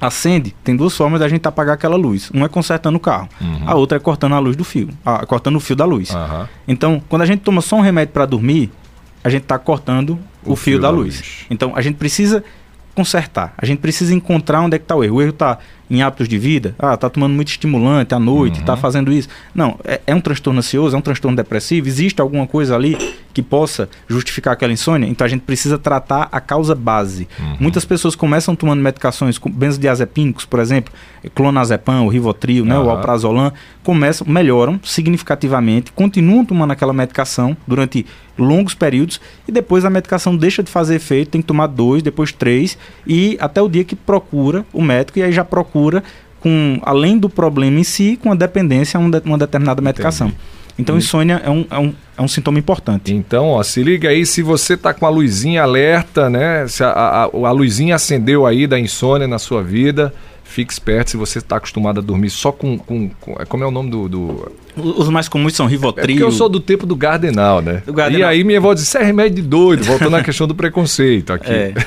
acende, 0.00 0.54
tem 0.62 0.76
duas 0.76 0.96
formas 0.96 1.18
da 1.18 1.28
gente 1.28 1.46
apagar 1.46 1.74
aquela 1.74 1.96
luz. 1.96 2.30
Uma 2.30 2.46
é 2.46 2.48
consertando 2.48 2.96
o 2.96 3.00
carro, 3.00 3.28
uhum. 3.40 3.64
a 3.66 3.74
outra 3.74 3.96
é 3.96 4.00
cortando 4.00 4.34
a 4.34 4.38
luz 4.38 4.54
do 4.54 4.62
fio, 4.64 4.88
a, 5.04 5.26
cortando 5.26 5.56
o 5.56 5.60
fio 5.60 5.74
da 5.74 5.84
luz. 5.84 6.10
Uhum. 6.10 6.46
Então, 6.68 7.02
quando 7.08 7.22
a 7.22 7.26
gente 7.26 7.40
toma 7.40 7.60
só 7.60 7.76
um 7.76 7.80
remédio 7.80 8.12
para 8.12 8.26
dormir, 8.26 8.70
a 9.24 9.28
gente 9.28 9.42
está 9.42 9.58
cortando 9.58 10.18
o, 10.44 10.52
o 10.52 10.56
fio, 10.56 10.74
fio, 10.74 10.80
da, 10.80 10.88
da 10.88 10.96
luz. 10.96 11.16
luz. 11.16 11.46
Então, 11.50 11.72
a 11.74 11.82
gente 11.82 11.96
precisa 11.96 12.44
consertar. 12.94 13.52
A 13.58 13.66
gente 13.66 13.80
precisa 13.80 14.14
encontrar 14.14 14.60
onde 14.60 14.76
é 14.76 14.78
que 14.78 14.84
está 14.84 14.94
o 14.94 15.02
erro. 15.02 15.16
O 15.16 15.20
erro 15.20 15.30
está 15.30 15.58
em 15.90 16.02
hábitos 16.02 16.28
de 16.28 16.38
vida. 16.38 16.74
Ah, 16.78 16.94
está 16.94 17.10
tomando 17.10 17.34
muito 17.34 17.48
estimulante 17.48 18.14
à 18.14 18.18
noite, 18.18 18.60
está 18.60 18.74
uhum. 18.74 18.80
fazendo 18.80 19.12
isso. 19.12 19.28
Não, 19.54 19.78
é, 19.84 20.00
é, 20.06 20.14
um 20.14 20.20
transtorno 20.20 20.58
ansioso, 20.58 20.96
é 20.96 20.98
um 20.98 21.02
transtorno 21.02 21.36
depressivo. 21.36 21.86
Existe 21.86 22.20
alguma 22.20 22.46
coisa 22.46 22.74
ali 22.74 22.96
que 23.32 23.42
possa 23.42 23.88
justificar 24.08 24.54
aquela 24.54 24.72
insônia? 24.72 25.06
Então 25.06 25.24
a 25.24 25.28
gente 25.28 25.42
precisa 25.42 25.76
tratar 25.76 26.28
a 26.30 26.40
causa 26.40 26.74
base. 26.74 27.28
Uhum. 27.38 27.56
Muitas 27.60 27.84
pessoas 27.84 28.14
começam 28.14 28.56
tomando 28.56 28.80
medicações 28.80 29.36
com 29.38 29.50
benzodiazepínicos, 29.50 30.44
por 30.44 30.60
exemplo, 30.60 30.92
clonazepam, 31.34 32.02
o 32.02 32.08
Rivotril, 32.08 32.62
uhum. 32.62 32.68
né, 32.68 32.78
o 32.78 32.88
alprazolam, 32.88 33.52
começam, 33.82 34.26
melhoram 34.26 34.80
significativamente, 34.82 35.92
continuam 35.92 36.44
tomando 36.44 36.70
aquela 36.70 36.92
medicação 36.92 37.56
durante 37.66 38.06
longos 38.36 38.74
períodos 38.74 39.20
e 39.46 39.52
depois 39.52 39.84
a 39.84 39.90
medicação 39.90 40.36
deixa 40.36 40.62
de 40.62 40.70
fazer 40.70 40.96
efeito, 40.96 41.30
tem 41.30 41.40
que 41.40 41.46
tomar 41.46 41.68
dois, 41.68 42.02
depois 42.02 42.32
três 42.32 42.76
e 43.06 43.36
até 43.40 43.62
o 43.62 43.68
dia 43.68 43.84
que 43.84 43.94
procura 43.94 44.64
o 44.72 44.82
médico 44.82 45.18
e 45.18 45.22
aí 45.22 45.32
já 45.32 45.44
procura 45.44 45.73
com 46.40 46.78
além 46.82 47.18
do 47.18 47.28
problema 47.28 47.80
em 47.80 47.84
si, 47.84 48.18
com 48.22 48.30
a 48.30 48.34
dependência 48.34 48.98
a 48.98 49.00
uma 49.00 49.38
determinada 49.38 49.80
medicação. 49.80 50.28
Entendi. 50.28 50.54
Então, 50.78 50.94
hum. 50.96 50.98
insônia 50.98 51.40
é 51.44 51.50
um, 51.50 51.66
é, 51.70 51.78
um, 51.78 51.94
é 52.18 52.22
um 52.22 52.28
sintoma 52.28 52.58
importante. 52.58 53.14
Então, 53.14 53.48
ó, 53.48 53.62
se 53.62 53.82
liga 53.82 54.08
aí, 54.08 54.26
se 54.26 54.42
você 54.42 54.76
tá 54.76 54.92
com 54.92 55.06
a 55.06 55.08
luzinha 55.08 55.62
alerta, 55.62 56.28
né? 56.28 56.66
Se 56.66 56.82
a, 56.82 56.90
a, 56.90 57.22
a 57.24 57.50
luzinha 57.52 57.94
acendeu 57.94 58.44
aí 58.44 58.66
da 58.66 58.78
insônia 58.78 59.28
na 59.28 59.38
sua 59.38 59.62
vida, 59.62 60.12
Fique 60.44 60.72
esperto 60.72 61.10
se 61.10 61.16
você 61.16 61.38
está 61.38 61.56
acostumado 61.56 61.98
a 61.98 62.02
dormir 62.02 62.28
só 62.28 62.52
com, 62.52 62.78
com, 62.78 63.08
com, 63.20 63.32
é, 63.40 63.46
Como 63.46 63.64
é 63.64 63.66
o 63.66 63.70
nome 63.70 63.90
do, 63.90 64.08
do. 64.08 64.52
Os 64.76 65.08
mais 65.08 65.26
comuns 65.26 65.54
são 65.54 65.66
Rivotril. 65.66 66.04
É 66.04 66.06
porque 66.06 66.22
eu 66.22 66.30
sou 66.30 66.48
do 66.48 66.60
tempo 66.60 66.86
do 66.86 66.94
Gardenal, 66.94 67.62
né? 67.62 67.82
Do 67.84 67.92
Gardenal. 67.92 68.20
E 68.20 68.24
aí 68.24 68.44
minha 68.44 68.58
avó 68.58 68.74
disse: 68.74 68.86
isso 68.86 68.98
é 68.98 69.02
remédio 69.02 69.36
de 69.36 69.42
doido, 69.42 69.82
voltando 69.84 70.14
à 70.14 70.22
questão 70.22 70.46
do 70.46 70.54
preconceito 70.54 71.32
aqui. 71.32 71.50
É. 71.50 71.74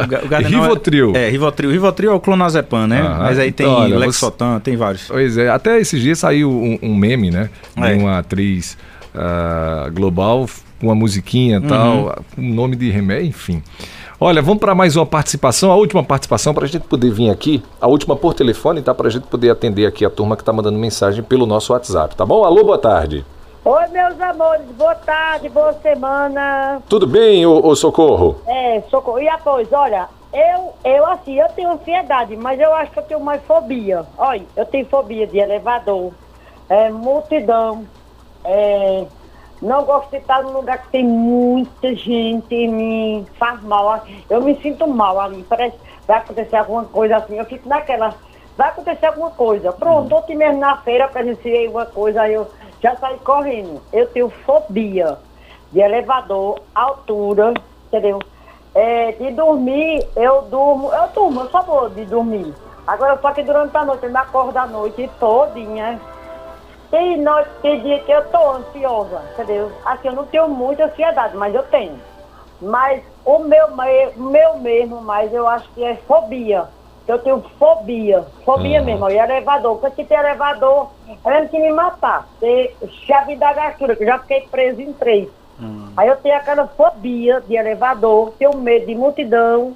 O, 0.00 0.28
Gardenal 0.28 0.62
Rivotril. 0.62 1.12
É, 1.16 1.26
é, 1.26 1.30
Rivotril. 1.30 1.70
Rivotril 1.70 2.10
é 2.12 2.14
o 2.14 2.20
clonazepam, 2.20 2.86
né? 2.86 3.02
Mas 3.02 3.38
aí 3.38 3.50
tem 3.50 3.66
então, 3.66 3.98
Lexotan, 3.98 4.54
você... 4.54 4.60
tem 4.60 4.76
vários. 4.76 5.04
Pois 5.08 5.36
é, 5.36 5.48
até 5.48 5.78
esses 5.80 6.00
dias 6.00 6.18
saiu 6.18 6.50
um, 6.50 6.78
um 6.82 6.94
meme, 6.94 7.30
né? 7.30 7.50
É. 7.76 7.94
De 7.94 7.98
uma 7.98 8.18
atriz 8.18 8.76
uh, 9.14 9.90
global 9.92 10.48
com 10.80 10.86
uma 10.86 10.94
musiquinha 10.94 11.56
e 11.56 11.60
uhum. 11.60 11.68
tal, 11.68 12.24
com 12.34 12.42
um 12.42 12.54
nome 12.54 12.76
de 12.76 12.90
remédio, 12.90 13.28
enfim. 13.28 13.62
Olha, 14.22 14.42
vamos 14.42 14.60
para 14.60 14.74
mais 14.74 14.96
uma 14.96 15.06
participação, 15.06 15.72
a 15.72 15.76
última 15.76 16.04
participação 16.04 16.52
para 16.52 16.66
a 16.66 16.68
gente 16.68 16.86
poder 16.86 17.10
vir 17.10 17.30
aqui, 17.30 17.62
a 17.80 17.86
última 17.86 18.14
por 18.14 18.34
telefone, 18.34 18.82
tá? 18.82 18.92
Para 18.92 19.06
a 19.08 19.10
gente 19.10 19.26
poder 19.26 19.48
atender 19.48 19.86
aqui 19.86 20.04
a 20.04 20.10
turma 20.10 20.36
que 20.36 20.42
está 20.42 20.52
mandando 20.52 20.78
mensagem 20.78 21.24
pelo 21.24 21.46
nosso 21.46 21.72
WhatsApp, 21.72 22.14
tá 22.14 22.26
bom? 22.26 22.44
Alô, 22.44 22.62
boa 22.62 22.76
tarde. 22.76 23.24
Oi, 23.64 23.86
meus 23.88 24.20
amores, 24.20 24.66
boa 24.76 24.94
tarde, 24.94 25.48
boa 25.48 25.72
semana. 25.72 26.82
Tudo 26.86 27.06
bem, 27.06 27.46
ô, 27.46 27.66
ô 27.66 27.74
Socorro? 27.74 28.36
É, 28.46 28.82
Socorro. 28.90 29.20
E 29.20 29.26
após, 29.26 29.72
olha, 29.72 30.06
eu, 30.34 30.74
eu 30.84 31.06
assim, 31.06 31.40
eu 31.40 31.48
tenho 31.56 31.70
ansiedade, 31.70 32.36
mas 32.36 32.60
eu 32.60 32.74
acho 32.74 32.92
que 32.92 32.98
eu 32.98 33.04
tenho 33.04 33.20
mais 33.20 33.42
fobia. 33.44 34.04
Olha, 34.18 34.44
eu 34.54 34.66
tenho 34.66 34.84
fobia 34.84 35.26
de 35.26 35.38
elevador, 35.38 36.12
é, 36.68 36.90
multidão, 36.90 37.86
é, 38.44 39.06
não 39.60 39.84
gosto 39.84 40.10
de 40.10 40.16
estar 40.16 40.42
num 40.42 40.52
lugar 40.52 40.78
que 40.78 40.88
tem 40.88 41.04
muita 41.04 41.94
gente 41.94 42.54
e 42.54 42.66
me 42.66 43.26
faz 43.38 43.62
mal. 43.62 44.02
Eu 44.28 44.40
me 44.40 44.54
sinto 44.56 44.86
mal 44.86 45.20
ali. 45.20 45.44
Parece 45.48 45.76
vai 46.06 46.18
acontecer 46.18 46.56
alguma 46.56 46.84
coisa 46.84 47.18
assim. 47.18 47.38
Eu 47.38 47.44
fico 47.44 47.68
naquela. 47.68 48.14
Vai 48.56 48.68
acontecer 48.68 49.06
alguma 49.06 49.30
coisa. 49.30 49.72
Pronto, 49.72 50.14
ontem 50.14 50.36
mesmo 50.36 50.58
na 50.58 50.76
feira 50.78 51.08
presenciei 51.08 51.68
uma 51.68 51.86
coisa, 51.86 52.22
aí 52.22 52.34
eu 52.34 52.48
já 52.82 52.96
saí 52.96 53.18
correndo. 53.18 53.80
Eu 53.92 54.06
tenho 54.08 54.28
fobia 54.28 55.18
de 55.70 55.80
elevador, 55.80 56.60
altura, 56.74 57.54
entendeu? 57.86 58.18
É, 58.74 59.12
de 59.12 59.30
dormir, 59.32 60.06
eu 60.16 60.42
durmo, 60.42 60.92
eu 60.92 61.08
durmo, 61.08 61.40
eu 61.42 61.50
só 61.50 61.62
vou 61.62 61.88
de 61.90 62.04
dormir. 62.06 62.52
Agora 62.86 63.18
só 63.20 63.32
que 63.32 63.42
durante 63.42 63.76
a 63.76 63.84
noite, 63.84 64.04
eu 64.04 64.10
me 64.10 64.18
acordo 64.18 64.56
a 64.56 64.66
noite 64.66 65.08
todinha 65.18 66.00
tem, 66.90 67.18
noite, 67.18 67.50
tem 67.62 67.80
dia 67.80 68.00
que 68.00 68.10
eu 68.10 68.24
tô 68.30 68.50
ansiosa, 68.50 69.22
entendeu? 69.32 69.70
Assim, 69.84 70.08
eu 70.08 70.14
não 70.14 70.26
tenho 70.26 70.48
muita 70.48 70.86
ansiedade, 70.86 71.36
mas 71.36 71.54
eu 71.54 71.62
tenho. 71.64 71.98
Mas 72.60 73.02
o 73.24 73.38
meu, 73.38 73.68
meu 74.16 74.58
mesmo, 74.58 75.00
mas 75.00 75.32
eu 75.32 75.46
acho 75.46 75.68
que 75.70 75.84
é 75.84 75.94
fobia. 76.06 76.68
Eu 77.06 77.18
tenho 77.18 77.40
fobia, 77.58 78.24
fobia 78.44 78.80
uhum. 78.80 78.84
mesmo. 78.86 79.10
E 79.10 79.18
elevador, 79.18 79.78
porque 79.78 80.02
se 80.02 80.08
tem 80.08 80.18
elevador, 80.18 80.88
é 81.24 81.46
que 81.46 81.58
me 81.58 81.72
matar. 81.72 82.28
Ter 82.38 82.76
chave 83.06 83.36
da 83.36 83.52
gastura, 83.52 83.96
que 83.96 84.02
eu 84.02 84.08
já 84.08 84.18
fiquei 84.18 84.42
preso 84.42 84.80
em 84.80 84.92
três. 84.92 85.28
Uhum. 85.58 85.92
Aí 85.96 86.08
eu 86.08 86.16
tenho 86.16 86.36
aquela 86.36 86.66
fobia 86.68 87.40
de 87.40 87.56
elevador, 87.56 88.32
tenho 88.38 88.56
medo 88.56 88.86
de 88.86 88.94
multidão. 88.94 89.74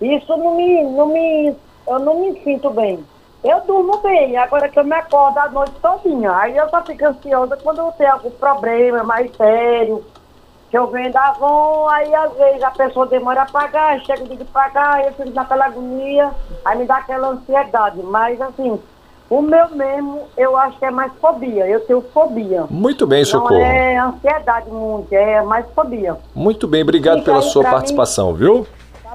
Isso 0.00 0.36
não 0.36 0.54
me, 0.54 0.82
não 0.84 1.06
me, 1.06 1.54
eu 1.86 1.98
não 1.98 2.20
me 2.20 2.40
sinto 2.42 2.70
bem. 2.70 3.04
Eu 3.42 3.60
durmo 3.60 3.98
bem, 3.98 4.36
agora 4.36 4.68
que 4.68 4.78
eu 4.78 4.84
me 4.84 4.94
acordo 4.94 5.38
a 5.38 5.48
noite 5.48 5.72
todinha. 5.80 6.32
Aí 6.32 6.56
eu 6.56 6.68
só 6.68 6.82
fico 6.82 7.06
ansiosa 7.06 7.56
quando 7.56 7.78
eu 7.78 7.92
tenho 7.92 8.12
algum 8.12 8.30
problema 8.30 9.04
mais 9.04 9.34
sério, 9.36 10.04
que 10.70 10.76
eu 10.76 10.86
venho 10.88 11.12
da 11.12 11.28
Avon, 11.28 11.88
aí 11.88 12.12
às 12.14 12.32
vezes 12.34 12.62
a 12.62 12.70
pessoa 12.70 13.06
demora 13.06 13.42
a 13.42 13.46
pagar, 13.46 14.00
chega 14.00 14.24
de 14.24 14.44
pagar, 14.44 15.04
eu 15.04 15.12
fico 15.12 15.30
naquela 15.30 15.66
agonia, 15.66 16.30
aí 16.64 16.78
me 16.78 16.84
dá 16.84 16.96
aquela 16.96 17.28
ansiedade. 17.28 18.02
Mas 18.02 18.40
assim, 18.40 18.78
o 19.30 19.40
meu 19.40 19.68
mesmo, 19.70 20.22
eu 20.36 20.56
acho 20.56 20.78
que 20.78 20.84
é 20.84 20.90
mais 20.90 21.12
fobia. 21.20 21.66
Eu 21.66 21.80
tenho 21.80 22.00
fobia. 22.12 22.64
Muito 22.68 23.06
bem, 23.06 23.24
Socorro. 23.24 23.54
Não 23.54 23.60
é 23.60 23.96
ansiedade 23.98 24.70
muito, 24.70 25.12
é 25.12 25.42
mais 25.42 25.66
fobia. 25.74 26.16
Muito 26.34 26.66
bem, 26.66 26.82
obrigado 26.82 27.20
Fica 27.20 27.32
pela 27.32 27.42
sua 27.42 27.62
participação, 27.62 28.32
mim. 28.32 28.38
viu? 28.38 28.66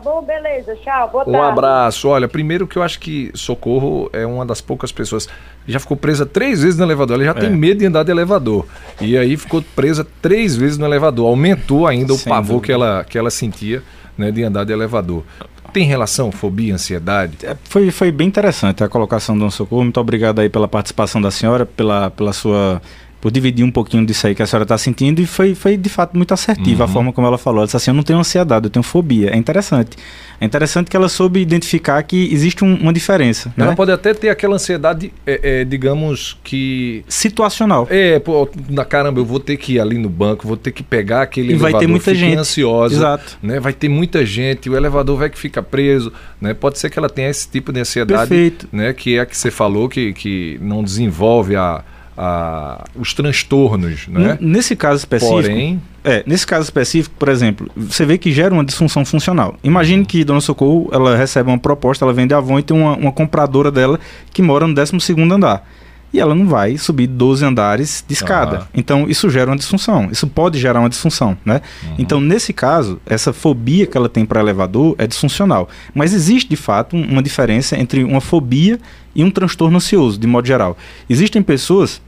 Bom, 0.04 0.22
beleza. 0.22 0.76
Tchau, 0.76 1.10
boa 1.10 1.26
tarde. 1.26 1.40
Um 1.40 1.42
abraço. 1.42 2.08
Olha, 2.10 2.28
primeiro 2.28 2.68
que 2.68 2.78
eu 2.78 2.84
acho 2.84 3.00
que 3.00 3.32
Socorro 3.34 4.10
é 4.12 4.26
uma 4.26 4.46
das 4.46 4.62
poucas 4.62 4.92
pessoas. 4.92 5.28
Já 5.68 5.80
ficou 5.80 5.96
presa 5.96 6.26
três 6.26 6.62
vezes 6.62 6.78
no 6.78 6.86
elevador. 6.86 7.16
Ela 7.16 7.26
já 7.26 7.32
é. 7.32 7.42
tem 7.42 7.50
medo 7.50 7.80
de 7.80 7.86
andar 7.86 8.04
de 8.04 8.12
elevador. 8.12 8.66
E 9.00 9.18
aí 9.18 9.38
ficou 9.38 9.64
presa 9.76 10.06
três 10.22 10.56
vezes 10.56 10.78
no 10.78 10.86
elevador. 10.86 11.28
Aumentou 11.28 11.88
ainda 11.88 12.14
Sem 12.14 12.32
o 12.32 12.36
pavor 12.36 12.62
que 12.62 12.72
ela, 12.72 13.04
que 13.04 13.18
ela 13.18 13.32
sentia 13.32 13.82
né, 14.18 14.32
de 14.32 14.44
andar 14.44 14.66
de 14.66 14.74
elevador. 14.74 15.24
Tem 15.72 15.86
relação, 15.86 16.32
fobia, 16.32 16.76
ansiedade? 16.76 17.38
É, 17.44 17.58
foi, 17.64 17.90
foi 17.90 18.12
bem 18.12 18.28
interessante 18.28 18.84
a 18.84 18.90
colocação 18.90 19.38
do 19.38 19.50
Socorro. 19.50 19.84
Muito 19.84 20.00
obrigado 20.00 20.40
aí 20.40 20.50
pela 20.50 20.68
participação 20.68 21.20
da 21.20 21.32
senhora, 21.32 21.66
pela, 21.66 22.12
pela 22.12 22.32
sua 22.32 22.80
por 23.24 23.32
dividir 23.32 23.64
um 23.64 23.72
pouquinho 23.72 24.06
disso 24.06 24.28
aí 24.28 24.36
que 24.36 24.44
a 24.44 24.46
senhora 24.46 24.66
está 24.66 24.78
sentindo 24.78 25.22
e 25.22 25.26
foi, 25.26 25.56
foi 25.56 25.78
de 25.78 25.88
fato 25.88 26.18
muito 26.18 26.34
assertiva 26.34 26.84
Uhum. 26.84 26.90
a 26.90 26.94
forma 26.94 27.14
como 27.14 27.26
ela 27.26 27.38
falou. 27.38 27.60
Ela 27.60 27.68
disse 27.68 27.78
assim: 27.78 27.92
Eu 27.92 27.96
não 27.96 28.04
tenho 28.04 28.20
ansiedade, 28.20 28.66
eu 28.66 28.70
tenho 28.70 28.84
fobia. 28.84 29.30
É 29.30 29.38
interessante. 29.38 29.96
É 30.42 30.46
interessante 30.46 30.90
que 30.90 30.98
ela 30.98 31.08
soube 31.08 31.40
identificar 31.40 32.04
que 32.04 32.28
existe 32.34 32.66
um- 32.66 32.76
uma 32.76 32.92
diferença. 32.92 33.54
Ela 33.58 33.70
né? 33.70 33.76
pode 33.78 33.94
até 33.94 34.14
ter 34.14 34.28
aquela 34.28 34.56
ansiedade, 34.56 35.14
é, 35.26 35.62
é, 35.62 35.64
digamos 35.64 36.38
que. 36.44 37.06
Situacional. 37.08 37.88
É, 37.90 38.20
pô, 38.20 38.50
na 38.70 38.84
caramba, 38.84 39.22
eu 39.22 39.26
vou 39.26 39.40
ter 39.40 39.56
que 39.56 39.76
ir 39.76 39.80
ali 39.80 39.98
no 39.98 40.10
banco, 40.10 40.46
vou 40.46 40.58
ter 40.58 40.72
que 40.74 40.84
pegar 40.84 41.22
aquele 41.22 41.54
E 41.54 41.56
vai 41.56 41.72
ter 41.72 41.78
elevador, 41.86 41.90
muita 41.90 42.14
gente. 42.14 42.38
ansiosa. 42.38 42.94
Exato. 42.94 43.38
Né? 43.42 43.58
Vai 43.58 43.72
ter 43.72 43.88
muita 43.88 44.26
gente, 44.26 44.70
o 44.70 44.76
elevador 44.76 45.18
vai 45.18 45.30
que 45.30 45.40
fica 45.40 45.64
preso, 45.64 46.12
né? 46.42 46.54
Pode 46.54 46.78
ser 46.78 46.90
que 46.90 47.00
ela 47.00 47.10
tenha 47.10 47.30
esse 47.30 47.48
tipo 47.48 47.72
de 47.72 47.80
ansiedade, 47.80 48.28
Perfeito. 48.28 48.68
né? 48.70 48.92
Que 48.92 49.16
é 49.16 49.22
a 49.22 49.26
que 49.26 49.38
você 49.38 49.50
falou 49.50 49.88
que, 49.88 50.12
que 50.12 50.60
não 50.62 50.84
desenvolve 50.84 51.56
a, 51.56 51.86
a- 52.18 52.84
os 52.96 53.14
transtornos, 53.14 54.08
né? 54.08 54.38
Nesse 54.42 54.76
caso 54.76 54.98
específico. 55.00 55.42
Porém, 55.42 55.82
É, 56.06 56.22
nesse 56.28 56.46
caso 56.46 56.64
específico, 56.66 57.16
por 57.18 57.30
exemplo, 57.30 57.72
você 57.78 58.06
vê 58.06 58.18
que 58.18 58.30
gera 58.32 58.54
uma 58.54 58.66
disfunção 58.66 59.06
funcional. 59.06 59.56
Imagine 59.64 60.04
que 60.06 60.26
Dona 60.26 60.42
Socorro, 60.42 60.90
ela 60.92 61.16
recebe 61.16 61.50
uma 61.50 61.58
proposta, 61.58 62.04
ela 62.04 62.12
vende 62.14 62.34
Avon 62.34 62.60
e 62.60 62.64
tem 62.64 62.76
uma, 62.76 62.94
uma 62.98 63.12
compradora 63.12 63.72
dela 63.72 63.98
que 64.34 64.42
mora 64.42 64.68
no 64.68 64.74
12º 64.74 65.32
andar. 65.34 65.66
E 66.14 66.20
ela 66.20 66.36
não 66.36 66.48
vai 66.48 66.78
subir 66.78 67.08
12 67.08 67.44
andares 67.44 68.06
de 68.08 68.14
escada. 68.14 68.68
Então, 68.74 69.10
isso 69.10 69.30
gera 69.32 69.50
uma 69.50 69.58
disfunção. 69.58 70.10
Isso 70.12 70.28
pode 70.28 70.60
gerar 70.60 70.80
uma 70.80 70.90
disfunção, 70.90 71.36
né? 71.44 71.60
Então, 71.98 72.22
nesse 72.22 72.54
caso, 72.54 73.02
essa 73.04 73.34
fobia 73.34 73.88
que 73.88 73.98
ela 73.98 74.08
tem 74.08 74.24
para 74.24 74.40
elevador 74.40 74.94
é 75.00 75.08
disfuncional. 75.08 75.68
Mas 75.94 76.14
existe, 76.14 76.48
de 76.48 76.56
fato, 76.56 76.96
um- 76.96 77.04
uma 77.14 77.24
diferença 77.24 77.76
entre 77.80 78.04
uma 78.04 78.22
fobia 78.22 78.80
e 79.16 79.24
um 79.24 79.32
transtorno 79.32 79.78
ansioso, 79.78 80.20
de 80.20 80.28
modo 80.28 80.46
geral. 80.48 80.78
Existem 81.10 81.42
pessoas 81.42 82.00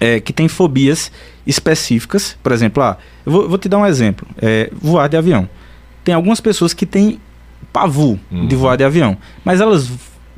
é, 0.00 0.20
que 0.20 0.32
têm 0.32 0.46
fobias 0.48 1.10
específicas. 1.46 2.36
Por 2.42 2.52
exemplo, 2.52 2.82
ah, 2.82 2.96
eu 3.26 3.32
vou, 3.32 3.48
vou 3.48 3.58
te 3.58 3.68
dar 3.68 3.78
um 3.78 3.84
exemplo: 3.86 4.26
é, 4.40 4.70
voar 4.80 5.08
de 5.08 5.16
avião. 5.16 5.48
Tem 6.04 6.14
algumas 6.14 6.40
pessoas 6.40 6.72
que 6.72 6.86
têm 6.86 7.20
pavor 7.72 8.16
de 8.30 8.54
Uhum. 8.54 8.60
voar 8.60 8.76
de 8.76 8.84
avião, 8.84 9.16
mas 9.44 9.60
elas 9.60 9.90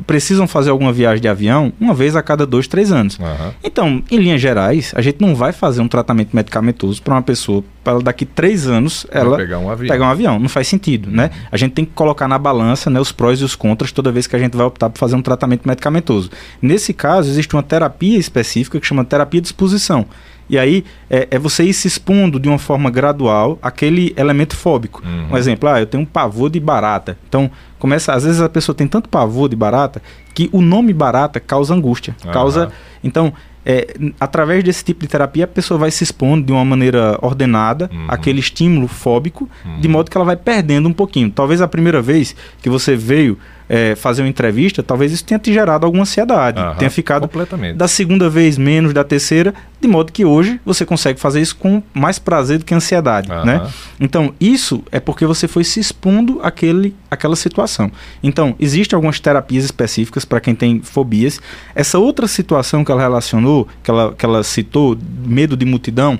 precisam 0.07 0.47
fazer 0.47 0.71
alguma 0.71 0.93
viagem 0.93 1.21
de 1.21 1.29
avião 1.29 1.73
uma 1.81 1.95
vez 1.95 2.17
a 2.17 2.23
cada 2.23 2.47
dois, 2.47 2.67
três 2.67 2.93
anos. 2.93 3.19
aham, 3.21 3.53
Então, 3.63 4.03
em 4.11 4.17
linhas 4.19 4.41
gerais, 4.41 4.93
a 4.95 5.03
gente 5.03 5.21
não 5.21 5.35
vai 5.35 5.53
fazer 5.53 5.81
um 5.81 5.89
tratamento 5.89 6.35
medicamentoso 6.35 7.03
para 7.03 7.15
uma 7.15 7.23
pessoa 7.23 7.65
para 7.83 7.95
ela 7.95 8.03
daqui 8.03 8.27
três 8.27 8.67
anos 8.67 9.07
ela 9.11 9.37
pegar 9.37 9.59
um 9.59 9.71
avião. 9.71 9.89
pegar 9.89 10.07
um 10.07 10.11
avião. 10.11 10.39
Não 10.39 10.49
faz 10.49 10.69
sentido, 10.69 11.11
né? 11.11 11.31
A 11.51 11.57
gente 11.57 11.73
tem 11.73 11.85
que 11.85 11.93
colocar 11.93 12.29
na 12.29 12.39
balança 12.39 12.91
né, 12.91 13.01
os 13.01 13.11
prós 13.11 13.41
e 13.41 13.45
os 13.45 13.55
contras 13.55 13.91
toda 13.91 14.13
vez 14.13 14.27
que 14.27 14.37
a 14.37 14.39
gente 14.39 14.57
vai 14.57 14.67
optar 14.67 14.91
por 14.91 14.99
fazer 14.99 15.17
um 15.17 15.23
tratamento 15.23 15.67
medicamentoso. 15.67 16.31
Nesse 16.61 16.93
caso, 16.93 17.31
existe 17.31 17.55
uma 17.55 17.63
terapia 17.63 18.19
específica 18.19 18.79
que 18.79 18.87
chama 18.87 19.05
terapia 19.05 19.41
de 19.41 19.49
exposição. 19.49 20.07
E 20.51 20.59
aí 20.59 20.85
é, 21.09 21.29
é 21.31 21.39
você 21.39 21.63
ir 21.65 21.73
se 21.73 21.87
expondo 21.89 22.39
de 22.41 22.49
uma 22.49 22.59
forma 22.59 22.91
gradual 22.91 23.59
aquele 23.63 24.13
elemento 24.17 24.57
fóbico. 24.57 25.03
Uhum. 25.07 25.29
Um 25.33 25.37
exemplo, 25.39 25.69
ah, 25.69 25.81
eu 25.81 25.87
tenho 25.87 26.03
um 26.03 26.07
pavor 26.07 26.51
de 26.51 26.59
barata. 26.59 27.17
Então, 27.29 27.51
começa, 27.79 28.13
às 28.13 28.25
vezes 28.25 28.41
a 28.41 28.49
pessoa 28.49 28.75
tem 28.75 28.87
tanto 28.89 29.09
pavor 29.09 29.49
de 29.49 29.55
barata 29.57 30.03
que 30.35 30.51
o 30.53 30.61
nome 30.61 30.93
barata 30.93 31.39
causa 31.41 31.73
angústia, 31.75 32.15
Aham. 32.25 32.33
causa 32.33 32.73
então, 33.03 33.33
é, 33.65 33.95
através 34.19 34.65
desse 34.65 34.85
tipo 34.85 35.01
de 35.01 35.09
terapia, 35.09 35.45
a 35.45 35.49
pessoa 35.49 35.79
vai 35.79 35.91
se 35.91 36.03
expondo 36.03 36.45
de 36.47 36.53
uma 36.53 36.65
maneira 36.65 37.19
ordenada 37.23 37.89
Uhum. 37.93 38.07
àquele 38.09 38.41
estímulo 38.41 38.89
fóbico, 38.89 39.49
de 39.81 39.87
modo 39.89 40.11
que 40.11 40.17
ela 40.17 40.25
vai 40.25 40.37
perdendo 40.37 40.89
um 40.89 40.93
pouquinho. 40.93 41.31
Talvez 41.31 41.61
a 41.61 41.69
primeira 41.69 42.01
vez 42.03 42.35
que 42.63 42.69
você 42.69 42.97
veio 42.97 43.39
é, 43.73 43.95
fazer 43.95 44.23
uma 44.23 44.29
entrevista, 44.29 44.83
talvez 44.83 45.12
isso 45.12 45.25
tenha 45.25 45.39
te 45.39 45.53
gerado 45.53 45.87
alguma 45.87 46.03
ansiedade, 46.03 46.59
Aham, 46.61 46.75
tenha 46.75 46.91
ficado 46.91 47.23
completamente. 47.23 47.77
da 47.77 47.87
segunda 47.87 48.29
vez 48.29 48.59
menos 48.59 48.93
da 48.93 49.05
terceira, 49.05 49.55
de 49.81 49.87
modo 49.87 50.11
que 50.11 50.25
hoje 50.25 50.61
você 50.66 50.85
consegue 50.85 51.21
fazer 51.21 51.41
isso 51.41 51.55
com 51.55 51.81
mais 51.95 52.18
prazer 52.18 52.59
do 52.59 52.64
que 52.64 52.75
ansiedade, 52.75 53.31
Aham. 53.31 53.45
né? 53.45 53.71
Então, 54.01 54.35
isso 54.41 54.83
é 54.91 54.99
porque 54.99 55.25
você 55.25 55.47
foi 55.47 55.62
se 55.62 55.79
expondo 55.79 56.41
àquele, 56.43 56.97
àquela 57.09 57.37
situação. 57.37 57.93
Então, 58.21 58.57
existem 58.59 58.97
algumas 58.97 59.21
terapias 59.21 59.64
específicas 59.64 60.25
para 60.25 60.41
quem 60.41 60.53
tem 60.53 60.83
fobias. 60.83 61.41
Essa 61.73 61.97
outra 61.97 62.27
situação 62.27 62.85
que 62.85 62.91
ela 62.91 63.01
relacionou, 63.01 63.68
que 63.85 63.91
ela, 63.91 64.12
que 64.12 64.27
ela 64.27 64.43
citou, 64.43 64.99
medo 65.25 65.57
de 65.57 65.64
multidão, 65.64 66.18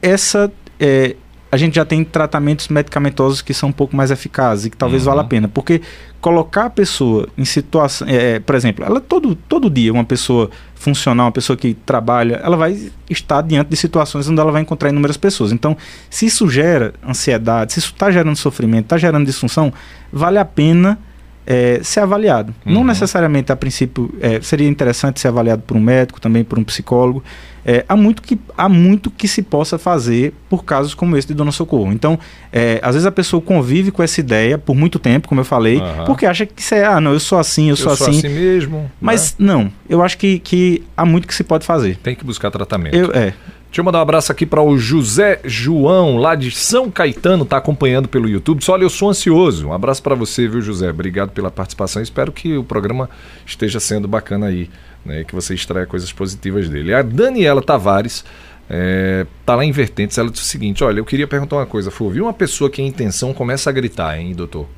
essa 0.00 0.52
é, 0.78 1.16
a 1.54 1.56
gente 1.56 1.74
já 1.76 1.84
tem 1.84 2.04
tratamentos 2.04 2.68
medicamentosos 2.68 3.40
que 3.40 3.54
são 3.54 3.68
um 3.68 3.72
pouco 3.72 3.94
mais 3.96 4.10
eficazes 4.10 4.66
e 4.66 4.70
que 4.70 4.76
talvez 4.76 5.02
Uhum. 5.06 5.12
valha 5.12 5.20
a 5.22 5.24
pena. 5.28 5.48
Porque 5.48 5.80
colocar 6.20 6.66
a 6.66 6.70
pessoa 6.70 7.28
em 7.38 7.44
situação. 7.44 8.06
é, 8.08 8.38
por 8.40 8.54
exemplo, 8.54 8.84
ela 8.84 9.00
todo, 9.00 9.34
todo 9.34 9.70
dia, 9.70 9.92
uma 9.92 10.04
pessoa 10.04 10.50
funcional, 10.74 11.26
uma 11.26 11.32
pessoa 11.32 11.56
que 11.56 11.74
trabalha, 11.74 12.40
ela 12.42 12.56
vai 12.56 12.90
estar 13.08 13.40
diante 13.42 13.68
de 13.70 13.76
situações 13.76 14.28
onde 14.28 14.40
ela 14.40 14.50
vai 14.52 14.62
encontrar 14.62 14.88
inúmeras 14.90 15.16
pessoas. 15.16 15.52
Então, 15.52 15.76
se 16.10 16.26
isso 16.26 16.48
gera 16.48 16.92
ansiedade, 17.06 17.72
se 17.72 17.78
isso 17.78 17.92
está 17.92 18.10
gerando 18.10 18.36
sofrimento, 18.36 18.84
está 18.84 18.98
gerando 18.98 19.24
disfunção, 19.26 19.72
vale 20.12 20.38
a 20.38 20.44
pena. 20.44 20.98
É, 21.46 21.80
ser 21.82 22.00
avaliado. 22.00 22.54
Não 22.64 22.80
Uhum. 22.80 22.86
necessariamente, 22.86 23.52
a 23.52 23.56
princípio, 23.56 24.12
é, 24.20 24.40
seria 24.40 24.68
interessante 24.68 25.20
ser 25.20 25.28
avaliado 25.28 25.62
por 25.66 25.76
um 25.76 25.80
médico, 25.80 26.20
também 26.20 26.42
por 26.44 26.58
um 26.58 26.64
psicólogo. 26.64 27.22
É, 27.66 27.82
há, 27.88 27.96
muito 27.96 28.20
que, 28.22 28.38
há 28.58 28.68
muito 28.68 29.10
que 29.10 29.26
se 29.26 29.40
possa 29.42 29.78
fazer 29.78 30.34
por 30.50 30.64
casos 30.64 30.92
como 30.94 31.16
esse 31.16 31.28
de 31.28 31.32
Dona 31.34 31.50
Socorro. 31.50 31.92
Então, 31.92 32.18
é, 32.52 32.78
às 32.82 32.94
vezes 32.94 33.06
a 33.06 33.10
pessoa 33.12 33.40
convive 33.40 33.90
com 33.90 34.02
essa 34.02 34.20
ideia 34.20 34.58
por 34.58 34.74
muito 34.76 34.98
tempo, 34.98 35.26
como 35.28 35.40
eu 35.40 35.44
falei, 35.46 35.78
Aham. 35.80 36.04
porque 36.04 36.26
acha 36.26 36.44
que 36.44 36.60
isso 36.60 36.74
é, 36.74 36.84
ah, 36.84 37.00
não, 37.00 37.12
eu 37.14 37.20
sou 37.20 37.38
assim, 37.38 37.64
eu, 37.68 37.70
Eu 37.72 37.76
sou, 37.76 37.96
sou 37.96 38.08
assim. 38.08 38.18
assim 38.18 38.28
mesmo. 38.28 38.90
Mas 39.00 39.34
né? 39.38 39.46
não, 39.52 39.72
eu 39.88 40.02
acho 40.02 40.18
que, 40.18 40.38
que 40.40 40.82
há 40.96 41.06
muito 41.06 41.26
que 41.26 41.34
se 41.34 41.42
pode 41.42 41.64
fazer. 41.64 41.96
tem 42.02 42.14
que 42.14 42.24
buscar 42.24 42.50
tratamento. 42.50 42.94
Eu, 42.94 43.10
é, 43.12 43.32
Deixa 43.74 43.80
eu 43.80 43.86
mandar 43.86 43.98
um 43.98 44.02
abraço 44.02 44.30
aqui 44.30 44.46
para 44.46 44.62
o 44.62 44.78
José 44.78 45.40
João, 45.44 46.16
lá 46.16 46.36
de 46.36 46.48
São 46.52 46.88
Caetano, 46.88 47.44
tá 47.44 47.56
acompanhando 47.56 48.06
pelo 48.06 48.28
YouTube. 48.28 48.64
Só 48.64 48.74
olha, 48.74 48.84
eu 48.84 48.88
sou 48.88 49.10
ansioso. 49.10 49.66
Um 49.66 49.72
abraço 49.72 50.00
para 50.00 50.14
você, 50.14 50.46
viu, 50.46 50.60
José? 50.60 50.90
Obrigado 50.90 51.30
pela 51.30 51.50
participação. 51.50 52.00
Espero 52.00 52.30
que 52.30 52.56
o 52.56 52.62
programa 52.62 53.10
esteja 53.44 53.80
sendo 53.80 54.06
bacana 54.06 54.46
aí, 54.46 54.70
né? 55.04 55.24
Que 55.24 55.34
você 55.34 55.54
extraia 55.54 55.86
coisas 55.86 56.12
positivas 56.12 56.68
dele. 56.68 56.94
A 56.94 57.02
Daniela 57.02 57.60
Tavares 57.60 58.24
é, 58.70 59.26
tá 59.44 59.56
lá 59.56 59.64
em 59.64 59.72
Vertentes. 59.72 60.18
Ela 60.18 60.30
disse 60.30 60.44
o 60.44 60.46
seguinte: 60.46 60.84
olha, 60.84 61.00
eu 61.00 61.04
queria 61.04 61.26
perguntar 61.26 61.56
uma 61.56 61.66
coisa, 61.66 61.90
Fô. 61.90 62.08
Viu 62.08 62.26
uma 62.26 62.32
pessoa 62.32 62.70
que 62.70 62.80
em 62.80 62.86
intenção 62.86 63.34
começa 63.34 63.70
a 63.70 63.72
gritar, 63.72 64.16
hein, 64.16 64.36
doutor? 64.36 64.68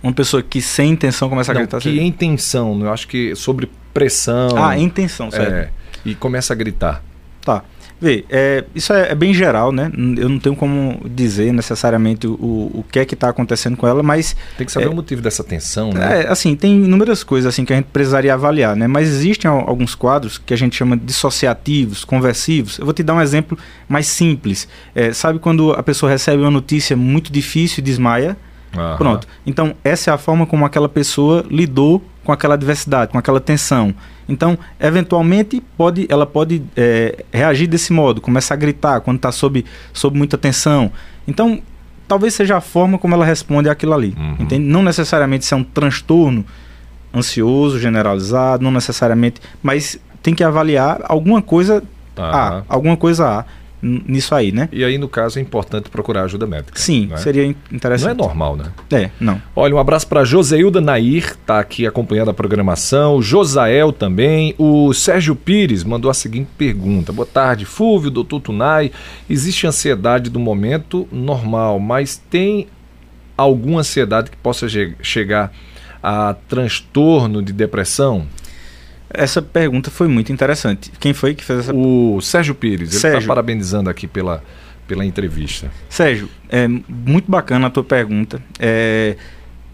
uma 0.00 0.12
pessoa 0.12 0.44
que 0.44 0.62
sem 0.62 0.92
intenção 0.92 1.28
começa 1.28 1.50
a 1.50 1.54
Não, 1.54 1.62
gritar. 1.62 1.80
que 1.80 1.90
em 1.90 2.06
intenção, 2.06 2.80
eu 2.82 2.92
acho 2.92 3.08
que 3.08 3.34
sobre 3.34 3.68
pressão. 3.92 4.56
Ah, 4.56 4.78
intenção, 4.78 5.28
certo. 5.28 5.52
é, 5.52 5.70
e 6.04 6.14
começa 6.14 6.52
a 6.52 6.56
gritar. 6.56 7.02
Tá. 7.48 7.64
Vê, 8.00 8.24
é, 8.30 8.62
isso 8.76 8.92
é, 8.92 9.10
é 9.10 9.14
bem 9.16 9.34
geral, 9.34 9.72
né? 9.72 9.90
Eu 10.16 10.28
não 10.28 10.38
tenho 10.38 10.54
como 10.54 11.00
dizer 11.04 11.52
necessariamente 11.52 12.28
o, 12.28 12.32
o 12.32 12.84
que 12.92 13.00
é 13.00 13.04
que 13.04 13.14
está 13.14 13.28
acontecendo 13.28 13.76
com 13.76 13.88
ela, 13.88 14.04
mas 14.04 14.36
Tem 14.56 14.64
que 14.64 14.70
saber 14.70 14.86
É. 14.86 14.88
o 14.88 14.94
motivo 14.94 15.20
dessa 15.20 15.42
tensão, 15.42 15.90
né? 15.92 16.22
É, 16.22 16.28
assim, 16.28 16.54
tem 16.54 16.84
inúmeras 16.84 17.24
coisas 17.24 17.52
assim 17.52 17.64
que 17.64 17.72
a 17.72 17.76
gente 17.76 17.86
precisaria 17.86 18.32
avaliar, 18.34 18.76
né? 18.76 18.86
Mas 18.86 19.08
existem 19.08 19.50
al- 19.50 19.68
alguns 19.68 19.96
quadros 19.96 20.38
que 20.38 20.54
a 20.54 20.56
gente 20.56 20.76
chama 20.76 20.96
de 20.96 21.04
dissociativos, 21.06 22.04
conversivos. 22.04 22.78
Eu 22.78 22.84
vou 22.84 22.94
te 22.94 23.02
dar 23.02 23.14
um 23.14 23.20
exemplo 23.20 23.58
mais 23.88 24.06
simples. 24.06 24.68
É, 24.94 25.12
sabe 25.12 25.40
quando 25.40 25.72
a 25.72 25.82
pessoa 25.82 26.10
recebe 26.12 26.40
uma 26.40 26.52
notícia 26.52 26.96
muito 26.96 27.32
difícil 27.32 27.80
e 27.80 27.82
desmaia? 27.82 28.36
Aham. 28.76 28.96
Pronto. 28.96 29.26
Então, 29.44 29.74
essa 29.82 30.10
é 30.12 30.14
a 30.14 30.18
forma 30.18 30.46
como 30.46 30.64
aquela 30.64 30.88
pessoa 30.88 31.44
lidou 31.50 32.00
com 32.22 32.30
aquela 32.30 32.54
adversidade, 32.54 33.10
com 33.10 33.18
aquela 33.18 33.40
tensão. 33.40 33.92
Então, 34.28 34.58
eventualmente, 34.78 35.62
pode, 35.76 36.06
ela 36.10 36.26
pode 36.26 36.62
é, 36.76 37.24
reagir 37.32 37.66
desse 37.66 37.92
modo, 37.92 38.20
começar 38.20 38.54
a 38.54 38.56
gritar 38.58 39.00
quando 39.00 39.16
está 39.16 39.32
sob, 39.32 39.64
sob 39.92 40.18
muita 40.18 40.36
tensão. 40.36 40.92
Então, 41.26 41.60
talvez 42.06 42.34
seja 42.34 42.56
a 42.56 42.60
forma 42.60 42.98
como 42.98 43.14
ela 43.14 43.24
responde 43.24 43.68
àquilo 43.70 43.94
ali. 43.94 44.14
Uhum. 44.18 44.36
Entende? 44.40 44.64
Não 44.66 44.82
necessariamente 44.82 45.44
se 45.46 45.54
é 45.54 45.56
um 45.56 45.64
transtorno 45.64 46.44
ansioso, 47.14 47.78
generalizado, 47.78 48.62
não 48.62 48.70
necessariamente, 48.70 49.40
mas 49.62 49.98
tem 50.22 50.34
que 50.34 50.44
avaliar 50.44 51.00
alguma 51.04 51.40
coisa 51.40 51.82
Aham. 52.16 52.30
há, 52.34 52.62
alguma 52.68 52.96
coisa 52.96 53.24
n- 53.34 53.44
nisso 53.80 54.34
aí, 54.34 54.50
né? 54.52 54.68
E 54.72 54.82
aí, 54.84 54.98
no 54.98 55.08
caso, 55.08 55.38
é 55.38 55.42
importante 55.42 55.88
procurar 55.88 56.24
ajuda 56.24 56.46
médica. 56.46 56.78
Sim, 56.78 57.06
né? 57.06 57.16
seria 57.18 57.44
in- 57.44 57.54
Não 57.70 57.76
interessante. 57.76 58.10
é 58.10 58.14
normal, 58.14 58.56
né? 58.56 58.72
É, 58.90 59.10
não. 59.20 59.40
Olha, 59.54 59.74
um 59.74 59.78
abraço 59.78 60.06
para 60.06 60.24
Joseilda 60.24 60.80
Nair, 60.80 61.36
tá 61.46 61.60
aqui 61.60 61.86
acompanhando 61.86 62.30
a 62.30 62.34
programação. 62.34 63.16
O 63.16 63.22
Josael 63.22 63.92
também. 63.92 64.54
O 64.58 64.92
Sérgio 64.92 65.36
Pires 65.36 65.84
mandou 65.84 66.10
a 66.10 66.14
seguinte 66.14 66.48
pergunta: 66.58 67.12
Boa 67.12 67.26
tarde, 67.26 67.64
Fúvio, 67.64 68.10
doutor 68.10 68.40
Tunai. 68.40 68.90
Existe 69.30 69.66
ansiedade 69.66 70.28
do 70.30 70.40
momento 70.40 71.06
normal, 71.12 71.78
mas 71.78 72.16
tem 72.30 72.66
alguma 73.36 73.80
ansiedade 73.80 74.30
que 74.30 74.36
possa 74.36 74.68
che- 74.68 74.94
chegar 75.00 75.52
a 76.02 76.34
transtorno 76.48 77.42
de 77.42 77.52
depressão? 77.52 78.26
Essa 79.10 79.40
pergunta 79.40 79.90
foi 79.90 80.08
muito 80.08 80.32
interessante. 80.32 80.92
Quem 81.00 81.14
foi 81.14 81.34
que 81.34 81.44
fez 81.44 81.60
essa 81.60 81.74
O 81.74 82.20
Sérgio 82.20 82.54
Pires, 82.54 83.04
ele 83.04 83.14
está 83.14 83.26
parabenizando 83.26 83.88
aqui 83.88 84.06
pela, 84.06 84.42
pela 84.86 85.04
entrevista. 85.04 85.70
Sérgio, 85.88 86.28
é 86.48 86.68
muito 86.68 87.30
bacana 87.30 87.68
a 87.68 87.70
tua 87.70 87.84
pergunta. 87.84 88.42
É, 88.58 89.16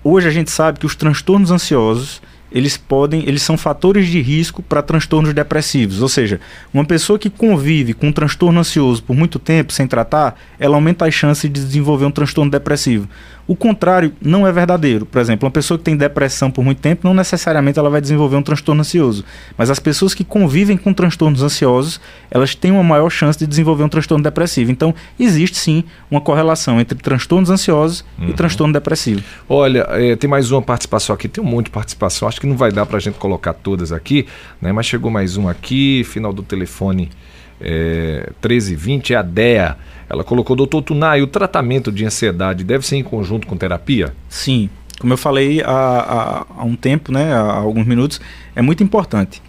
hoje 0.03 0.28
a 0.28 0.30
gente 0.30 0.51
sabe 0.51 0.78
que 0.78 0.87
os 0.87 0.95
transtornos 0.95 1.51
ansiosos 1.51 2.22
eles 2.55 2.76
podem, 2.76 3.24
eles 3.26 3.43
são 3.43 3.59
fatores 3.59 4.07
de 4.07 4.20
risco 4.20 4.62
para 4.62 4.80
transtornos 4.80 5.35
depressivos. 5.35 6.01
Ou 6.01 6.09
seja, 6.09 6.41
uma 6.72 6.85
pessoa 6.85 7.18
que 7.18 7.28
convive 7.28 7.93
com 7.93 8.07
um 8.07 8.12
transtorno 8.12 8.61
ansioso 8.61 9.03
por 9.03 9.16
muito 9.16 9.41
tempo 9.41 9.72
sem 9.72 9.89
tratar, 9.89 10.41
ela 10.57 10.76
aumenta 10.76 11.05
as 11.05 11.12
chances 11.12 11.51
de 11.51 11.61
desenvolver 11.61 12.05
um 12.05 12.12
transtorno 12.12 12.49
depressivo. 12.49 13.09
O 13.47 13.55
contrário 13.55 14.12
não 14.20 14.47
é 14.47 14.53
verdadeiro. 14.53 15.05
Por 15.05 15.20
exemplo, 15.20 15.47
uma 15.47 15.51
pessoa 15.51 15.76
que 15.76 15.84
tem 15.84 15.97
depressão 15.97 16.51
por 16.51 16.64
muito 16.64 16.80
tempo, 16.80 17.07
não 17.07 17.12
necessariamente 17.12 17.78
ela 17.78 17.90
vai 17.90 18.01
desenvolver 18.01 18.36
um 18.36 18.42
transtorno 18.42 18.80
ansioso. 18.80 19.24
Mas 19.57 19.70
as 19.70 19.78
pessoas 19.78 20.14
que 20.14 20.24
convivem 20.24 20.76
com 20.76 20.95
transtornos 20.95 21.42
ansiosos, 21.42 22.01
elas 22.30 22.55
têm 22.55 22.70
uma 22.70 22.82
maior 22.82 23.11
chance 23.11 23.38
de 23.38 23.47
desenvolver 23.47 23.84
um 23.84 23.88
transtorno 23.88 24.24
depressivo. 24.24 24.70
Então, 24.70 24.95
existe 25.18 25.59
sim 25.59 25.84
uma 26.11 26.20
correlação 26.20 26.80
entre 26.80 26.99
transtornos 26.99 27.51
ansiosos 27.51 28.05
uhum. 28.18 28.30
e 28.30 28.32
transtorno 28.32 28.72
depressivo. 28.72 29.22
Olha, 29.49 29.86
é, 29.90 30.16
tem 30.16 30.28
mais 30.28 30.51
uma 30.51 30.62
participação 30.62 31.14
aqui, 31.14 31.28
tem 31.28 31.45
um 31.45 31.47
monte 31.47 31.66
de 31.66 31.72
participação. 31.72 32.26
Acho 32.26 32.40
que 32.40 32.47
não 32.47 32.57
vai 32.57 32.72
dar 32.72 32.86
para 32.86 32.97
a 32.97 33.01
gente 33.01 33.18
colocar 33.18 33.53
todas 33.53 33.92
aqui, 33.92 34.26
né? 34.61 34.72
mas 34.72 34.86
chegou 34.86 35.11
mais 35.11 35.36
um 35.36 35.49
aqui, 35.49 36.03
final 36.05 36.32
do 36.32 36.42
telefone 36.42 37.11
é, 37.61 38.30
1320, 38.42 39.12
é 39.12 39.16
a 39.16 39.22
DEA. 39.22 39.76
Ela 40.09 40.24
colocou, 40.24 40.55
doutor 40.55 40.82
Tunai, 40.82 41.22
o 41.22 41.26
tratamento 41.26 41.90
de 41.90 42.05
ansiedade 42.05 42.64
deve 42.64 42.86
ser 42.86 42.96
em 42.96 43.02
conjunto 43.02 43.46
com 43.46 43.57
terapia? 43.57 44.14
Sim. 44.28 44.68
Como 44.98 45.12
eu 45.12 45.16
falei 45.16 45.62
há, 45.62 45.68
há, 45.68 46.46
há 46.59 46.64
um 46.64 46.76
tempo, 46.76 47.11
né, 47.11 47.32
há 47.32 47.40
alguns 47.40 47.86
minutos, 47.86 48.20
é 48.55 48.62
muito 48.62 48.82
importante 48.82 49.42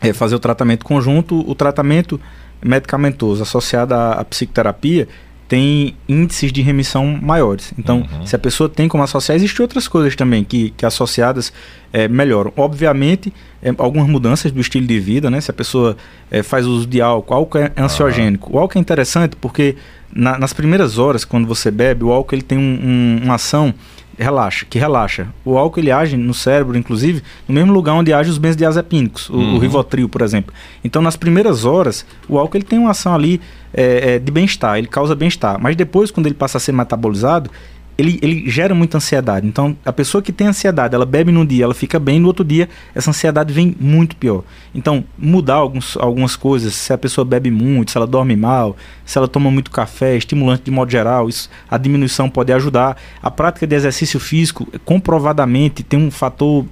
é, 0.00 0.12
fazer 0.12 0.34
o 0.34 0.38
tratamento 0.38 0.84
conjunto. 0.84 1.48
O 1.48 1.54
tratamento 1.54 2.20
medicamentoso 2.64 3.42
associado 3.42 3.94
à, 3.94 4.12
à 4.12 4.24
psicoterapia 4.24 5.08
tem 5.48 5.96
índices 6.06 6.52
de 6.52 6.60
remissão 6.60 7.18
maiores. 7.20 7.72
Então, 7.78 8.06
uhum. 8.12 8.26
se 8.26 8.36
a 8.36 8.38
pessoa 8.38 8.68
tem 8.68 8.86
como 8.86 9.02
associar, 9.02 9.34
existem 9.34 9.62
outras 9.62 9.88
coisas 9.88 10.14
também 10.14 10.44
que, 10.44 10.70
que 10.76 10.84
associadas 10.84 11.50
é, 11.90 12.06
melhoram. 12.06 12.52
Obviamente, 12.54 13.32
é, 13.62 13.72
algumas 13.78 14.06
mudanças 14.06 14.52
do 14.52 14.60
estilo 14.60 14.86
de 14.86 15.00
vida, 15.00 15.30
né? 15.30 15.40
Se 15.40 15.50
a 15.50 15.54
pessoa 15.54 15.96
é, 16.30 16.42
faz 16.42 16.66
uso 16.66 16.86
de 16.86 17.00
álcool, 17.00 17.34
álcool 17.34 17.58
é 17.58 17.72
ansiogênico. 17.78 18.50
Uhum. 18.50 18.56
O 18.56 18.58
álcool 18.58 18.78
é 18.78 18.80
interessante 18.80 19.36
porque 19.36 19.76
na, 20.12 20.38
nas 20.38 20.52
primeiras 20.52 20.98
horas, 20.98 21.24
quando 21.24 21.48
você 21.48 21.70
bebe, 21.70 22.04
o 22.04 22.12
álcool 22.12 22.34
ele 22.34 22.42
tem 22.42 22.58
um, 22.58 22.60
um, 22.60 23.20
uma 23.24 23.36
ação 23.36 23.72
relaxa, 24.18 24.66
que 24.68 24.78
relaxa. 24.78 25.28
O 25.44 25.56
álcool 25.56 25.80
ele 25.80 25.90
age 25.90 26.16
no 26.16 26.34
cérebro, 26.34 26.76
inclusive, 26.76 27.22
no 27.46 27.54
mesmo 27.54 27.72
lugar 27.72 27.94
onde 27.94 28.12
age 28.12 28.30
os 28.30 28.38
benzodiazepínicos, 28.38 29.28
o, 29.30 29.36
uhum. 29.36 29.56
o 29.56 29.58
Rivotril, 29.58 30.08
por 30.08 30.22
exemplo. 30.22 30.52
Então, 30.82 31.00
nas 31.00 31.16
primeiras 31.16 31.64
horas, 31.64 32.04
o 32.28 32.38
álcool 32.38 32.56
ele 32.56 32.64
tem 32.64 32.78
uma 32.78 32.90
ação 32.90 33.14
ali 33.14 33.40
é, 33.72 34.14
é, 34.14 34.18
de 34.18 34.32
bem-estar, 34.32 34.78
ele 34.78 34.88
causa 34.88 35.14
bem-estar. 35.14 35.58
Mas 35.60 35.76
depois, 35.76 36.10
quando 36.10 36.26
ele 36.26 36.34
passa 36.34 36.58
a 36.58 36.60
ser 36.60 36.72
metabolizado, 36.72 37.50
ele, 37.98 38.16
ele 38.22 38.48
gera 38.48 38.76
muita 38.76 38.98
ansiedade. 38.98 39.44
Então, 39.44 39.76
a 39.84 39.92
pessoa 39.92 40.22
que 40.22 40.32
tem 40.32 40.46
ansiedade, 40.46 40.94
ela 40.94 41.04
bebe 41.04 41.32
num 41.32 41.44
dia, 41.44 41.64
ela 41.64 41.74
fica 41.74 41.98
bem, 41.98 42.20
no 42.20 42.28
outro 42.28 42.44
dia, 42.44 42.68
essa 42.94 43.10
ansiedade 43.10 43.52
vem 43.52 43.74
muito 43.80 44.14
pior. 44.14 44.44
Então, 44.72 45.04
mudar 45.18 45.56
alguns, 45.56 45.96
algumas 45.96 46.36
coisas, 46.36 46.74
se 46.74 46.92
a 46.92 46.98
pessoa 46.98 47.24
bebe 47.24 47.50
muito, 47.50 47.90
se 47.90 47.96
ela 47.96 48.06
dorme 48.06 48.36
mal, 48.36 48.76
se 49.04 49.18
ela 49.18 49.26
toma 49.26 49.50
muito 49.50 49.72
café, 49.72 50.16
estimulante 50.16 50.62
de 50.62 50.70
modo 50.70 50.92
geral, 50.92 51.28
isso, 51.28 51.50
a 51.68 51.76
diminuição 51.76 52.30
pode 52.30 52.52
ajudar. 52.52 52.96
A 53.20 53.32
prática 53.32 53.66
de 53.66 53.74
exercício 53.74 54.20
físico, 54.20 54.68
comprovadamente, 54.84 55.82
tem 55.82 55.98
um 55.98 56.10
fator 56.10 56.64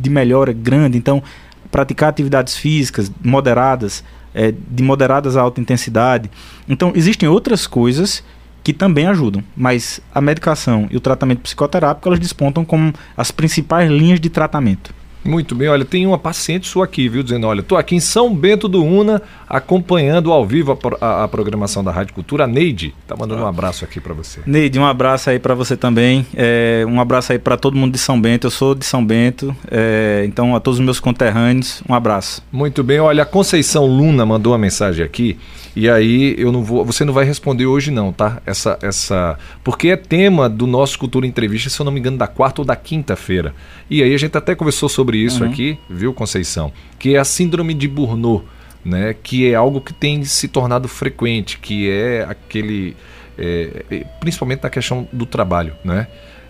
de 0.00 0.10
melhora 0.10 0.52
grande. 0.52 0.98
Então, 0.98 1.22
praticar 1.70 2.08
atividades 2.08 2.56
físicas 2.56 3.10
moderadas, 3.22 4.02
é, 4.34 4.52
de 4.52 4.82
moderadas 4.82 5.36
a 5.36 5.42
alta 5.42 5.60
intensidade. 5.60 6.28
Então, 6.68 6.92
existem 6.96 7.28
outras 7.28 7.68
coisas 7.68 8.24
que 8.62 8.72
também 8.72 9.06
ajudam, 9.06 9.42
mas 9.56 10.00
a 10.14 10.20
medicação 10.20 10.86
e 10.90 10.96
o 10.96 11.00
tratamento 11.00 11.40
psicoterápico 11.40 12.08
elas 12.08 12.20
despontam 12.20 12.64
como 12.64 12.92
as 13.16 13.30
principais 13.30 13.90
linhas 13.90 14.20
de 14.20 14.30
tratamento. 14.30 14.94
Muito 15.24 15.54
bem, 15.54 15.68
olha, 15.68 15.84
tem 15.84 16.06
uma 16.06 16.18
paciente 16.18 16.68
sua 16.68 16.84
aqui, 16.84 17.08
viu, 17.08 17.22
dizendo, 17.22 17.46
olha, 17.46 17.60
estou 17.60 17.78
aqui 17.78 17.94
em 17.94 18.00
São 18.00 18.34
Bento 18.34 18.66
do 18.66 18.84
Una, 18.84 19.22
acompanhando 19.48 20.32
ao 20.32 20.44
vivo 20.44 20.72
a, 21.00 21.06
a, 21.06 21.24
a 21.24 21.28
programação 21.28 21.84
da 21.84 21.92
Rádio 21.92 22.14
Cultura. 22.14 22.44
A 22.44 22.46
Neide 22.46 22.94
tá 23.06 23.14
mandando 23.16 23.42
um 23.42 23.46
abraço 23.46 23.84
aqui 23.84 24.00
para 24.00 24.14
você. 24.14 24.40
Neide, 24.44 24.78
um 24.78 24.86
abraço 24.86 25.30
aí 25.30 25.38
para 25.38 25.54
você 25.54 25.76
também, 25.76 26.26
é, 26.34 26.84
um 26.88 27.00
abraço 27.00 27.32
aí 27.32 27.38
para 27.38 27.56
todo 27.56 27.76
mundo 27.76 27.92
de 27.92 27.98
São 27.98 28.20
Bento, 28.20 28.48
eu 28.48 28.50
sou 28.50 28.74
de 28.74 28.84
São 28.84 29.04
Bento, 29.04 29.54
é, 29.70 30.24
então 30.26 30.56
a 30.56 30.60
todos 30.60 30.80
os 30.80 30.84
meus 30.84 30.98
conterrâneos, 30.98 31.82
um 31.88 31.94
abraço. 31.94 32.42
Muito 32.50 32.82
bem, 32.82 32.98
olha, 32.98 33.22
a 33.22 33.26
Conceição 33.26 33.86
Luna 33.86 34.26
mandou 34.26 34.52
uma 34.52 34.58
mensagem 34.58 35.04
aqui, 35.04 35.38
e 35.74 35.88
aí 35.88 36.34
eu 36.36 36.50
não 36.52 36.62
vou, 36.62 36.84
você 36.84 37.04
não 37.04 37.14
vai 37.14 37.24
responder 37.24 37.66
hoje 37.66 37.90
não, 37.90 38.12
tá? 38.12 38.42
Essa 38.44 38.78
essa 38.82 39.38
porque 39.64 39.88
é 39.88 39.96
tema 39.96 40.48
do 40.48 40.66
nosso 40.66 40.98
Cultura 40.98 41.26
Entrevista, 41.26 41.70
se 41.70 41.80
eu 41.80 41.84
não 41.84 41.92
me 41.92 42.00
engano, 42.00 42.18
da 42.18 42.26
quarta 42.26 42.60
ou 42.60 42.64
da 42.64 42.76
quinta-feira. 42.76 43.54
E 43.88 44.02
aí 44.02 44.14
a 44.14 44.18
gente 44.18 44.36
até 44.36 44.54
conversou 44.54 44.88
sobre 44.88 45.11
isso 45.18 45.44
uhum. 45.44 45.50
aqui, 45.50 45.78
viu, 45.88 46.12
Conceição? 46.12 46.72
Que 46.98 47.14
é 47.14 47.18
a 47.18 47.24
síndrome 47.24 47.74
de 47.74 47.88
Burnout, 47.88 48.44
né? 48.84 49.14
Que 49.22 49.50
é 49.50 49.54
algo 49.54 49.80
que 49.80 49.92
tem 49.92 50.24
se 50.24 50.48
tornado 50.48 50.88
frequente, 50.88 51.58
que 51.58 51.90
é 51.90 52.24
aquele 52.28 52.96
é 53.38 54.04
principalmente 54.20 54.62
na 54.62 54.70
questão 54.70 55.08
do 55.12 55.24
trabalho, 55.24 55.74
né? 55.84 56.06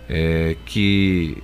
É, 0.09 0.55
que 0.65 1.37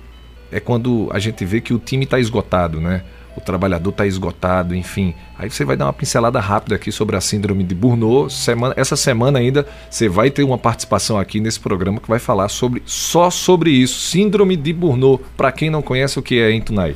é 0.52 0.60
quando 0.60 1.08
a 1.12 1.18
gente 1.18 1.44
vê 1.44 1.60
que 1.60 1.72
o 1.72 1.78
time 1.78 2.04
está 2.04 2.18
esgotado, 2.18 2.80
né? 2.80 3.02
o 3.36 3.40
trabalhador 3.40 3.90
está 3.90 4.06
esgotado, 4.06 4.74
enfim. 4.74 5.14
Aí 5.38 5.50
você 5.50 5.64
vai 5.64 5.76
dar 5.76 5.86
uma 5.86 5.92
pincelada 5.92 6.40
rápida 6.40 6.76
aqui 6.76 6.92
sobre 6.92 7.16
a 7.16 7.20
síndrome 7.20 7.64
de 7.64 7.74
Burnout. 7.74 8.32
Semana, 8.32 8.74
essa 8.76 8.96
semana 8.96 9.38
ainda 9.38 9.66
você 9.88 10.08
vai 10.08 10.30
ter 10.30 10.42
uma 10.42 10.58
participação 10.58 11.18
aqui 11.18 11.40
nesse 11.40 11.58
programa 11.58 12.00
que 12.00 12.08
vai 12.08 12.18
falar 12.18 12.48
sobre 12.48 12.82
só 12.84 13.30
sobre 13.30 13.70
isso, 13.70 14.00
síndrome 14.00 14.56
de 14.56 14.72
Burnout. 14.72 15.24
Para 15.36 15.52
quem 15.52 15.70
não 15.70 15.82
conhece 15.82 16.18
o 16.18 16.22
que 16.22 16.38
é, 16.38 16.50
hein, 16.50 16.60
Tunai? 16.60 16.94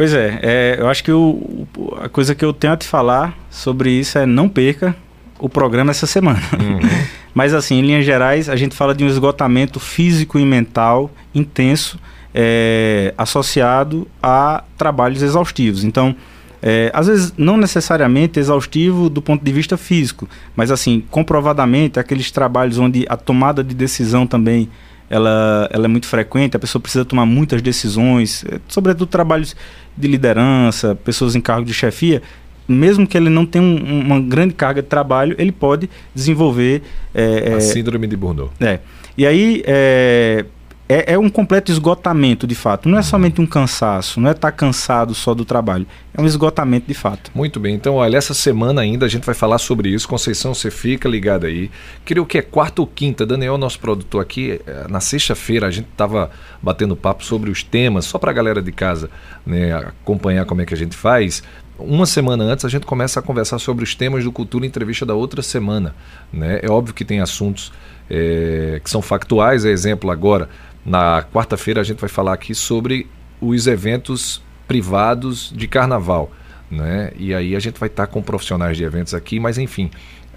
Pois 0.00 0.14
é, 0.14 0.38
é, 0.40 0.76
eu 0.78 0.88
acho 0.88 1.04
que 1.04 1.12
o, 1.12 1.68
a 2.00 2.08
coisa 2.08 2.34
que 2.34 2.42
eu 2.42 2.54
tenho 2.54 2.72
a 2.72 2.76
te 2.78 2.88
falar 2.88 3.36
sobre 3.50 3.90
isso 3.90 4.16
é 4.16 4.24
não 4.24 4.48
perca 4.48 4.96
o 5.38 5.46
programa 5.46 5.90
essa 5.90 6.06
semana. 6.06 6.40
Uhum. 6.58 6.80
Mas 7.34 7.52
assim, 7.52 7.74
em 7.74 7.82
linhas 7.82 8.06
gerais, 8.06 8.48
a 8.48 8.56
gente 8.56 8.74
fala 8.74 8.94
de 8.94 9.04
um 9.04 9.06
esgotamento 9.06 9.78
físico 9.78 10.38
e 10.38 10.44
mental 10.46 11.10
intenso 11.34 12.00
é, 12.34 13.12
associado 13.18 14.08
a 14.22 14.64
trabalhos 14.78 15.20
exaustivos. 15.20 15.84
Então, 15.84 16.16
é, 16.62 16.90
às 16.94 17.06
vezes 17.06 17.34
não 17.36 17.58
necessariamente 17.58 18.40
exaustivo 18.40 19.10
do 19.10 19.20
ponto 19.20 19.44
de 19.44 19.52
vista 19.52 19.76
físico, 19.76 20.26
mas 20.56 20.70
assim, 20.70 21.04
comprovadamente, 21.10 22.00
aqueles 22.00 22.30
trabalhos 22.30 22.78
onde 22.78 23.04
a 23.06 23.18
tomada 23.18 23.62
de 23.62 23.74
decisão 23.74 24.26
também 24.26 24.66
ela, 25.10 25.68
ela 25.72 25.84
é 25.86 25.88
muito 25.88 26.06
frequente, 26.06 26.56
a 26.56 26.60
pessoa 26.60 26.80
precisa 26.80 27.04
tomar 27.04 27.26
muitas 27.26 27.60
decisões, 27.60 28.44
é, 28.44 28.60
sobretudo 28.68 29.06
trabalhos 29.06 29.56
de 29.96 30.06
liderança, 30.06 30.94
pessoas 30.94 31.34
em 31.34 31.40
cargo 31.40 31.66
de 31.66 31.74
chefia, 31.74 32.22
mesmo 32.68 33.04
que 33.06 33.16
ele 33.16 33.28
não 33.28 33.44
tenha 33.44 33.64
um, 33.64 34.00
uma 34.00 34.20
grande 34.20 34.54
carga 34.54 34.80
de 34.80 34.88
trabalho, 34.88 35.34
ele 35.36 35.50
pode 35.50 35.90
desenvolver... 36.14 36.82
É, 37.12 37.54
a 37.54 37.56
é, 37.56 37.60
síndrome 37.60 38.06
de 38.06 38.16
Burnout. 38.16 38.52
É. 38.60 38.78
E 39.18 39.26
aí, 39.26 39.62
é, 39.66 40.44
é, 40.92 41.12
é, 41.12 41.18
um 41.18 41.30
completo 41.30 41.70
esgotamento 41.70 42.48
de 42.48 42.54
fato. 42.56 42.88
Não 42.88 42.98
é 42.98 43.02
somente 43.02 43.40
um 43.40 43.46
cansaço, 43.46 44.18
não 44.20 44.28
é 44.28 44.32
estar 44.32 44.50
tá 44.50 44.56
cansado 44.56 45.14
só 45.14 45.32
do 45.34 45.44
trabalho. 45.44 45.86
É 46.12 46.20
um 46.20 46.26
esgotamento 46.26 46.88
de 46.88 46.94
fato. 46.94 47.30
Muito 47.32 47.60
bem. 47.60 47.76
Então, 47.76 47.94
olha, 47.94 48.16
essa 48.16 48.34
semana 48.34 48.80
ainda 48.80 49.06
a 49.06 49.08
gente 49.08 49.24
vai 49.24 49.34
falar 49.34 49.58
sobre 49.58 49.88
isso. 49.88 50.08
Conceição, 50.08 50.52
você 50.52 50.68
fica 50.68 51.08
ligado 51.08 51.46
aí. 51.46 51.70
Creio 52.04 52.26
que 52.26 52.38
é 52.38 52.42
quarta 52.42 52.80
ou 52.80 52.88
quinta. 52.88 53.24
Daniel, 53.24 53.56
nosso 53.56 53.78
produtor 53.78 54.20
aqui, 54.20 54.60
eh, 54.66 54.86
na 54.88 54.98
sexta-feira 54.98 55.68
a 55.68 55.70
gente 55.70 55.86
estava 55.92 56.28
batendo 56.60 56.96
papo 56.96 57.24
sobre 57.24 57.50
os 57.50 57.62
temas, 57.62 58.06
só 58.06 58.18
para 58.18 58.32
a 58.32 58.34
galera 58.34 58.60
de 58.60 58.72
casa 58.72 59.08
né, 59.46 59.72
acompanhar 59.72 60.44
como 60.44 60.60
é 60.60 60.66
que 60.66 60.74
a 60.74 60.76
gente 60.76 60.96
faz 60.96 61.40
uma 61.78 62.04
semana 62.04 62.44
antes 62.44 62.62
a 62.66 62.68
gente 62.68 62.84
começa 62.84 63.20
a 63.20 63.22
conversar 63.22 63.58
sobre 63.58 63.82
os 63.82 63.94
temas 63.94 64.22
do 64.22 64.30
Cultura 64.30 64.66
Entrevista 64.66 65.06
da 65.06 65.14
outra 65.14 65.40
semana. 65.40 65.94
Né? 66.30 66.60
É 66.62 66.70
óbvio 66.70 66.92
que 66.92 67.06
tem 67.06 67.20
assuntos 67.20 67.72
é, 68.10 68.80
que 68.84 68.90
são 68.90 69.00
factuais, 69.00 69.64
é 69.64 69.70
exemplo 69.70 70.10
agora 70.10 70.50
na 70.84 71.22
quarta-feira 71.22 71.80
a 71.80 71.84
gente 71.84 72.00
vai 72.00 72.08
falar 72.08 72.32
aqui 72.32 72.54
sobre 72.54 73.06
os 73.40 73.66
eventos 73.66 74.42
privados 74.66 75.52
de 75.54 75.66
carnaval. 75.66 76.30
Né? 76.70 77.12
E 77.16 77.34
aí 77.34 77.56
a 77.56 77.58
gente 77.58 77.78
vai 77.80 77.88
estar 77.88 78.06
com 78.06 78.22
profissionais 78.22 78.76
de 78.76 78.84
eventos 78.84 79.12
aqui, 79.12 79.40
mas 79.40 79.58
enfim, 79.58 79.90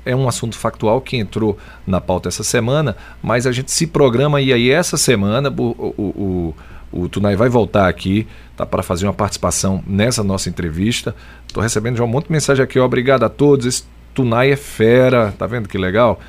é 0.05 0.15
um 0.15 0.27
assunto 0.27 0.57
factual 0.57 0.99
que 0.99 1.17
entrou 1.17 1.57
na 1.85 2.01
pauta 2.01 2.29
essa 2.29 2.43
semana, 2.43 2.95
mas 3.21 3.45
a 3.45 3.51
gente 3.51 3.71
se 3.71 3.87
programa 3.87 4.41
e 4.41 4.51
aí 4.51 4.69
essa 4.69 4.97
semana 4.97 5.53
o, 5.55 5.63
o, 5.63 6.55
o, 6.91 7.01
o 7.03 7.09
Tunai 7.09 7.35
vai 7.35 7.49
voltar 7.49 7.87
aqui 7.87 8.27
tá, 8.57 8.65
para 8.65 8.83
fazer 8.83 9.05
uma 9.05 9.13
participação 9.13 9.83
nessa 9.85 10.23
nossa 10.23 10.49
entrevista. 10.49 11.15
Estou 11.47 11.61
recebendo 11.61 11.97
já 11.97 12.03
um 12.03 12.07
monte 12.07 12.25
de 12.25 12.31
mensagem 12.31 12.63
aqui, 12.63 12.79
obrigado 12.79 13.23
a 13.23 13.29
todos. 13.29 13.65
Esse 13.65 13.83
Tunai 14.13 14.51
é 14.51 14.55
fera, 14.55 15.33
tá 15.37 15.47
vendo 15.47 15.69
que 15.69 15.77
legal? 15.77 16.19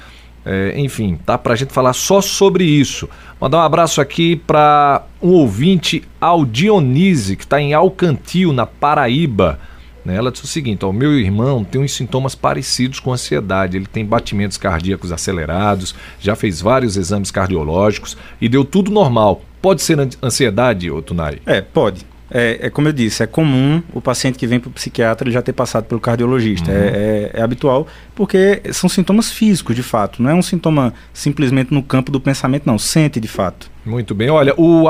É, 0.44 0.78
enfim, 0.78 1.18
tá 1.24 1.38
para 1.38 1.54
a 1.54 1.56
gente 1.56 1.72
falar 1.72 1.92
só 1.92 2.20
sobre 2.20 2.64
isso. 2.64 3.08
Mandar 3.40 3.58
um 3.58 3.62
abraço 3.62 4.00
aqui 4.00 4.36
para 4.36 5.04
um 5.22 5.30
ouvinte, 5.30 6.02
ao 6.20 6.44
Dionise, 6.44 7.36
que 7.36 7.44
está 7.44 7.60
em 7.60 7.72
Alcantil, 7.72 8.52
na 8.52 8.66
Paraíba. 8.66 9.58
Né? 10.04 10.16
Ela 10.16 10.30
disse 10.30 10.44
o 10.44 10.48
seguinte: 10.48 10.84
o 10.84 10.92
meu 10.92 11.18
irmão 11.18 11.64
tem 11.64 11.80
uns 11.80 11.94
sintomas 11.94 12.34
parecidos 12.34 13.00
com 13.00 13.12
ansiedade. 13.12 13.76
Ele 13.76 13.86
tem 13.86 14.04
batimentos 14.04 14.58
cardíacos 14.58 15.10
acelerados, 15.10 15.94
já 16.20 16.36
fez 16.36 16.60
vários 16.60 16.96
exames 16.96 17.30
cardiológicos 17.30 18.16
e 18.40 18.48
deu 18.48 18.64
tudo 18.64 18.90
normal. 18.90 19.42
Pode 19.62 19.80
ser 19.80 19.98
ansiedade, 20.22 20.90
Tunari? 21.02 21.40
É, 21.46 21.62
pode. 21.62 22.04
é, 22.30 22.66
é, 22.66 22.70
como 22.70 22.88
eu 22.88 22.92
disse, 22.92 23.22
é 23.22 23.26
comum 23.26 23.82
o 23.94 24.00
paciente 24.00 24.36
que 24.36 24.46
vem 24.46 24.60
para 24.60 24.68
o 24.68 24.72
psiquiatra 24.72 25.26
ele 25.26 25.32
já 25.32 25.40
ter 25.40 25.54
passado 25.54 25.84
pelo 25.84 26.00
cardiologista. 26.00 26.70
Uhum. 26.70 26.76
É, 26.76 26.88
é, 26.88 27.30
é, 27.34 27.42
habitual, 27.42 27.86
porque 28.14 28.62
são 28.72 28.88
sintomas 28.88 29.30
físicos, 29.32 29.74
de 29.74 29.82
fato. 29.82 30.22
Não 30.22 30.30
é 30.30 30.34
um 30.34 30.42
sintoma 30.42 30.94
simplesmente 31.12 31.72
no 31.72 31.82
campo 31.82 32.12
do 32.12 32.20
pensamento, 32.20 32.64
não. 32.66 32.78
Sente 32.78 33.18
de 33.18 33.28
fato. 33.28 33.70
Muito 33.84 34.14
bem. 34.14 34.30
Olha, 34.30 34.54
o, 34.56 34.84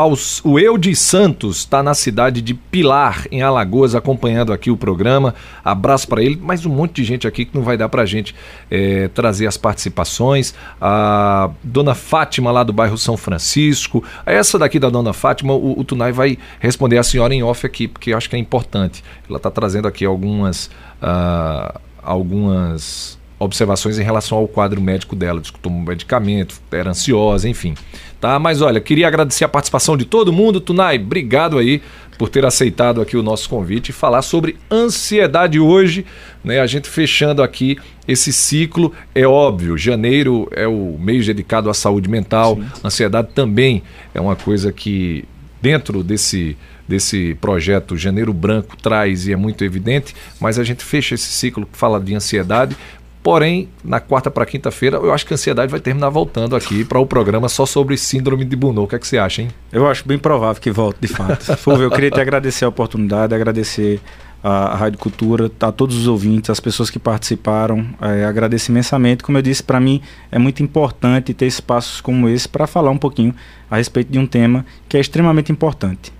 o 0.44 0.58
Eudes 0.58 1.00
Santos 1.00 1.58
está 1.58 1.82
na 1.82 1.94
cidade 1.94 2.40
de 2.40 2.54
Pilar, 2.54 3.26
em 3.30 3.42
Alagoas, 3.42 3.94
acompanhando 3.94 4.52
aqui 4.52 4.70
o 4.70 4.76
programa. 4.76 5.34
Abraço 5.64 6.06
para 6.06 6.22
ele. 6.22 6.36
Mais 6.36 6.64
um 6.64 6.70
monte 6.70 6.96
de 6.96 7.04
gente 7.04 7.26
aqui 7.26 7.44
que 7.44 7.56
não 7.56 7.64
vai 7.64 7.76
dar 7.76 7.88
para 7.88 8.02
a 8.02 8.06
gente 8.06 8.34
é, 8.70 9.08
trazer 9.08 9.48
as 9.48 9.56
participações. 9.56 10.54
A 10.80 11.50
dona 11.62 11.94
Fátima, 11.94 12.52
lá 12.52 12.62
do 12.62 12.72
bairro 12.72 12.96
São 12.96 13.16
Francisco. 13.16 14.04
Essa 14.24 14.58
daqui 14.58 14.78
da 14.78 14.90
dona 14.90 15.12
Fátima, 15.12 15.54
o, 15.54 15.80
o 15.80 15.82
Tunai 15.82 16.12
vai 16.12 16.38
responder 16.60 16.98
a 16.98 17.02
senhora 17.02 17.34
em 17.34 17.42
off 17.42 17.66
aqui, 17.66 17.88
porque 17.88 18.12
eu 18.12 18.16
acho 18.16 18.30
que 18.30 18.36
é 18.36 18.38
importante. 18.38 19.02
Ela 19.28 19.38
está 19.38 19.50
trazendo 19.50 19.88
aqui 19.88 20.04
algumas. 20.04 20.70
Uh, 21.02 21.80
algumas 22.04 23.18
observações 23.38 23.98
em 23.98 24.02
relação 24.02 24.38
ao 24.38 24.48
quadro 24.48 24.80
médico 24.80 25.14
dela, 25.16 25.42
tomou 25.60 25.80
um 25.80 25.84
medicamento, 25.84 26.60
era 26.70 26.90
ansiosa, 26.90 27.48
enfim. 27.48 27.74
Tá? 28.20 28.38
Mas 28.38 28.62
olha, 28.62 28.80
queria 28.80 29.06
agradecer 29.06 29.44
a 29.44 29.48
participação 29.48 29.96
de 29.96 30.04
todo 30.04 30.32
mundo. 30.32 30.60
Tunai, 30.60 30.96
obrigado 30.96 31.58
aí 31.58 31.82
por 32.16 32.28
ter 32.28 32.44
aceitado 32.44 33.00
aqui 33.00 33.16
o 33.16 33.22
nosso 33.22 33.48
convite 33.48 33.88
e 33.88 33.92
falar 33.92 34.22
sobre 34.22 34.56
ansiedade 34.70 35.58
hoje, 35.58 36.06
né? 36.44 36.60
A 36.60 36.66
gente 36.66 36.88
fechando 36.88 37.42
aqui 37.42 37.76
esse 38.06 38.32
ciclo, 38.32 38.92
é 39.14 39.26
óbvio, 39.26 39.76
janeiro 39.76 40.48
é 40.52 40.66
o 40.66 40.96
mês 40.98 41.26
dedicado 41.26 41.68
à 41.68 41.74
saúde 41.74 42.08
mental, 42.08 42.54
Sim. 42.56 42.66
ansiedade 42.84 43.28
também 43.34 43.82
é 44.14 44.20
uma 44.20 44.36
coisa 44.36 44.72
que 44.72 45.24
dentro 45.60 46.04
desse 46.04 46.56
desse 46.86 47.34
projeto 47.40 47.96
Janeiro 47.96 48.32
Branco 48.32 48.76
traz 48.76 49.26
e 49.26 49.32
é 49.32 49.36
muito 49.36 49.64
evidente, 49.64 50.14
mas 50.40 50.58
a 50.58 50.64
gente 50.64 50.84
fecha 50.84 51.14
esse 51.14 51.26
ciclo 51.26 51.66
que 51.66 51.76
fala 51.76 52.00
de 52.00 52.14
ansiedade 52.14 52.76
Porém, 53.24 53.70
na 53.82 54.00
quarta 54.00 54.30
para 54.30 54.44
quinta-feira, 54.44 54.98
eu 54.98 55.10
acho 55.10 55.24
que 55.24 55.32
a 55.32 55.36
ansiedade 55.36 55.70
vai 55.70 55.80
terminar 55.80 56.10
voltando 56.10 56.54
aqui 56.54 56.84
para 56.84 56.98
o 56.98 57.06
programa 57.06 57.48
só 57.48 57.64
sobre 57.64 57.96
síndrome 57.96 58.44
de 58.44 58.54
Bunot. 58.54 58.84
O 58.84 58.86
que, 58.86 58.96
é 58.96 58.98
que 58.98 59.08
você 59.08 59.16
acha, 59.16 59.40
hein? 59.40 59.48
Eu 59.72 59.86
acho 59.88 60.06
bem 60.06 60.18
provável 60.18 60.60
que 60.60 60.70
volte, 60.70 60.98
de 61.00 61.08
fato. 61.08 61.42
Fulvio, 61.56 61.84
eu 61.84 61.90
queria 61.90 62.10
te 62.10 62.20
agradecer 62.20 62.66
a 62.66 62.68
oportunidade, 62.68 63.34
agradecer 63.34 63.98
a, 64.42 64.72
a 64.72 64.76
Rádio 64.76 64.98
Cultura, 64.98 65.50
a 65.58 65.72
todos 65.72 65.96
os 65.96 66.06
ouvintes, 66.06 66.50
as 66.50 66.60
pessoas 66.60 66.90
que 66.90 66.98
participaram. 66.98 67.86
É, 67.98 68.26
agradeço 68.26 68.70
imensamente. 68.70 69.24
Como 69.24 69.38
eu 69.38 69.42
disse, 69.42 69.62
para 69.62 69.80
mim 69.80 70.02
é 70.30 70.38
muito 70.38 70.62
importante 70.62 71.32
ter 71.32 71.46
espaços 71.46 72.02
como 72.02 72.28
esse 72.28 72.46
para 72.46 72.66
falar 72.66 72.90
um 72.90 72.98
pouquinho 72.98 73.34
a 73.70 73.76
respeito 73.76 74.12
de 74.12 74.18
um 74.18 74.26
tema 74.26 74.66
que 74.86 74.98
é 74.98 75.00
extremamente 75.00 75.50
importante. 75.50 76.12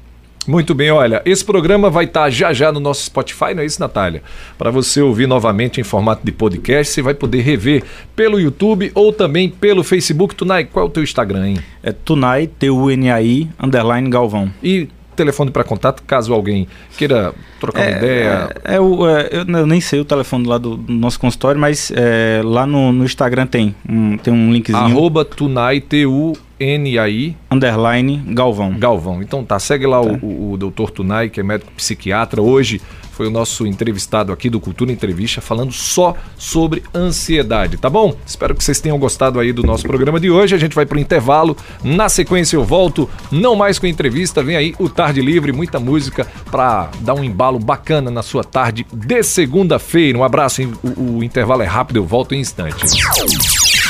Muito 0.46 0.74
bem, 0.74 0.90
olha, 0.90 1.22
esse 1.24 1.44
programa 1.44 1.88
vai 1.88 2.04
estar 2.04 2.24
tá 2.24 2.30
já 2.30 2.52
já 2.52 2.70
no 2.70 2.78
nosso 2.78 3.04
Spotify, 3.04 3.54
não 3.54 3.62
é 3.62 3.66
isso, 3.66 3.80
Natália? 3.80 4.22
Para 4.58 4.70
você 4.70 5.00
ouvir 5.00 5.26
novamente 5.26 5.80
em 5.80 5.84
formato 5.84 6.24
de 6.24 6.32
podcast, 6.32 6.92
você 6.92 7.00
vai 7.00 7.14
poder 7.14 7.40
rever 7.40 7.82
pelo 8.14 8.38
YouTube 8.38 8.92
ou 8.94 9.12
também 9.12 9.48
pelo 9.48 9.82
Facebook. 9.82 10.34
Tunai, 10.34 10.64
qual 10.64 10.84
é 10.84 10.88
o 10.88 10.90
teu 10.90 11.02
Instagram, 11.02 11.48
hein? 11.48 11.58
É 11.82 11.92
Tunai, 11.92 12.46
T-U-N-A-I, 12.46 13.48
underline 13.58 14.10
Galvão. 14.10 14.50
E 14.62 14.88
telefone 15.14 15.50
para 15.50 15.64
contato, 15.64 16.02
caso 16.06 16.32
alguém 16.32 16.66
queira 16.96 17.32
trocar 17.60 17.82
é, 17.82 17.88
uma 17.88 17.96
ideia? 17.96 18.50
É, 18.64 18.74
é, 18.76 18.80
o, 18.80 19.08
é, 19.08 19.28
eu 19.32 19.66
nem 19.66 19.80
sei 19.80 20.00
o 20.00 20.04
telefone 20.04 20.46
lá 20.46 20.58
do, 20.58 20.76
do 20.76 20.92
nosso 20.92 21.18
consultório, 21.18 21.60
mas 21.60 21.92
é, 21.94 22.40
lá 22.44 22.66
no, 22.66 22.92
no, 22.92 23.04
Instagram 23.04 23.46
tem 23.46 23.74
um, 23.88 24.16
tem 24.16 24.32
um 24.32 24.52
linkzinho. 24.52 24.78
Arroba 24.78 25.24
Tunai, 25.24 25.80
T-U-N-A-I. 25.80 27.36
Underline 27.50 28.22
Galvão. 28.28 28.78
Galvão. 28.78 29.22
Então 29.22 29.44
tá, 29.44 29.58
segue 29.58 29.86
lá 29.86 30.00
tá. 30.00 30.08
O, 30.08 30.26
o, 30.26 30.52
o 30.52 30.56
doutor 30.56 30.90
Tunai, 30.90 31.28
que 31.28 31.40
é 31.40 31.42
médico 31.42 31.72
psiquiatra. 31.72 32.42
Hoje 32.42 32.80
foi 33.14 33.28
o 33.28 33.30
nosso 33.30 33.66
entrevistado 33.66 34.32
aqui 34.32 34.50
do 34.50 34.60
Cultura 34.60 34.90
Entrevista, 34.90 35.40
falando 35.40 35.72
só 35.72 36.16
sobre 36.36 36.82
ansiedade, 36.94 37.76
tá 37.76 37.88
bom? 37.88 38.14
Espero 38.26 38.54
que 38.54 38.64
vocês 38.64 38.80
tenham 38.80 38.98
gostado 38.98 39.38
aí 39.38 39.52
do 39.52 39.62
nosso 39.62 39.84
programa 39.84 40.18
de 40.18 40.30
hoje. 40.30 40.54
A 40.54 40.58
gente 40.58 40.74
vai 40.74 40.84
pro 40.84 40.98
intervalo. 40.98 41.56
Na 41.82 42.08
sequência 42.08 42.56
eu 42.56 42.64
volto, 42.64 43.08
não 43.30 43.54
mais 43.54 43.78
com 43.78 43.86
entrevista, 43.86 44.42
vem 44.42 44.56
aí 44.56 44.74
o 44.78 44.88
Tarde 44.88 45.20
Livre, 45.20 45.52
muita 45.52 45.78
música 45.78 46.26
para 46.50 46.90
dar 47.00 47.14
um 47.14 47.22
embalo 47.22 47.58
bacana 47.58 48.10
na 48.10 48.22
sua 48.22 48.42
tarde 48.42 48.84
de 48.92 49.22
segunda-feira. 49.22 50.18
Um 50.18 50.24
abraço, 50.24 50.62
o, 50.82 51.18
o 51.18 51.24
intervalo 51.24 51.62
é 51.62 51.66
rápido, 51.66 51.96
eu 51.96 52.04
volto 52.04 52.34
em 52.34 52.40
instantes. 52.40 52.94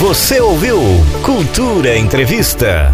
Você 0.00 0.40
ouviu 0.40 0.80
Cultura 1.22 1.96
Entrevista. 1.96 2.92